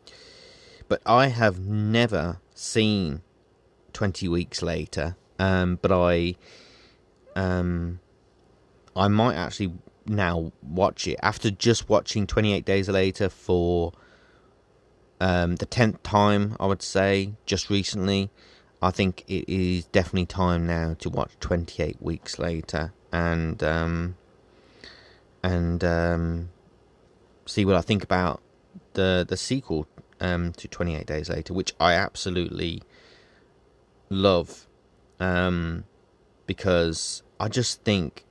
but 0.88 1.02
I 1.04 1.28
have 1.28 1.60
never 1.60 2.38
seen 2.54 3.22
20 3.92 4.28
Weeks 4.28 4.62
Later, 4.62 5.16
um, 5.38 5.78
but 5.80 5.92
I. 5.92 6.36
Um, 7.36 7.98
I 8.96 9.08
might 9.08 9.34
actually 9.34 9.72
now 10.06 10.52
watch 10.62 11.08
it 11.08 11.18
after 11.20 11.50
just 11.50 11.88
watching 11.88 12.26
28 12.26 12.64
Days 12.64 12.88
Later 12.88 13.28
for 13.28 13.92
um, 15.20 15.56
the 15.56 15.66
10th 15.66 16.02
time, 16.02 16.56
I 16.60 16.66
would 16.66 16.82
say, 16.82 17.32
just 17.46 17.70
recently. 17.70 18.30
I 18.84 18.90
think 18.90 19.24
it 19.26 19.48
is 19.50 19.86
definitely 19.86 20.26
time 20.26 20.66
now 20.66 20.94
to 20.98 21.08
watch 21.08 21.30
28 21.40 22.02
Weeks 22.02 22.38
Later 22.38 22.92
and 23.10 23.62
um, 23.62 24.16
and 25.42 25.82
um, 25.82 26.50
see 27.46 27.64
what 27.64 27.76
I 27.76 27.80
think 27.80 28.04
about 28.04 28.42
the 28.92 29.24
the 29.26 29.38
sequel 29.38 29.86
um, 30.20 30.52
to 30.52 30.68
28 30.68 31.06
Days 31.06 31.30
Later, 31.30 31.54
which 31.54 31.72
I 31.80 31.94
absolutely 31.94 32.82
love. 34.10 34.66
Um, 35.18 35.84
because 36.46 37.22
I 37.40 37.48
just 37.48 37.84
think, 37.84 38.26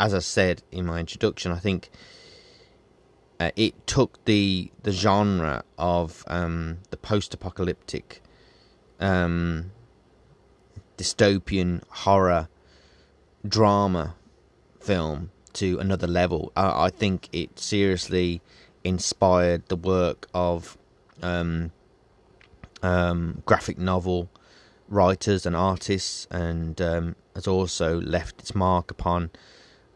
as 0.00 0.14
I 0.14 0.18
said 0.18 0.64
in 0.72 0.84
my 0.84 0.98
introduction, 0.98 1.52
I 1.52 1.60
think 1.60 1.90
uh, 3.38 3.52
it 3.54 3.86
took 3.86 4.24
the 4.24 4.72
the 4.82 4.90
genre 4.90 5.62
of 5.78 6.24
um, 6.26 6.78
the 6.90 6.96
post-apocalyptic 6.96 8.20
um, 8.98 9.70
dystopian 11.02 11.82
horror 11.88 12.48
drama 13.46 14.14
film 14.78 15.30
to 15.52 15.78
another 15.80 16.06
level. 16.06 16.52
I, 16.56 16.84
I 16.84 16.90
think 16.90 17.28
it 17.32 17.58
seriously 17.58 18.40
inspired 18.84 19.68
the 19.68 19.76
work 19.76 20.28
of 20.32 20.78
um, 21.20 21.72
um, 22.84 23.42
graphic 23.44 23.78
novel 23.78 24.30
writers 24.88 25.44
and 25.44 25.56
artists, 25.56 26.28
and 26.30 26.80
um, 26.80 27.16
has 27.34 27.48
also 27.48 28.00
left 28.00 28.40
its 28.40 28.54
mark 28.54 28.90
upon 28.90 29.30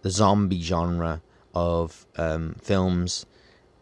the 0.03 0.11
zombie 0.11 0.63
genre 0.63 1.23
of 1.55 2.07
um, 2.17 2.57
films 2.61 3.27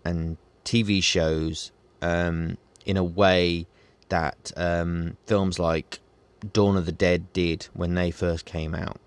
and 0.04 0.36
TV 0.64 1.02
shows 1.02 1.72
um, 2.02 2.58
in 2.84 2.96
a 2.98 3.04
way 3.04 3.66
that 4.10 4.52
um, 4.56 5.16
films 5.26 5.58
like 5.58 6.00
Dawn 6.52 6.76
of 6.76 6.86
the 6.86 6.92
Dead 6.92 7.32
did 7.32 7.68
when 7.72 7.94
they 7.94 8.10
first 8.10 8.44
came 8.44 8.74
out. 8.74 9.00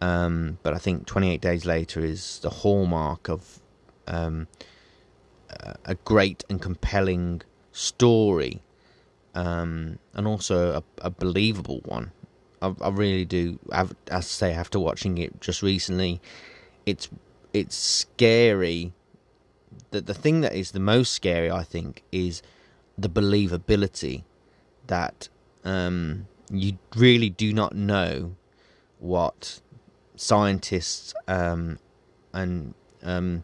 Um, 0.00 0.58
but 0.62 0.74
I 0.74 0.78
think 0.78 1.06
28 1.06 1.40
Days 1.40 1.64
Later 1.64 2.00
is 2.00 2.40
the 2.40 2.50
hallmark 2.50 3.28
of 3.28 3.60
um, 4.08 4.48
a 5.84 5.94
great 5.94 6.44
and 6.48 6.60
compelling 6.60 7.42
story, 7.72 8.62
um, 9.34 9.98
and 10.14 10.26
also 10.26 10.78
a, 10.78 11.06
a, 11.06 11.10
believable 11.10 11.80
one. 11.84 12.10
I, 12.60 12.74
I 12.80 12.88
really 12.88 13.24
do. 13.24 13.58
I've, 13.70 13.94
as 14.08 14.16
I 14.16 14.20
say, 14.20 14.52
after 14.54 14.78
watching 14.78 15.18
it 15.18 15.40
just 15.40 15.62
recently, 15.62 16.20
it's 16.84 17.08
it's 17.52 17.76
scary. 17.76 18.92
The 19.90 20.00
the 20.00 20.14
thing 20.14 20.40
that 20.40 20.54
is 20.54 20.72
the 20.72 20.80
most 20.80 21.12
scary, 21.12 21.50
I 21.50 21.62
think, 21.62 22.02
is 22.12 22.42
the 22.98 23.08
believability 23.08 24.24
that 24.86 25.28
um, 25.64 26.26
you 26.52 26.78
really 26.96 27.30
do 27.30 27.52
not 27.52 27.74
know 27.74 28.36
what 28.98 29.60
scientists 30.16 31.14
um, 31.26 31.78
and 32.32 32.74
um, 33.02 33.42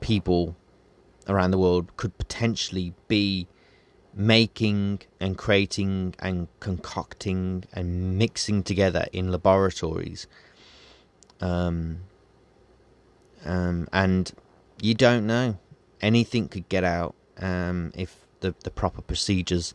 people 0.00 0.56
around 1.28 1.50
the 1.50 1.58
world 1.58 1.96
could 1.96 2.16
potentially 2.18 2.94
be 3.08 3.46
making 4.14 5.00
and 5.20 5.36
creating 5.36 6.14
and 6.18 6.48
concocting 6.60 7.64
and 7.72 8.18
mixing 8.18 8.62
together 8.62 9.06
in 9.12 9.30
laboratories. 9.30 10.26
Um, 11.40 12.00
um, 13.44 13.88
and 13.92 14.32
you 14.80 14.94
don't 14.94 15.26
know. 15.26 15.58
Anything 16.00 16.48
could 16.48 16.68
get 16.68 16.84
out 16.84 17.14
um, 17.38 17.92
if 17.94 18.16
the, 18.40 18.54
the 18.62 18.70
proper 18.70 19.02
procedures 19.02 19.74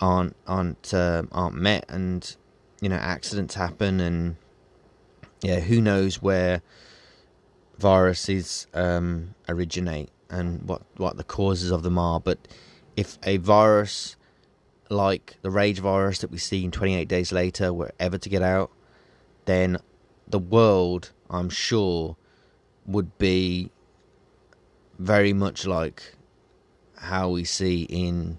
aren't 0.00 0.36
aren't 0.46 0.92
uh, 0.94 1.24
aren't 1.32 1.56
met, 1.56 1.84
and 1.88 2.36
you 2.80 2.88
know 2.88 2.96
accidents 2.96 3.54
happen, 3.54 4.00
and 4.00 4.36
yeah, 5.42 5.60
who 5.60 5.80
knows 5.80 6.22
where 6.22 6.62
viruses 7.78 8.66
um, 8.74 9.34
originate 9.48 10.10
and 10.28 10.62
what 10.68 10.82
what 10.96 11.16
the 11.16 11.24
causes 11.24 11.70
of 11.70 11.82
them 11.82 11.98
are. 11.98 12.20
But 12.20 12.38
if 12.96 13.18
a 13.24 13.38
virus 13.38 14.16
like 14.90 15.36
the 15.42 15.50
rage 15.50 15.78
virus 15.78 16.18
that 16.18 16.30
we 16.30 16.38
see 16.38 16.64
in 16.64 16.70
28 16.70 17.06
days 17.06 17.32
later 17.32 17.72
were 17.72 17.92
ever 18.00 18.18
to 18.18 18.28
get 18.28 18.42
out, 18.42 18.70
then 19.44 19.78
the 20.28 20.38
world, 20.38 21.12
I'm 21.28 21.48
sure, 21.48 22.16
would 22.86 23.16
be 23.18 23.70
very 24.98 25.32
much 25.32 25.66
like 25.66 26.14
how 26.96 27.30
we 27.30 27.44
see 27.44 27.82
in 27.84 28.38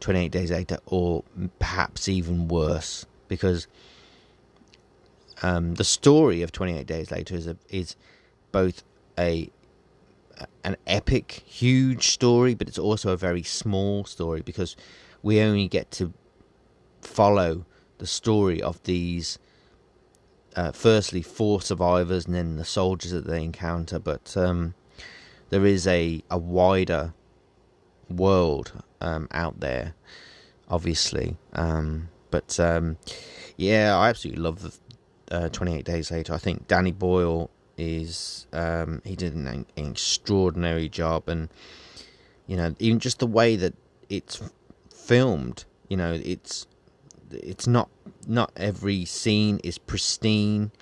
28 0.00 0.32
days 0.32 0.50
later, 0.50 0.78
or 0.86 1.24
perhaps 1.58 2.08
even 2.08 2.48
worse, 2.48 3.06
because 3.28 3.66
um, 5.42 5.74
the 5.74 5.84
story 5.84 6.42
of 6.42 6.52
28 6.52 6.86
days 6.86 7.10
later 7.10 7.34
is 7.34 7.46
a, 7.46 7.56
is 7.68 7.96
both 8.52 8.82
a 9.18 9.50
an 10.64 10.76
epic, 10.86 11.42
huge 11.46 12.08
story, 12.08 12.54
but 12.54 12.68
it's 12.68 12.78
also 12.78 13.12
a 13.12 13.16
very 13.16 13.42
small 13.42 14.04
story 14.04 14.40
because 14.40 14.76
we 15.22 15.40
only 15.40 15.68
get 15.68 15.90
to 15.90 16.12
follow 17.02 17.66
the 17.98 18.06
story 18.06 18.62
of 18.62 18.82
these. 18.84 19.38
Uh, 20.56 20.72
firstly, 20.72 21.22
four 21.22 21.62
survivors, 21.62 22.26
and 22.26 22.34
then 22.34 22.56
the 22.56 22.64
soldiers 22.64 23.12
that 23.12 23.26
they 23.26 23.44
encounter. 23.44 23.98
But 23.98 24.36
um, 24.36 24.74
there 25.50 25.64
is 25.64 25.86
a 25.86 26.22
a 26.30 26.38
wider 26.38 27.12
world 28.10 28.72
um, 29.00 29.28
out 29.32 29.60
there, 29.60 29.94
obviously. 30.68 31.36
Um, 31.52 32.08
but 32.30 32.58
um, 32.60 32.96
yeah, 33.56 33.96
I 33.96 34.08
absolutely 34.08 34.42
love 34.42 34.62
the 34.62 34.72
uh, 35.30 35.48
28 35.48 35.84
Days 35.84 36.10
Later. 36.10 36.34
I 36.34 36.38
think 36.38 36.66
Danny 36.68 36.92
Boyle 36.92 37.50
is 37.76 38.46
um, 38.52 39.00
he 39.04 39.16
did 39.16 39.34
an, 39.34 39.46
an, 39.46 39.66
extraordinary 39.76 40.88
job, 40.88 41.28
and 41.28 41.48
you 42.46 42.56
know 42.56 42.74
even 42.78 42.98
just 42.98 43.20
the 43.20 43.26
way 43.26 43.56
that 43.56 43.74
it's 44.08 44.42
filmed, 44.94 45.64
you 45.88 45.96
know 45.96 46.12
it's 46.12 46.66
it's 47.30 47.66
not 47.66 47.88
not 48.26 48.52
every 48.56 49.04
scene 49.04 49.60
is 49.64 49.78
pristine. 49.78 50.72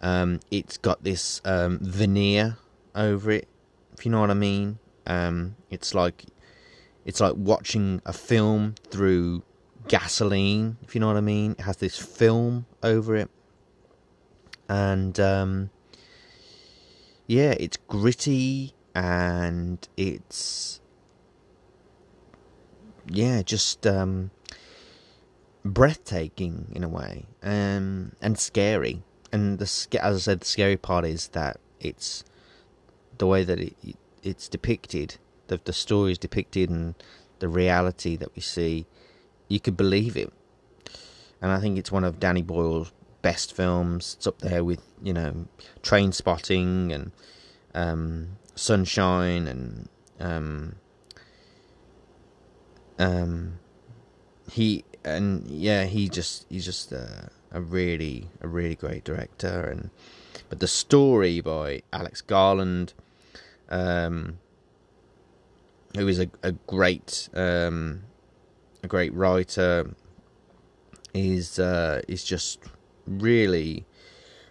Um, 0.00 0.40
it's 0.50 0.76
got 0.76 1.02
this 1.02 1.40
um, 1.44 1.78
veneer 1.80 2.58
over 2.94 3.30
it, 3.30 3.48
if 3.92 4.04
you 4.04 4.12
know 4.12 4.20
what 4.20 4.30
I 4.30 4.34
mean. 4.34 4.78
Um, 5.06 5.56
it's 5.70 5.94
like 5.94 6.24
it's 7.04 7.20
like 7.20 7.34
watching 7.36 8.00
a 8.04 8.12
film 8.12 8.74
through 8.90 9.42
gasoline, 9.88 10.78
if 10.82 10.94
you 10.94 11.00
know 11.00 11.06
what 11.06 11.16
I 11.16 11.20
mean. 11.20 11.52
It 11.52 11.62
has 11.62 11.76
this 11.78 11.98
film 11.98 12.66
over 12.82 13.14
it, 13.16 13.30
and 14.68 15.18
um, 15.20 15.70
yeah, 17.26 17.54
it's 17.58 17.76
gritty 17.88 18.74
and 18.94 19.86
it's 19.96 20.80
yeah, 23.06 23.42
just 23.42 23.86
um, 23.86 24.30
breathtaking 25.64 26.72
in 26.74 26.84
a 26.84 26.88
way, 26.88 27.26
um, 27.42 28.12
and 28.20 28.38
scary. 28.38 29.02
And 29.32 29.58
the 29.58 29.64
as 30.00 30.16
I 30.16 30.18
said, 30.18 30.40
the 30.40 30.46
scary 30.46 30.76
part 30.76 31.04
is 31.04 31.28
that 31.28 31.58
it's 31.80 32.24
the 33.18 33.26
way 33.26 33.44
that 33.44 33.58
it 33.58 33.76
it's 34.22 34.48
depicted, 34.48 35.16
the 35.48 35.60
the 35.64 35.72
story 35.72 36.12
is 36.12 36.18
depicted, 36.18 36.70
and 36.70 36.94
the 37.38 37.48
reality 37.48 38.16
that 38.16 38.34
we 38.34 38.42
see. 38.42 38.86
You 39.48 39.60
could 39.60 39.76
believe 39.76 40.16
it, 40.16 40.32
and 41.40 41.52
I 41.52 41.60
think 41.60 41.78
it's 41.78 41.92
one 41.92 42.04
of 42.04 42.18
Danny 42.18 42.42
Boyle's 42.42 42.92
best 43.20 43.54
films. 43.54 44.14
It's 44.16 44.26
up 44.26 44.38
there 44.40 44.64
with 44.64 44.80
you 45.02 45.12
know 45.12 45.46
Trainspotting 45.82 46.92
and 46.92 47.12
um, 47.74 48.36
Sunshine 48.54 49.46
and 49.46 49.88
um, 50.20 50.76
um, 52.98 53.58
he 54.50 54.84
and 55.04 55.48
yeah 55.50 55.84
he 55.84 56.08
just 56.08 56.46
he's 56.48 56.64
just 56.64 56.92
a, 56.92 57.30
a 57.50 57.60
really 57.60 58.28
a 58.40 58.48
really 58.48 58.74
great 58.74 59.04
director 59.04 59.62
and 59.70 59.90
but 60.48 60.60
the 60.60 60.68
story 60.68 61.40
by 61.40 61.82
Alex 61.92 62.20
Garland 62.20 62.92
um, 63.68 64.38
who 65.96 66.08
is 66.08 66.18
a, 66.18 66.28
a 66.42 66.52
great 66.52 67.28
um, 67.34 68.02
a 68.82 68.86
great 68.86 69.14
writer 69.14 69.94
is 71.14 71.58
uh, 71.58 72.02
is 72.08 72.24
just 72.24 72.60
really, 73.06 73.86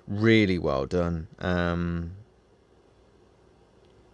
really 0.08 0.58
well 0.58 0.86
done. 0.86 1.28
Um, 1.40 2.14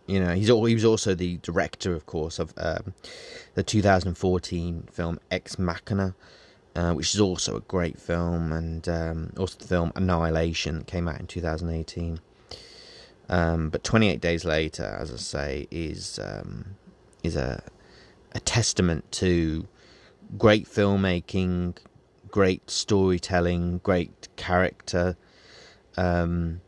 you 0.08 0.20
know, 0.20 0.34
he's 0.34 0.48
he 0.48 0.74
was 0.74 0.86
also 0.86 1.14
the 1.14 1.38
director, 1.38 1.94
of 1.94 2.06
course, 2.06 2.40
of 2.40 2.54
um, 2.58 2.94
the 3.54 3.64
2014 3.64 4.88
film 4.92 5.20
Ex 5.30 5.60
Machina, 5.60 6.16
uh, 6.76 6.94
which 6.94 7.14
is 7.14 7.22
also 7.22 7.58
a 7.58 7.62
great 7.62 8.00
film, 8.00 8.52
and 8.52 8.90
um, 8.90 9.34
also 9.38 9.58
the 9.60 9.68
film 9.68 9.92
Annihilation 9.96 10.80
that 10.80 10.88
came 10.88 11.08
out 11.08 11.20
in 11.20 11.28
2018. 11.28 12.20
Um, 13.32 13.70
but 13.70 13.84
28 13.84 14.20
Days 14.20 14.44
Later, 14.44 14.98
as 15.00 15.14
I 15.14 15.18
say, 15.18 15.68
is 15.70 16.18
um, 16.18 16.76
is 17.24 17.36
a 17.36 17.64
a 18.34 18.40
testament 18.40 19.12
to 19.12 19.68
great 20.38 20.68
filmmaking, 20.68 21.76
great 22.30 22.70
storytelling, 22.70 23.80
great 23.80 24.28
character, 24.36 25.18
um, 25.98 26.62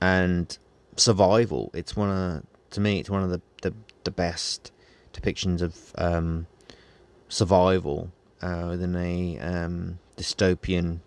and 0.00 0.58
survival. 0.96 1.70
It's 1.74 1.96
one 1.96 2.10
of 2.10 2.42
to 2.70 2.80
me, 2.80 3.00
it's 3.00 3.10
one 3.10 3.22
of 3.22 3.30
the 3.30 3.40
the, 3.62 3.74
the 4.04 4.10
best 4.10 4.72
depictions 5.12 5.60
of 5.60 5.92
um, 5.98 6.46
survival 7.28 8.10
uh, 8.42 8.66
within 8.70 8.96
a 8.96 9.38
um, 9.38 9.98
dystopian, 10.16 11.00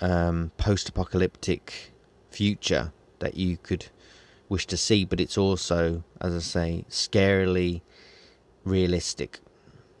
um, 0.00 0.50
post-apocalyptic 0.56 1.92
future 2.30 2.92
that 3.20 3.36
you 3.36 3.56
could 3.56 3.86
wish 4.48 4.66
to 4.66 4.76
see, 4.76 5.04
but 5.04 5.20
it's 5.20 5.38
also, 5.38 6.04
as 6.20 6.34
I 6.34 6.38
say, 6.38 6.84
scarily 6.88 7.82
realistic, 8.64 9.40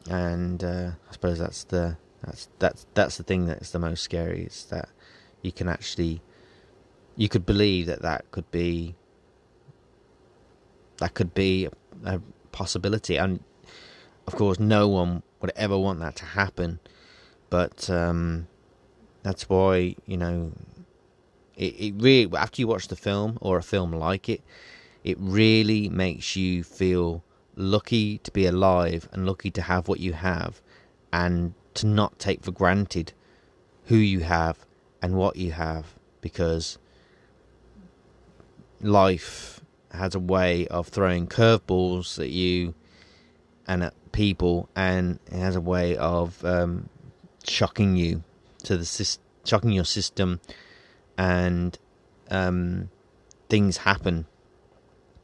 and 0.08 0.62
uh, 0.64 0.90
I 1.08 1.12
suppose 1.12 1.38
that's 1.38 1.64
the 1.64 1.96
that's 2.24 2.48
that's 2.58 2.86
that's 2.94 3.16
the 3.16 3.22
thing 3.22 3.46
that's 3.46 3.70
the 3.70 3.78
most 3.78 4.02
scary 4.02 4.44
is 4.44 4.66
that 4.70 4.88
you 5.42 5.52
can 5.52 5.68
actually 5.68 6.20
you 7.16 7.28
could 7.28 7.46
believe 7.46 7.86
that 7.86 8.02
that 8.02 8.30
could 8.30 8.50
be 8.50 8.94
that 10.98 11.14
could 11.14 11.34
be 11.34 11.66
a, 11.66 11.70
a 12.04 12.20
possibility, 12.52 13.16
and 13.16 13.40
of 14.26 14.34
course, 14.34 14.58
no 14.58 14.88
one 14.88 15.22
would 15.40 15.52
ever 15.56 15.78
want 15.78 16.00
that 16.00 16.16
to 16.16 16.24
happen. 16.24 16.80
But 17.50 17.88
um, 17.88 18.46
that's 19.22 19.48
why 19.48 19.96
you 20.06 20.16
know 20.16 20.52
it, 21.58 21.74
it 21.78 21.94
really 21.98 22.34
after 22.36 22.62
you 22.62 22.66
watch 22.66 22.88
the 22.88 22.96
film 22.96 23.36
or 23.42 23.58
a 23.58 23.62
film 23.62 23.92
like 23.92 24.28
it, 24.28 24.42
it 25.04 25.16
really 25.20 25.88
makes 25.88 26.36
you 26.36 26.64
feel 26.64 27.22
lucky 27.56 28.18
to 28.18 28.30
be 28.30 28.46
alive 28.46 29.08
and 29.12 29.26
lucky 29.26 29.50
to 29.50 29.62
have 29.62 29.88
what 29.88 30.00
you 30.00 30.14
have, 30.14 30.62
and 31.12 31.52
to 31.74 31.86
not 31.86 32.18
take 32.18 32.42
for 32.42 32.52
granted 32.52 33.12
who 33.86 33.96
you 33.96 34.20
have 34.20 34.64
and 35.02 35.14
what 35.14 35.36
you 35.36 35.52
have 35.52 35.94
because 36.20 36.78
life 38.80 39.60
has 39.92 40.14
a 40.14 40.18
way 40.20 40.66
of 40.68 40.88
throwing 40.88 41.26
curveballs 41.26 42.18
at 42.18 42.30
you 42.30 42.74
and 43.66 43.82
at 43.82 43.94
people, 44.12 44.68
and 44.74 45.18
it 45.26 45.38
has 45.38 45.56
a 45.56 45.60
way 45.60 45.96
of 45.96 46.44
um, 46.44 46.88
shocking 47.46 47.96
you 47.96 48.22
to 48.62 48.76
the 48.76 48.84
system, 48.84 49.22
shocking 49.44 49.72
your 49.72 49.84
system, 49.84 50.40
and 51.18 51.76
um, 52.30 52.88
things 53.50 53.78
happen 53.78 54.24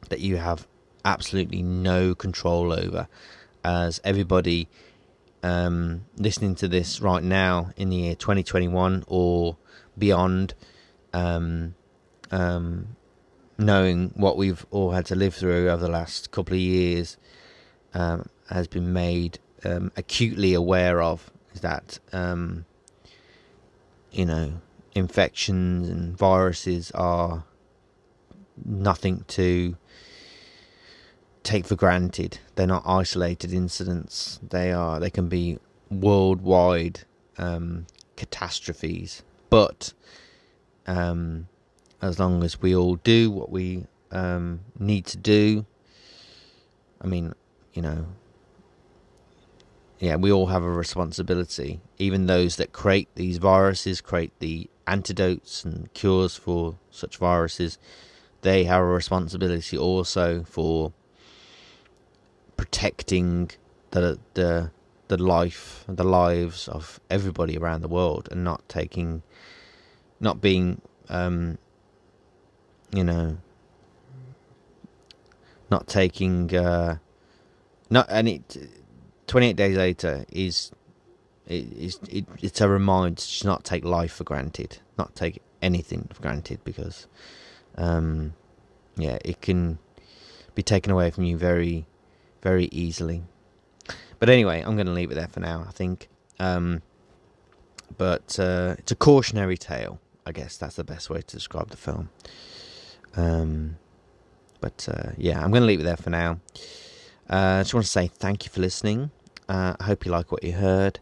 that 0.09 0.19
you 0.19 0.35
have 0.37 0.67
absolutely 1.05 1.63
no 1.63 2.13
control 2.13 2.73
over, 2.73 3.07
as 3.63 4.01
everybody 4.03 4.67
um, 5.41 6.05
listening 6.17 6.53
to 6.55 6.67
this 6.67 6.99
right 6.99 7.23
now 7.23 7.71
in 7.77 7.89
the 7.89 7.95
year 7.95 8.15
2021 8.15 9.05
or 9.07 9.57
beyond, 9.97 10.53
um, 11.13 11.73
um, 12.29 12.95
knowing 13.57 14.11
what 14.15 14.37
we've 14.37 14.65
all 14.69 14.91
had 14.91 15.05
to 15.05 15.15
live 15.15 15.33
through 15.33 15.69
over 15.69 15.81
the 15.81 15.91
last 15.91 16.31
couple 16.31 16.53
of 16.53 16.59
years, 16.59 17.17
um, 17.93 18.27
has 18.49 18.67
been 18.67 18.91
made 18.91 19.39
um, 19.63 19.91
acutely 19.95 20.53
aware 20.53 21.01
of 21.01 21.31
is 21.53 21.61
that 21.61 21.99
you 24.11 24.25
know 24.25 24.53
infections 24.95 25.89
and 25.89 26.17
viruses 26.17 26.89
are 26.91 27.43
nothing 28.63 29.25
to 29.27 29.75
take 31.43 31.65
for 31.65 31.75
granted. 31.75 32.39
They're 32.55 32.65
not 32.65 32.83
isolated 32.85 33.53
incidents. 33.53 34.39
They 34.41 34.71
are. 34.71 34.99
They 34.99 35.09
can 35.09 35.27
be 35.27 35.59
worldwide 35.91 37.01
um, 37.37 37.85
catastrophes. 38.15 39.21
But 39.49 39.93
um, 40.87 41.47
as 42.01 42.17
long 42.19 42.43
as 42.43 42.61
we 42.61 42.75
all 42.75 42.95
do 42.95 43.29
what 43.29 43.51
we 43.51 43.85
um, 44.11 44.61
need 44.79 45.05
to 45.07 45.17
do, 45.17 45.65
I 47.01 47.07
mean, 47.07 47.33
you 47.73 47.81
know, 47.81 48.07
yeah, 49.99 50.15
we 50.15 50.31
all 50.31 50.47
have 50.47 50.63
a 50.63 50.69
responsibility. 50.69 51.81
Even 51.97 52.25
those 52.25 52.55
that 52.55 52.73
create 52.73 53.09
these 53.15 53.37
viruses, 53.37 54.01
create 54.01 54.31
the 54.39 54.69
antidotes 54.87 55.63
and 55.63 55.93
cures 55.93 56.35
for 56.35 56.77
such 56.91 57.17
viruses, 57.17 57.77
they 58.41 58.63
have 58.65 58.81
a 58.81 58.85
responsibility 58.85 59.77
also 59.77 60.43
for 60.43 60.93
protecting 62.57 63.51
the 63.91 64.19
the 64.33 64.71
the 65.07 65.17
life, 65.17 65.85
the 65.87 66.03
lives 66.03 66.67
of 66.67 66.99
everybody 67.09 67.57
around 67.57 67.81
the 67.81 67.87
world, 67.87 68.27
and 68.31 68.43
not 68.43 68.67
taking, 68.67 69.21
not 70.19 70.41
being, 70.41 70.81
um, 71.09 71.57
you 72.91 73.03
know, 73.03 73.37
not 75.69 75.87
taking, 75.87 76.55
uh, 76.55 76.97
not 77.89 78.07
and 78.09 78.27
it 78.27 78.57
28 79.27 79.55
days 79.55 79.77
later 79.77 80.25
is 80.31 80.71
it, 81.47 81.67
it's, 81.77 81.99
it, 82.09 82.25
it's 82.41 82.61
a 82.61 82.69
reminder 82.69 83.21
to 83.21 83.47
not 83.47 83.63
take 83.63 83.85
life 83.85 84.13
for 84.13 84.23
granted, 84.23 84.79
not 84.97 85.15
take 85.15 85.41
anything 85.61 86.09
for 86.13 86.21
granted 86.21 86.63
because, 86.63 87.07
um, 87.77 88.33
yeah, 88.97 89.17
it 89.23 89.41
can 89.41 89.79
be 90.53 90.63
taken 90.63 90.91
away 90.91 91.11
from 91.11 91.23
you 91.23 91.37
very, 91.37 91.85
very 92.41 92.65
easily. 92.71 93.23
But 94.19 94.29
anyway, 94.29 94.61
I'm 94.61 94.75
going 94.75 94.87
to 94.87 94.93
leave 94.93 95.11
it 95.11 95.15
there 95.15 95.27
for 95.27 95.39
now, 95.39 95.65
I 95.67 95.71
think. 95.71 96.07
Um, 96.39 96.81
but 97.97 98.39
uh, 98.39 98.75
it's 98.77 98.91
a 98.91 98.95
cautionary 98.95 99.57
tale, 99.57 99.99
I 100.25 100.31
guess 100.31 100.57
that's 100.57 100.75
the 100.75 100.83
best 100.83 101.09
way 101.09 101.21
to 101.21 101.35
describe 101.35 101.69
the 101.69 101.77
film. 101.77 102.09
Um, 103.15 103.77
but 104.59 104.87
uh, 104.91 105.11
yeah, 105.17 105.43
I'm 105.43 105.51
going 105.51 105.61
to 105.61 105.67
leave 105.67 105.79
it 105.79 105.83
there 105.83 105.97
for 105.97 106.09
now. 106.09 106.39
Uh, 107.29 107.59
I 107.59 107.61
just 107.61 107.73
want 107.73 107.85
to 107.85 107.91
say 107.91 108.07
thank 108.07 108.45
you 108.45 108.51
for 108.51 108.61
listening. 108.61 109.11
Uh, 109.47 109.75
I 109.79 109.83
hope 109.83 110.05
you 110.05 110.11
like 110.11 110.31
what 110.31 110.43
you 110.43 110.53
heard, 110.53 110.99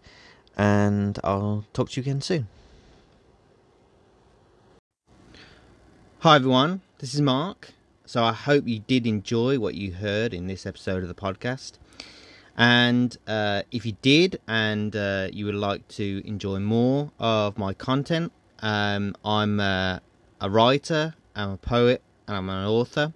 and 0.58 1.20
I'll 1.24 1.66
talk 1.74 1.90
to 1.92 2.02
you 2.02 2.04
again 2.04 2.22
soon. 2.22 2.48
Hi, 6.20 6.36
everyone. 6.38 6.82
This 7.00 7.14
is 7.14 7.22
Mark. 7.22 7.72
So, 8.06 8.24
I 8.24 8.34
hope 8.34 8.68
you 8.68 8.80
did 8.80 9.08
enjoy 9.08 9.60
what 9.60 9.76
you 9.76 9.94
heard 9.94 10.34
in 10.34 10.48
this 10.48 10.66
episode 10.66 11.04
of 11.04 11.10
the 11.10 11.16
podcast. 11.16 11.74
And 12.56 13.18
uh, 13.28 13.64
if 13.72 13.86
you 13.86 13.94
did, 14.02 14.40
and 14.48 14.96
uh, 14.96 15.30
you 15.32 15.46
would 15.46 15.56
like 15.56 15.88
to 15.90 16.22
enjoy 16.26 16.60
more 16.60 17.12
of 17.20 17.58
my 17.58 17.74
content, 17.74 18.32
um, 18.60 19.16
I'm 19.26 19.60
uh, 19.60 20.00
a 20.40 20.50
writer, 20.50 21.16
I'm 21.36 21.52
a 21.52 21.58
poet, 21.58 22.02
and 22.28 22.38
I'm 22.38 22.50
an 22.50 22.66
author. 22.66 23.14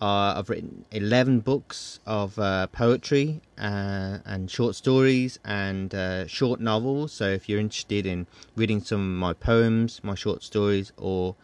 Uh, 0.00 0.34
I've 0.38 0.48
written 0.48 0.86
11 0.92 1.40
books 1.40 2.00
of 2.06 2.38
uh, 2.38 2.68
poetry 2.68 3.42
uh, 3.58 4.18
and 4.24 4.50
short 4.50 4.74
stories 4.74 5.38
and 5.44 5.94
uh, 5.94 6.26
short 6.26 6.58
novels. 6.58 7.12
So, 7.12 7.28
if 7.28 7.50
you're 7.50 7.60
interested 7.60 8.06
in 8.06 8.26
reading 8.56 8.80
some 8.80 9.00
of 9.00 9.18
my 9.18 9.34
poems, 9.34 10.00
my 10.02 10.14
short 10.14 10.42
stories, 10.42 10.92
or 10.96 11.36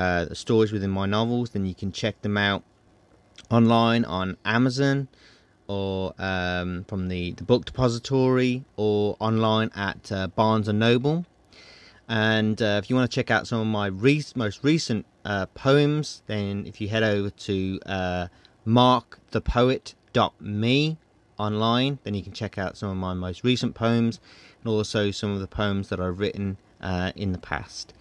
uh, 0.00 0.24
the 0.24 0.34
stories 0.34 0.72
within 0.72 0.90
my 0.90 1.06
novels, 1.06 1.50
then 1.50 1.64
you 1.64 1.76
can 1.76 1.92
check 1.92 2.20
them 2.22 2.36
out 2.36 2.64
online 3.52 4.04
on 4.04 4.36
Amazon 4.44 5.06
or 5.68 6.12
um, 6.18 6.84
from 6.88 7.06
the, 7.06 7.32
the 7.32 7.44
book 7.44 7.66
depository 7.66 8.64
or 8.76 9.16
online 9.20 9.70
at 9.76 10.10
uh, 10.10 10.26
Barnes 10.26 10.66
and 10.66 10.80
Noble. 10.80 11.24
And 12.08 12.60
if 12.60 12.90
you 12.90 12.96
want 12.96 13.08
to 13.08 13.14
check 13.14 13.30
out 13.30 13.46
some 13.46 13.60
of 13.60 13.66
my 13.68 13.86
re- 13.86 14.24
most 14.34 14.64
recent 14.64 15.06
uh, 15.26 15.44
poems, 15.46 16.22
then 16.28 16.64
if 16.66 16.80
you 16.80 16.86
head 16.88 17.02
over 17.02 17.30
to 17.30 17.80
uh, 17.84 18.28
markthepoet.me 18.66 20.96
online, 21.38 21.98
then 22.04 22.14
you 22.14 22.22
can 22.22 22.32
check 22.32 22.56
out 22.56 22.78
some 22.78 22.90
of 22.90 22.96
my 22.96 23.12
most 23.12 23.42
recent 23.42 23.74
poems 23.74 24.20
and 24.60 24.68
also 24.68 25.10
some 25.10 25.32
of 25.32 25.40
the 25.40 25.48
poems 25.48 25.88
that 25.88 25.98
I've 26.00 26.20
written 26.20 26.58
uh, 26.80 27.10
in 27.16 27.32
the 27.32 27.38
past. 27.38 27.92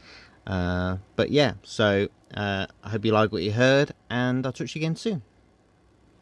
Uh, 0.46 0.98
but 1.16 1.32
yeah, 1.32 1.54
so 1.64 2.10
uh, 2.36 2.68
I 2.84 2.90
hope 2.90 3.04
you 3.04 3.12
like 3.12 3.32
what 3.32 3.42
you 3.42 3.54
heard, 3.54 3.94
and 4.10 4.46
I'll 4.46 4.54
talk 4.54 4.68
to 4.68 4.80
you 4.80 4.86
again 4.86 4.96
soon. 4.96 5.24